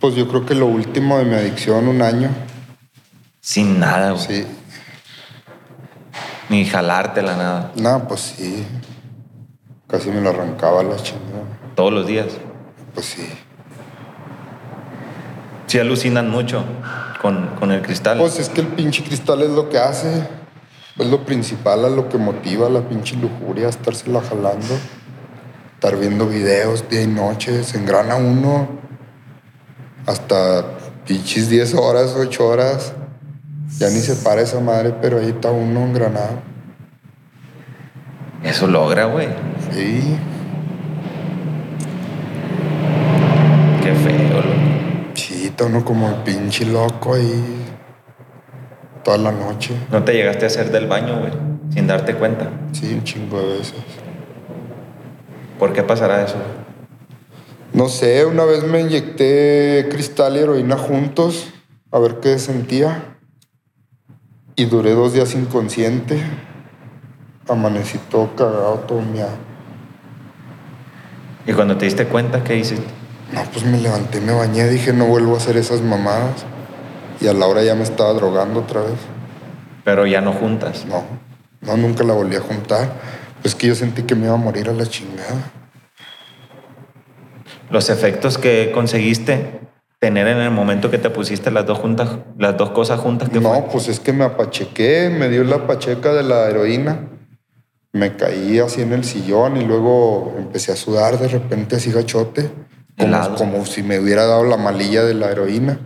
Pues 0.00 0.14
yo 0.16 0.28
creo 0.28 0.44
que 0.44 0.54
lo 0.54 0.66
último 0.66 1.18
de 1.18 1.24
mi 1.24 1.34
adicción, 1.34 1.88
un 1.88 2.02
año. 2.02 2.28
Sin 3.40 3.80
nada, 3.80 4.10
güey. 4.10 4.22
Sí. 4.22 4.46
Ni 6.50 6.64
jalártela, 6.66 7.36
nada. 7.36 7.72
No, 7.76 8.06
pues 8.06 8.20
sí. 8.20 8.66
Casi 9.86 10.10
me 10.10 10.20
lo 10.20 10.30
arrancaba 10.30 10.82
la 10.82 10.96
chingada. 10.96 11.44
Todos 11.74 11.92
los 11.92 12.06
días. 12.06 12.26
Pues 12.92 13.06
sí. 13.06 13.26
Sí 15.74 15.80
alucinan 15.80 16.30
mucho 16.30 16.62
con, 17.20 17.48
con 17.58 17.72
el 17.72 17.82
cristal. 17.82 18.16
Pues 18.18 18.38
es 18.38 18.48
que 18.48 18.60
el 18.60 18.68
pinche 18.68 19.02
cristal 19.02 19.42
es 19.42 19.50
lo 19.50 19.68
que 19.68 19.78
hace. 19.78 20.24
Es 20.96 21.06
lo 21.08 21.26
principal, 21.26 21.84
es 21.84 21.90
lo 21.90 22.08
que 22.08 22.16
motiva 22.16 22.68
la 22.68 22.88
pinche 22.88 23.16
lujuria, 23.16 23.70
estársela 23.70 24.22
jalando. 24.22 24.78
Estar 25.74 25.96
viendo 25.96 26.28
videos 26.28 26.88
día 26.88 27.02
y 27.02 27.08
noche, 27.08 27.64
se 27.64 27.78
engrana 27.78 28.14
uno 28.14 28.68
hasta 30.06 30.64
pinches 31.08 31.48
10 31.48 31.74
horas, 31.74 32.14
8 32.16 32.46
horas. 32.46 32.92
Ya 33.78 33.88
ni 33.88 33.98
se 33.98 34.14
para 34.14 34.42
esa 34.42 34.60
madre, 34.60 34.94
pero 35.02 35.18
ahí 35.18 35.30
está 35.30 35.50
uno 35.50 35.80
engranado. 35.80 36.38
Eso 38.44 38.68
logra, 38.68 39.06
güey. 39.06 39.26
Sí, 39.72 40.16
Qué 43.82 43.92
feo, 43.92 44.36
loco. 44.36 44.64
Está 45.54 45.66
uno 45.66 45.84
como 45.84 46.08
el 46.08 46.16
pinche 46.24 46.66
loco 46.66 47.14
ahí 47.14 47.64
toda 49.04 49.18
la 49.18 49.30
noche. 49.30 49.72
No 49.88 50.02
te 50.02 50.12
llegaste 50.12 50.46
a 50.46 50.48
hacer 50.48 50.72
del 50.72 50.88
baño, 50.88 51.20
güey, 51.20 51.30
sin 51.72 51.86
darte 51.86 52.16
cuenta. 52.16 52.50
Sí, 52.72 52.92
un 52.92 53.04
chingo 53.04 53.40
de 53.40 53.58
veces. 53.58 53.76
¿Por 55.56 55.72
qué 55.72 55.84
pasará 55.84 56.24
eso? 56.24 56.34
No 57.72 57.88
sé, 57.88 58.26
una 58.26 58.44
vez 58.44 58.64
me 58.64 58.80
inyecté 58.80 59.86
cristal 59.92 60.36
y 60.36 60.40
heroína 60.40 60.76
juntos 60.76 61.52
a 61.92 62.00
ver 62.00 62.18
qué 62.18 62.40
sentía. 62.40 63.16
Y 64.56 64.64
duré 64.64 64.90
dos 64.94 65.12
días 65.12 65.36
inconsciente. 65.36 66.20
Amanecí 67.48 67.98
todo 68.10 68.34
cagado, 68.34 68.84
todo 68.88 69.02
miado. 69.02 69.36
Y 71.46 71.52
cuando 71.52 71.76
te 71.76 71.84
diste 71.84 72.06
cuenta, 72.06 72.42
¿qué 72.42 72.56
hiciste? 72.56 73.03
No, 73.34 73.42
pues 73.52 73.64
me 73.64 73.78
levanté, 73.80 74.20
me 74.20 74.32
bañé, 74.32 74.68
dije 74.68 74.92
no 74.92 75.06
vuelvo 75.06 75.34
a 75.34 75.38
hacer 75.38 75.56
esas 75.56 75.80
mamadas. 75.82 76.44
Y 77.20 77.26
a 77.26 77.32
la 77.32 77.46
hora 77.46 77.62
ya 77.62 77.74
me 77.74 77.82
estaba 77.82 78.12
drogando 78.12 78.60
otra 78.60 78.82
vez. 78.82 78.98
Pero 79.84 80.06
ya 80.06 80.20
no 80.20 80.32
juntas. 80.32 80.84
No, 80.86 81.04
no, 81.60 81.76
nunca 81.76 82.04
la 82.04 82.14
volví 82.14 82.36
a 82.36 82.40
juntar. 82.40 82.92
Pues 83.42 83.54
que 83.54 83.66
yo 83.66 83.74
sentí 83.74 84.02
que 84.02 84.14
me 84.14 84.26
iba 84.26 84.34
a 84.34 84.38
morir 84.38 84.68
a 84.68 84.72
la 84.72 84.86
chingada. 84.86 85.50
Los 87.70 87.90
efectos 87.90 88.38
que 88.38 88.70
conseguiste 88.72 89.60
tener 89.98 90.26
en 90.28 90.38
el 90.38 90.50
momento 90.50 90.90
que 90.90 90.98
te 90.98 91.10
pusiste 91.10 91.50
las 91.50 91.64
dos 91.66 91.78
juntas, 91.78 92.10
las 92.38 92.56
dos 92.56 92.70
cosas 92.70 93.00
juntas 93.00 93.30
que 93.30 93.40
No, 93.40 93.50
fue. 93.50 93.62
pues 93.72 93.88
es 93.88 94.00
que 94.00 94.12
me 94.12 94.24
apachequé, 94.24 95.10
me 95.10 95.28
dio 95.28 95.44
la 95.44 95.66
pacheca 95.66 96.12
de 96.12 96.22
la 96.22 96.48
heroína. 96.48 97.08
Me 97.92 98.16
caí 98.16 98.58
así 98.58 98.82
en 98.82 98.92
el 98.92 99.04
sillón 99.04 99.56
y 99.56 99.64
luego 99.64 100.34
empecé 100.36 100.72
a 100.72 100.76
sudar 100.76 101.18
de 101.18 101.28
repente 101.28 101.76
así 101.76 101.90
gachote, 101.92 102.50
como, 102.98 103.34
como 103.36 103.66
si 103.66 103.82
me 103.82 103.98
hubiera 103.98 104.26
dado 104.26 104.44
la 104.44 104.56
malilla 104.56 105.04
de 105.04 105.14
la 105.14 105.30
heroína. 105.30 105.78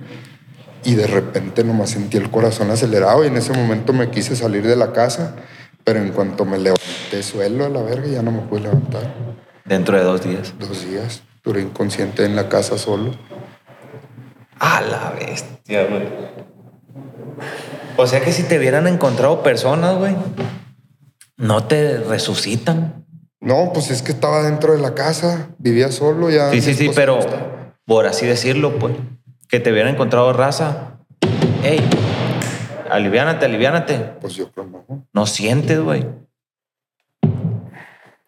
Y 0.84 0.94
de 0.94 1.06
repente 1.06 1.64
nomás 1.64 1.90
sentí 1.90 2.16
el 2.16 2.30
corazón 2.30 2.70
acelerado 2.70 3.24
y 3.24 3.26
en 3.26 3.36
ese 3.36 3.52
momento 3.52 3.92
me 3.92 4.10
quise 4.10 4.36
salir 4.36 4.66
de 4.66 4.76
la 4.76 4.92
casa, 4.92 5.34
pero 5.84 6.00
en 6.00 6.10
cuanto 6.10 6.44
me 6.44 6.58
levanté 6.58 7.22
suelo 7.22 7.66
a 7.66 7.68
la 7.68 7.82
verga 7.82 8.06
ya 8.06 8.22
no 8.22 8.30
me 8.30 8.40
pude 8.40 8.60
levantar. 8.60 9.12
Dentro 9.64 9.98
de 9.98 10.04
dos 10.04 10.22
días. 10.22 10.54
Dos 10.58 10.88
días, 10.88 11.22
duré 11.44 11.60
inconsciente 11.60 12.24
en 12.24 12.36
la 12.36 12.48
casa 12.48 12.78
solo. 12.78 13.12
A 14.58 14.80
la 14.80 15.10
bestia, 15.10 15.86
güey. 15.86 16.08
O 17.96 18.06
sea 18.06 18.20
que 18.20 18.32
si 18.32 18.44
te 18.44 18.58
hubieran 18.58 18.86
encontrado 18.86 19.42
personas, 19.42 19.96
güey, 19.98 20.14
no 21.36 21.64
te 21.64 21.98
resucitan. 21.98 22.97
No, 23.40 23.72
pues 23.72 23.90
es 23.90 24.02
que 24.02 24.12
estaba 24.12 24.42
dentro 24.42 24.72
de 24.72 24.80
la 24.80 24.94
casa, 24.94 25.50
vivía 25.58 25.92
solo 25.92 26.30
ya. 26.30 26.50
Sí, 26.50 26.60
sí, 26.60 26.74
sí, 26.74 26.90
pero 26.94 27.20
por 27.84 28.06
así 28.06 28.26
decirlo, 28.26 28.78
pues, 28.78 28.94
que 29.48 29.60
te 29.60 29.70
hubieran 29.70 29.94
encontrado 29.94 30.32
raza. 30.32 30.98
Ey, 31.62 31.80
aliviánate, 32.90 33.46
aliviánate. 33.46 33.98
Pues 34.20 34.34
yo 34.34 34.50
creo 34.50 34.66
no. 34.66 35.06
No 35.12 35.26
sientes, 35.26 35.80
güey. 35.80 36.06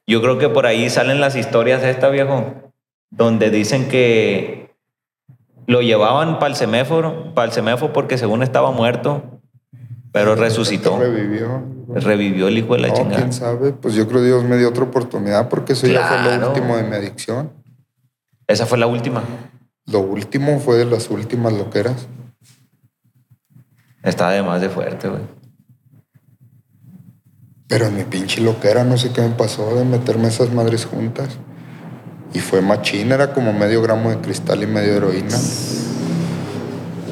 Yo 0.06 0.20
creo 0.22 0.38
que 0.38 0.48
por 0.48 0.66
ahí 0.66 0.88
salen 0.90 1.20
las 1.20 1.36
historias 1.36 1.82
de 1.82 1.90
esta 1.90 2.08
viejo, 2.08 2.72
donde 3.10 3.50
dicen 3.50 3.88
que 3.88 4.74
lo 5.66 5.82
llevaban 5.82 6.38
para 6.38 6.48
el 6.48 6.56
semáforo, 6.56 7.34
para 7.34 7.46
el 7.46 7.52
semáforo 7.52 7.92
porque 7.92 8.18
según 8.18 8.42
estaba 8.42 8.72
muerto, 8.72 9.40
pero 10.12 10.34
resucitó. 10.34 10.98
Revivió. 10.98 11.79
Revivió 11.94 12.48
el 12.48 12.58
hijo 12.58 12.74
de 12.74 12.80
la 12.82 12.88
No, 12.88 12.94
chingada. 12.94 13.16
quién 13.16 13.32
sabe. 13.32 13.72
Pues 13.72 13.94
yo 13.94 14.06
creo 14.06 14.22
Dios 14.22 14.44
me 14.44 14.56
dio 14.56 14.68
otra 14.68 14.84
oportunidad 14.84 15.48
porque 15.48 15.72
eso 15.72 15.86
ya 15.86 16.06
fue 16.06 16.38
lo 16.38 16.48
último 16.48 16.76
de 16.76 16.84
mi 16.84 16.94
adicción. 16.96 17.52
Esa 18.46 18.66
fue 18.66 18.78
la 18.78 18.86
última. 18.86 19.22
Lo 19.86 20.00
último 20.00 20.58
fue 20.60 20.76
de 20.76 20.84
las 20.84 21.10
últimas 21.10 21.52
loqueras. 21.52 22.06
Estaba 24.02 24.32
de 24.32 24.42
más 24.42 24.60
de 24.60 24.68
fuerte, 24.68 25.08
güey. 25.08 25.22
Pero 27.68 27.86
en 27.86 27.96
mi 27.96 28.04
pinche 28.04 28.40
loquera 28.40 28.84
no 28.84 28.96
sé 28.96 29.12
qué 29.12 29.20
me 29.20 29.30
pasó 29.30 29.74
de 29.76 29.84
meterme 29.84 30.28
esas 30.28 30.52
madres 30.52 30.86
juntas. 30.86 31.38
Y 32.32 32.38
fue 32.38 32.60
machina, 32.62 33.16
era 33.16 33.32
como 33.32 33.52
medio 33.52 33.82
gramo 33.82 34.10
de 34.10 34.18
cristal 34.18 34.62
y 34.62 34.66
medio 34.66 34.94
heroína. 34.94 35.36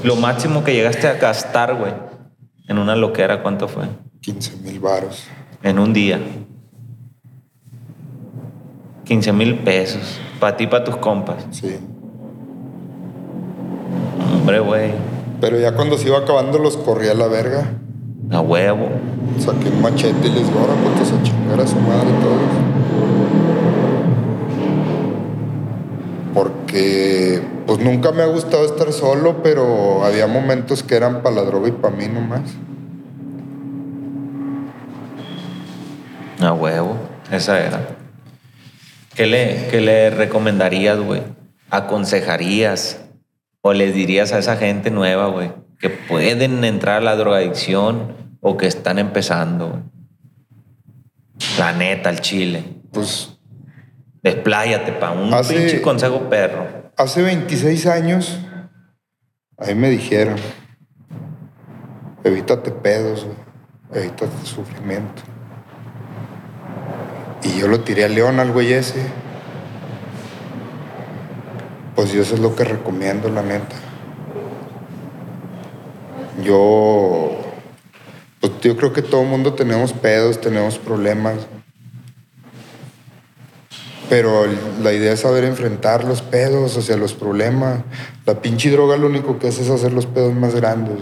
Lo 0.05 0.17
máximo 0.17 0.63
que 0.63 0.75
llegaste 0.75 1.09
a 1.09 1.15
gastar, 1.15 1.75
güey, 1.75 1.93
en 2.69 2.79
una 2.79 2.95
loquera, 2.95 3.43
¿cuánto 3.43 3.67
fue? 3.69 3.85
15 4.21 4.57
mil 4.63 4.81
varos. 4.81 5.25
En 5.63 5.79
un 5.79 5.93
día. 5.93 6.21
15 9.05 9.33
mil 9.33 9.59
pesos. 9.61 10.21
Para 10.41 10.57
ti, 10.57 10.67
para 10.67 10.85
tus 10.85 10.97
compas. 10.97 11.47
Sí. 11.51 11.79
Hombre, 14.35 14.61
güey. 14.61 14.93
Pero 15.41 15.59
ya 15.59 15.75
cuando 15.75 15.97
se 15.97 16.09
iba 16.09 16.19
acabando 16.19 16.59
los 16.59 16.77
corría 16.77 17.13
a 17.13 17.15
la 17.15 17.29
verga. 17.29 17.73
A 18.31 18.41
huevo. 18.41 18.89
Saqué 19.39 19.69
un 19.69 19.81
machete 19.81 20.29
y 20.29 20.31
les 20.31 20.47
digo, 20.47 20.61
ahora 20.61 20.75
putos 20.75 21.13
a 21.13 21.23
chingar 21.23 21.61
a 21.61 21.67
su 21.67 21.77
madre 21.77 22.11
todos. 22.21 22.69
Porque 26.35 27.43
pues 27.67 27.79
nunca 27.81 28.13
me 28.13 28.23
ha 28.23 28.27
gustado 28.27 28.65
estar 28.65 28.93
solo, 28.93 29.43
pero 29.43 30.05
había 30.05 30.27
momentos 30.27 30.83
que 30.83 30.97
eran 30.97 31.23
para 31.23 31.37
la 31.37 31.43
droga 31.43 31.69
y 31.69 31.73
para 31.73 31.95
mí 31.95 32.07
nomás. 32.09 32.43
A 36.41 36.53
huevo. 36.53 36.97
Esa 37.31 37.61
era. 37.61 37.81
¿Qué 39.15 39.27
le, 39.27 39.69
qué 39.71 39.81
le 39.81 40.11
recomendarías, 40.11 40.99
güey? 41.01 41.23
¿Aconsejarías? 41.71 43.01
¿O 43.61 43.73
les 43.73 43.93
dirías 43.95 44.33
a 44.33 44.39
esa 44.39 44.57
gente 44.57 44.91
nueva, 44.91 45.27
güey? 45.27 45.51
Que 45.81 45.91
pueden 45.91 46.65
entrar 46.65 46.99
a 46.99 47.01
la 47.05 47.17
drogadicción 47.17 48.17
o 48.41 48.57
que 48.57 48.67
están 48.67 48.99
empezando, 48.99 49.69
güey. 49.71 49.83
La 51.59 51.73
neta, 51.73 52.09
al 52.09 52.21
chile. 52.21 52.65
Pues 52.93 53.35
Despláyate 54.23 54.93
pa' 54.93 55.13
un 55.13 55.33
Hace- 55.33 55.55
pinche 55.57 55.81
consejo 55.83 56.29
perro. 56.29 56.67
hace 56.97 57.23
26 57.23 57.87
años, 57.87 58.39
ahí 59.57 59.77
me 59.77 59.89
dijeron, 59.91 60.35
evítate 62.25 62.73
pedos, 62.73 63.27
evítate 63.95 64.33
sufrimiento. 64.45 65.23
Y 67.43 67.59
yo 67.59 67.69
lo 67.69 67.81
tiré 67.81 68.05
a 68.05 68.09
León 68.09 68.41
al 68.41 68.53
güey 68.53 68.73
ese. 68.73 69.03
Pues 71.95 72.13
yo 72.13 72.23
eso 72.23 72.35
es 72.35 72.41
lo 72.41 72.55
que 72.55 72.65
recomiendo, 72.65 73.29
la 73.29 73.43
neta. 73.43 73.77
Yo, 76.43 77.41
pues 78.41 78.53
yo 78.61 78.77
creo 78.77 78.93
que 78.93 79.03
todo 79.03 79.23
el 79.23 79.29
mundo 79.29 79.55
tenemos 79.55 79.93
pedos, 79.93 80.41
tenemos 80.41 80.79
problemas. 80.79 81.49
Pero 84.09 84.47
la 84.81 84.93
idea 84.93 85.13
es 85.13 85.21
saber 85.21 85.45
enfrentar 85.45 86.05
los 86.05 86.23
pedos, 86.23 86.77
o 86.77 86.83
sea, 86.83 86.97
los 86.97 87.15
problemas. 87.15 87.81
La 88.25 88.41
pinche 88.41 88.71
droga 88.71 88.97
lo 88.97 89.07
único 89.07 89.39
que 89.39 89.49
hace 89.49 89.63
es 89.63 89.71
hacer 89.71 89.93
los 89.93 90.07
pedos 90.07 90.35
más 90.35 90.55
grandes. 90.55 90.99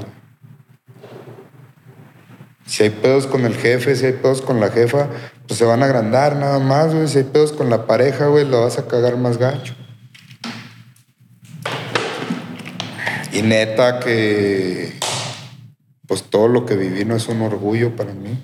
Si 2.66 2.82
hay 2.82 2.90
pedos 2.90 3.26
con 3.26 3.44
el 3.44 3.54
jefe, 3.54 3.94
si 3.94 4.06
hay 4.06 4.12
pedos 4.12 4.42
con 4.42 4.60
la 4.60 4.70
jefa, 4.70 5.08
pues 5.46 5.58
se 5.58 5.64
van 5.64 5.82
a 5.82 5.86
agrandar 5.86 6.36
nada 6.36 6.58
más, 6.58 6.94
güey. 6.94 7.08
Si 7.08 7.18
hay 7.18 7.24
pedos 7.24 7.52
con 7.52 7.70
la 7.70 7.86
pareja, 7.86 8.26
güey, 8.26 8.44
lo 8.46 8.62
vas 8.62 8.78
a 8.78 8.86
cagar 8.86 9.16
más 9.16 9.38
gacho. 9.38 9.74
Y 13.32 13.42
neta 13.42 14.00
que, 14.00 14.98
pues 16.06 16.22
todo 16.22 16.48
lo 16.48 16.64
que 16.64 16.74
viví 16.74 17.04
no 17.04 17.16
es 17.16 17.28
un 17.28 17.42
orgullo 17.42 17.94
para 17.94 18.12
mí. 18.12 18.38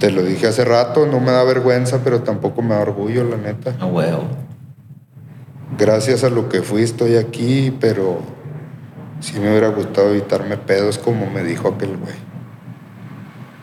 Te 0.00 0.10
lo 0.10 0.22
dije 0.22 0.46
hace 0.46 0.64
rato, 0.64 1.06
no 1.06 1.20
me 1.20 1.32
da 1.32 1.42
vergüenza, 1.44 2.00
pero 2.02 2.22
tampoco 2.22 2.62
me 2.62 2.74
da 2.74 2.80
orgullo, 2.80 3.24
la 3.24 3.36
neta. 3.36 3.74
A 3.80 3.86
huevo. 3.86 4.24
Gracias 5.76 6.24
a 6.24 6.30
lo 6.30 6.48
que 6.48 6.62
fui 6.62 6.82
estoy 6.82 7.16
aquí, 7.16 7.76
pero 7.80 8.20
sí 9.20 9.38
me 9.38 9.50
hubiera 9.50 9.68
gustado 9.68 10.10
evitarme 10.10 10.56
pedos 10.56 10.98
como 10.98 11.28
me 11.30 11.42
dijo 11.42 11.68
aquel 11.68 11.96
güey. 11.96 12.27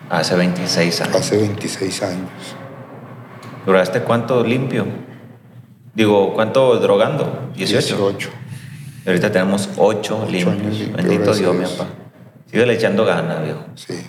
Hace 0.10 0.36
26 0.36 1.02
años. 1.02 1.16
Hace 1.16 1.38
26 1.38 2.04
años. 2.04 2.30
¿Duraste 3.66 4.02
cuánto 4.02 4.44
limpio? 4.44 4.86
Digo, 5.94 6.34
¿cuánto 6.34 6.78
drogando? 6.80 7.52
18. 7.56 7.96
18. 7.96 8.30
Y 9.06 9.10
ahorita 9.10 9.32
tenemos 9.32 9.70
ocho 9.78 10.26
limpios. 10.30 10.48
años 10.56 10.78
limpios, 10.80 10.96
Bendito 10.98 11.34
Dios, 11.34 11.50
a 11.50 11.54
mi 11.54 11.60
Dios. 11.60 11.72
papá. 11.74 11.90
Sigue 12.52 12.74
echando 12.74 13.06
ganas, 13.06 13.44
viejo. 13.44 13.66
Sí. 13.76 14.06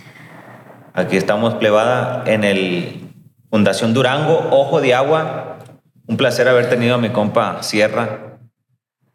Aquí 0.92 1.16
estamos 1.16 1.54
plebada 1.54 2.24
en 2.26 2.44
el 2.44 3.10
Fundación 3.50 3.94
Durango, 3.94 4.48
Ojo 4.50 4.80
de 4.80 4.94
Agua. 4.94 5.58
Un 6.06 6.16
placer 6.16 6.48
haber 6.48 6.68
tenido 6.68 6.94
a 6.94 6.98
mi 6.98 7.10
compa 7.10 7.62
Sierra. 7.62 8.38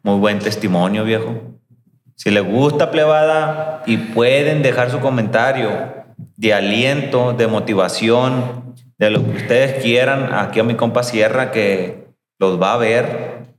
Muy 0.02 0.18
buen 0.18 0.40
testimonio, 0.40 1.04
viejo. 1.04 1.40
Si 2.16 2.30
les 2.30 2.44
gusta 2.44 2.90
plebada 2.90 3.82
y 3.86 3.96
pueden 3.96 4.62
dejar 4.62 4.90
su 4.90 5.00
comentario 5.00 6.01
de 6.36 6.54
aliento, 6.54 7.32
de 7.32 7.46
motivación, 7.46 8.74
de 8.98 9.10
lo 9.10 9.24
que 9.24 9.30
ustedes 9.30 9.82
quieran, 9.82 10.32
aquí 10.32 10.60
a 10.60 10.64
mi 10.64 10.74
compa 10.74 11.02
Sierra 11.02 11.50
que 11.50 12.06
los 12.38 12.60
va 12.60 12.74
a 12.74 12.76
ver, 12.76 13.54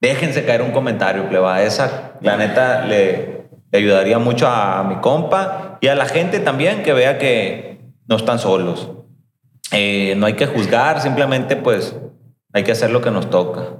déjense 0.00 0.44
caer 0.44 0.62
un 0.62 0.72
comentario, 0.72 1.28
plebada. 1.28 1.62
Esa, 1.62 2.12
la 2.20 2.36
neta, 2.36 2.84
le, 2.84 3.38
le 3.70 3.78
ayudaría 3.78 4.18
mucho 4.18 4.48
a, 4.48 4.82
mi 4.84 4.96
compa 4.96 5.78
y 5.80 5.88
a 5.88 5.94
la 5.94 6.06
gente 6.06 6.40
también 6.40 6.82
que 6.82 6.92
vea 6.92 7.18
que 7.18 7.80
no 8.06 8.16
están 8.16 8.38
solos. 8.38 8.90
Eh, 9.72 10.14
no 10.16 10.26
hay 10.26 10.34
que 10.34 10.46
juzgar, 10.46 11.00
simplemente 11.00 11.56
pues 11.56 11.94
hay 12.52 12.64
que 12.64 12.72
hacer 12.72 12.90
lo 12.90 13.02
que 13.02 13.10
nos 13.10 13.28
toca. 13.28 13.74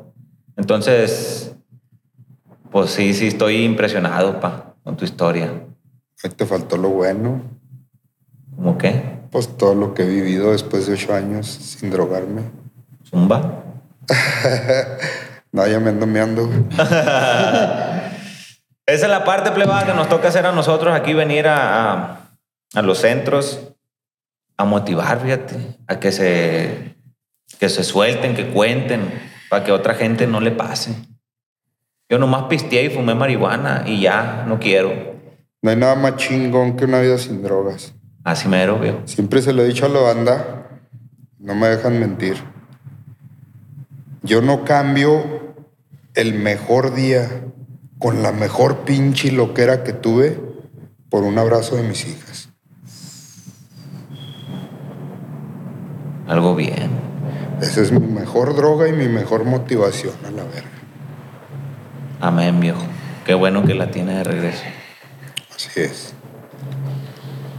Entonces, 0.57 1.55
pues 2.71 2.91
sí, 2.91 3.14
sí, 3.14 3.29
estoy 3.29 3.64
impresionado, 3.64 4.41
pa, 4.41 4.75
con 4.85 4.97
tu 4.97 5.05
historia. 5.05 5.51
Te 6.37 6.45
faltó 6.45 6.77
lo 6.77 6.91
bueno. 6.91 7.58
¿Cómo 8.59 8.77
qué? 8.77 9.21
Pues 9.31 9.57
todo 9.57 9.75
lo 9.77 9.95
que 9.95 10.03
he 10.03 10.07
vivido 10.09 10.51
después 10.51 10.87
de 10.89 10.95
ocho 10.95 11.15
años 11.15 11.47
sin 11.47 11.91
drogarme. 11.91 12.43
¿Zumba? 13.09 13.63
No, 15.51 15.67
ya 15.67 15.81
me 15.81 15.89
ando 15.89 16.07
meando. 16.07 16.43
Esa 16.73 18.13
es 18.87 19.09
la 19.09 19.25
parte 19.25 19.51
plebada 19.51 19.87
que 19.87 19.95
nos 19.95 20.07
toca 20.11 20.29
hacer 20.29 20.45
a 20.45 20.53
nosotros 20.53 20.95
aquí, 20.95 21.15
venir 21.15 21.47
a, 21.49 21.93
a- 21.93 22.31
a 22.75 22.83
los 22.83 22.99
centros 22.99 23.73
a 24.59 24.65
motivar, 24.67 25.21
fíjate, 25.23 25.57
a 25.87 25.99
que 25.99 26.13
se, 26.13 26.97
que 27.59 27.71
se 27.71 27.83
suelten, 27.83 28.37
que 28.37 28.49
cuenten, 28.51 29.11
para 29.49 29.65
que 29.65 29.73
otra 29.73 29.95
gente 29.95 30.27
no 30.27 30.39
le 30.43 30.51
pase. 30.51 30.95
Yo 32.11 32.19
nomás 32.19 32.43
pisteé 32.45 32.85
y 32.85 32.91
fumé 32.91 33.15
marihuana 33.15 33.85
y 33.87 34.03
ya, 34.03 34.45
no 34.47 34.59
quiero. 34.59 34.93
No 35.63 35.71
hay 35.71 35.77
nada 35.77 35.95
más 35.95 36.17
chingón 36.17 36.77
que 36.77 36.85
una 36.85 37.01
vida 37.01 37.17
sin 37.17 37.43
drogas. 37.43 37.95
Así 38.29 38.47
mero, 38.47 38.79
viejo. 38.79 39.01
Siempre 39.07 39.41
se 39.41 39.55
lo 39.55 39.62
he 39.62 39.66
dicho 39.66 39.87
a 39.87 39.89
la 39.89 40.01
banda, 40.01 40.68
no 41.39 41.55
me 41.55 41.66
dejan 41.68 41.99
mentir. 41.99 42.37
Yo 44.22 44.43
no 44.43 44.66
cambio 44.66 45.55
el 46.12 46.35
mejor 46.35 46.95
día 46.95 47.47
con 47.99 48.22
la 48.22 48.33
mejor 48.33 48.85
pinche 48.85 49.33
loquera 49.33 49.83
que 49.83 49.95
tuve 49.95 50.39
por 51.09 51.22
un 51.22 51.39
abrazo 51.39 51.76
de 51.76 51.85
mis 51.85 52.07
hijas. 52.07 52.51
Algo 56.26 56.55
bien. 56.55 56.91
Esa 57.62 57.81
es 57.81 57.93
mi 57.93 58.07
mejor 58.07 58.55
droga 58.55 58.89
y 58.89 58.93
mi 58.93 59.09
mejor 59.09 59.47
motivación 59.47 60.12
a 60.26 60.31
la 60.31 60.45
verga. 60.45 60.68
Amén, 62.20 62.61
viejo. 62.61 62.83
Qué 63.24 63.33
bueno 63.33 63.64
que 63.64 63.72
la 63.72 63.91
tienes 63.91 64.16
de 64.16 64.24
regreso. 64.24 64.64
Así 65.57 65.81
es. 65.81 66.18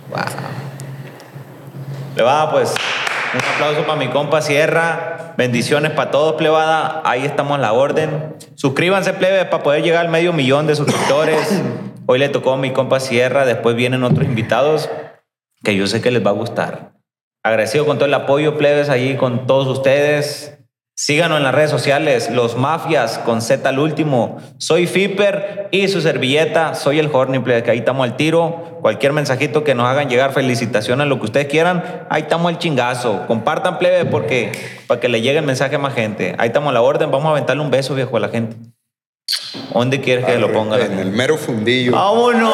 Wow. 0.09 0.19
Plebada, 2.15 2.51
pues, 2.51 2.73
un 3.33 3.41
aplauso 3.53 3.85
para 3.85 3.99
mi 3.99 4.09
compa 4.09 4.41
Sierra. 4.41 5.33
Bendiciones 5.37 5.91
para 5.91 6.11
todos, 6.11 6.35
plebada. 6.35 7.01
Ahí 7.05 7.25
estamos 7.25 7.59
la 7.59 7.73
orden. 7.73 8.35
Suscríbanse, 8.55 9.13
plebe, 9.13 9.45
para 9.45 9.63
poder 9.63 9.83
llegar 9.83 10.05
al 10.05 10.11
medio 10.11 10.33
millón 10.33 10.67
de 10.67 10.75
suscriptores. 10.75 11.61
Hoy 12.07 12.19
le 12.19 12.29
tocó 12.29 12.53
a 12.53 12.57
mi 12.57 12.73
compa 12.73 12.99
Sierra. 12.99 13.45
Después 13.45 13.75
vienen 13.75 14.03
otros 14.03 14.25
invitados 14.25 14.89
que 15.63 15.75
yo 15.75 15.87
sé 15.87 16.01
que 16.01 16.11
les 16.11 16.25
va 16.25 16.31
a 16.31 16.33
gustar. 16.33 16.93
Agradecido 17.43 17.85
con 17.85 17.97
todo 17.97 18.07
el 18.07 18.13
apoyo, 18.13 18.57
plebes, 18.57 18.89
ahí 18.89 19.15
con 19.15 19.47
todos 19.47 19.67
ustedes. 19.67 20.58
Síganos 21.01 21.37
en 21.37 21.43
las 21.43 21.55
redes 21.55 21.71
sociales, 21.71 22.29
Los 22.29 22.57
Mafias, 22.57 23.19
con 23.19 23.41
Z 23.41 23.69
al 23.69 23.79
último. 23.79 24.37
Soy 24.57 24.85
Fiper 24.85 25.69
y 25.71 25.87
su 25.87 26.01
servilleta, 26.01 26.75
soy 26.75 26.99
el 26.99 27.09
Horny, 27.09 27.39
plebe, 27.39 27.63
que 27.63 27.71
ahí 27.71 27.77
estamos 27.77 28.03
al 28.03 28.17
tiro. 28.17 28.79
Cualquier 28.81 29.13
mensajito 29.13 29.63
que 29.63 29.73
nos 29.75 29.87
hagan 29.87 30.09
llegar, 30.09 30.33
felicitaciones, 30.33 31.07
lo 31.07 31.17
que 31.17 31.23
ustedes 31.27 31.47
quieran, 31.47 32.05
ahí 32.09 32.23
estamos 32.23 32.51
al 32.51 32.59
chingazo. 32.59 33.25
Compartan, 33.27 33.77
plebe, 33.77 34.03
porque 34.03 34.51
para 34.87 34.99
que 34.99 35.07
le 35.07 35.21
llegue 35.21 35.39
el 35.39 35.45
mensaje 35.45 35.77
a 35.77 35.79
más 35.79 35.93
gente. 35.93 36.35
Ahí 36.37 36.47
estamos 36.47 36.71
a 36.71 36.73
la 36.73 36.81
orden, 36.81 37.09
vamos 37.09 37.27
a 37.27 37.31
aventarle 37.31 37.63
un 37.63 37.71
beso, 37.71 37.95
viejo, 37.95 38.17
a 38.17 38.19
la 38.19 38.27
gente. 38.27 38.57
¿Dónde 39.73 40.01
quieres 40.01 40.25
que 40.25 40.37
lo 40.37 40.51
ponga? 40.51 40.77
la 40.77 40.83
En 40.83 40.99
el 40.99 41.11
mero 41.11 41.37
fundillo. 41.37 41.93
¡Vámonos! 41.93 42.53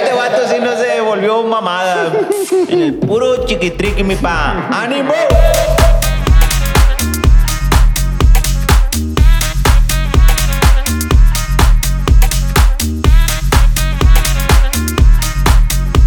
Este 0.00 0.14
vato 0.14 0.48
sí 0.48 0.56
no 0.62 0.74
se 0.78 0.98
volvió 1.02 1.42
mamada. 1.42 2.10
En 2.70 2.80
el 2.80 2.94
puro 2.94 3.44
chiquitriqui, 3.44 4.02
mi 4.02 4.16
pa. 4.16 4.70
¡Ánimo! 4.72 5.12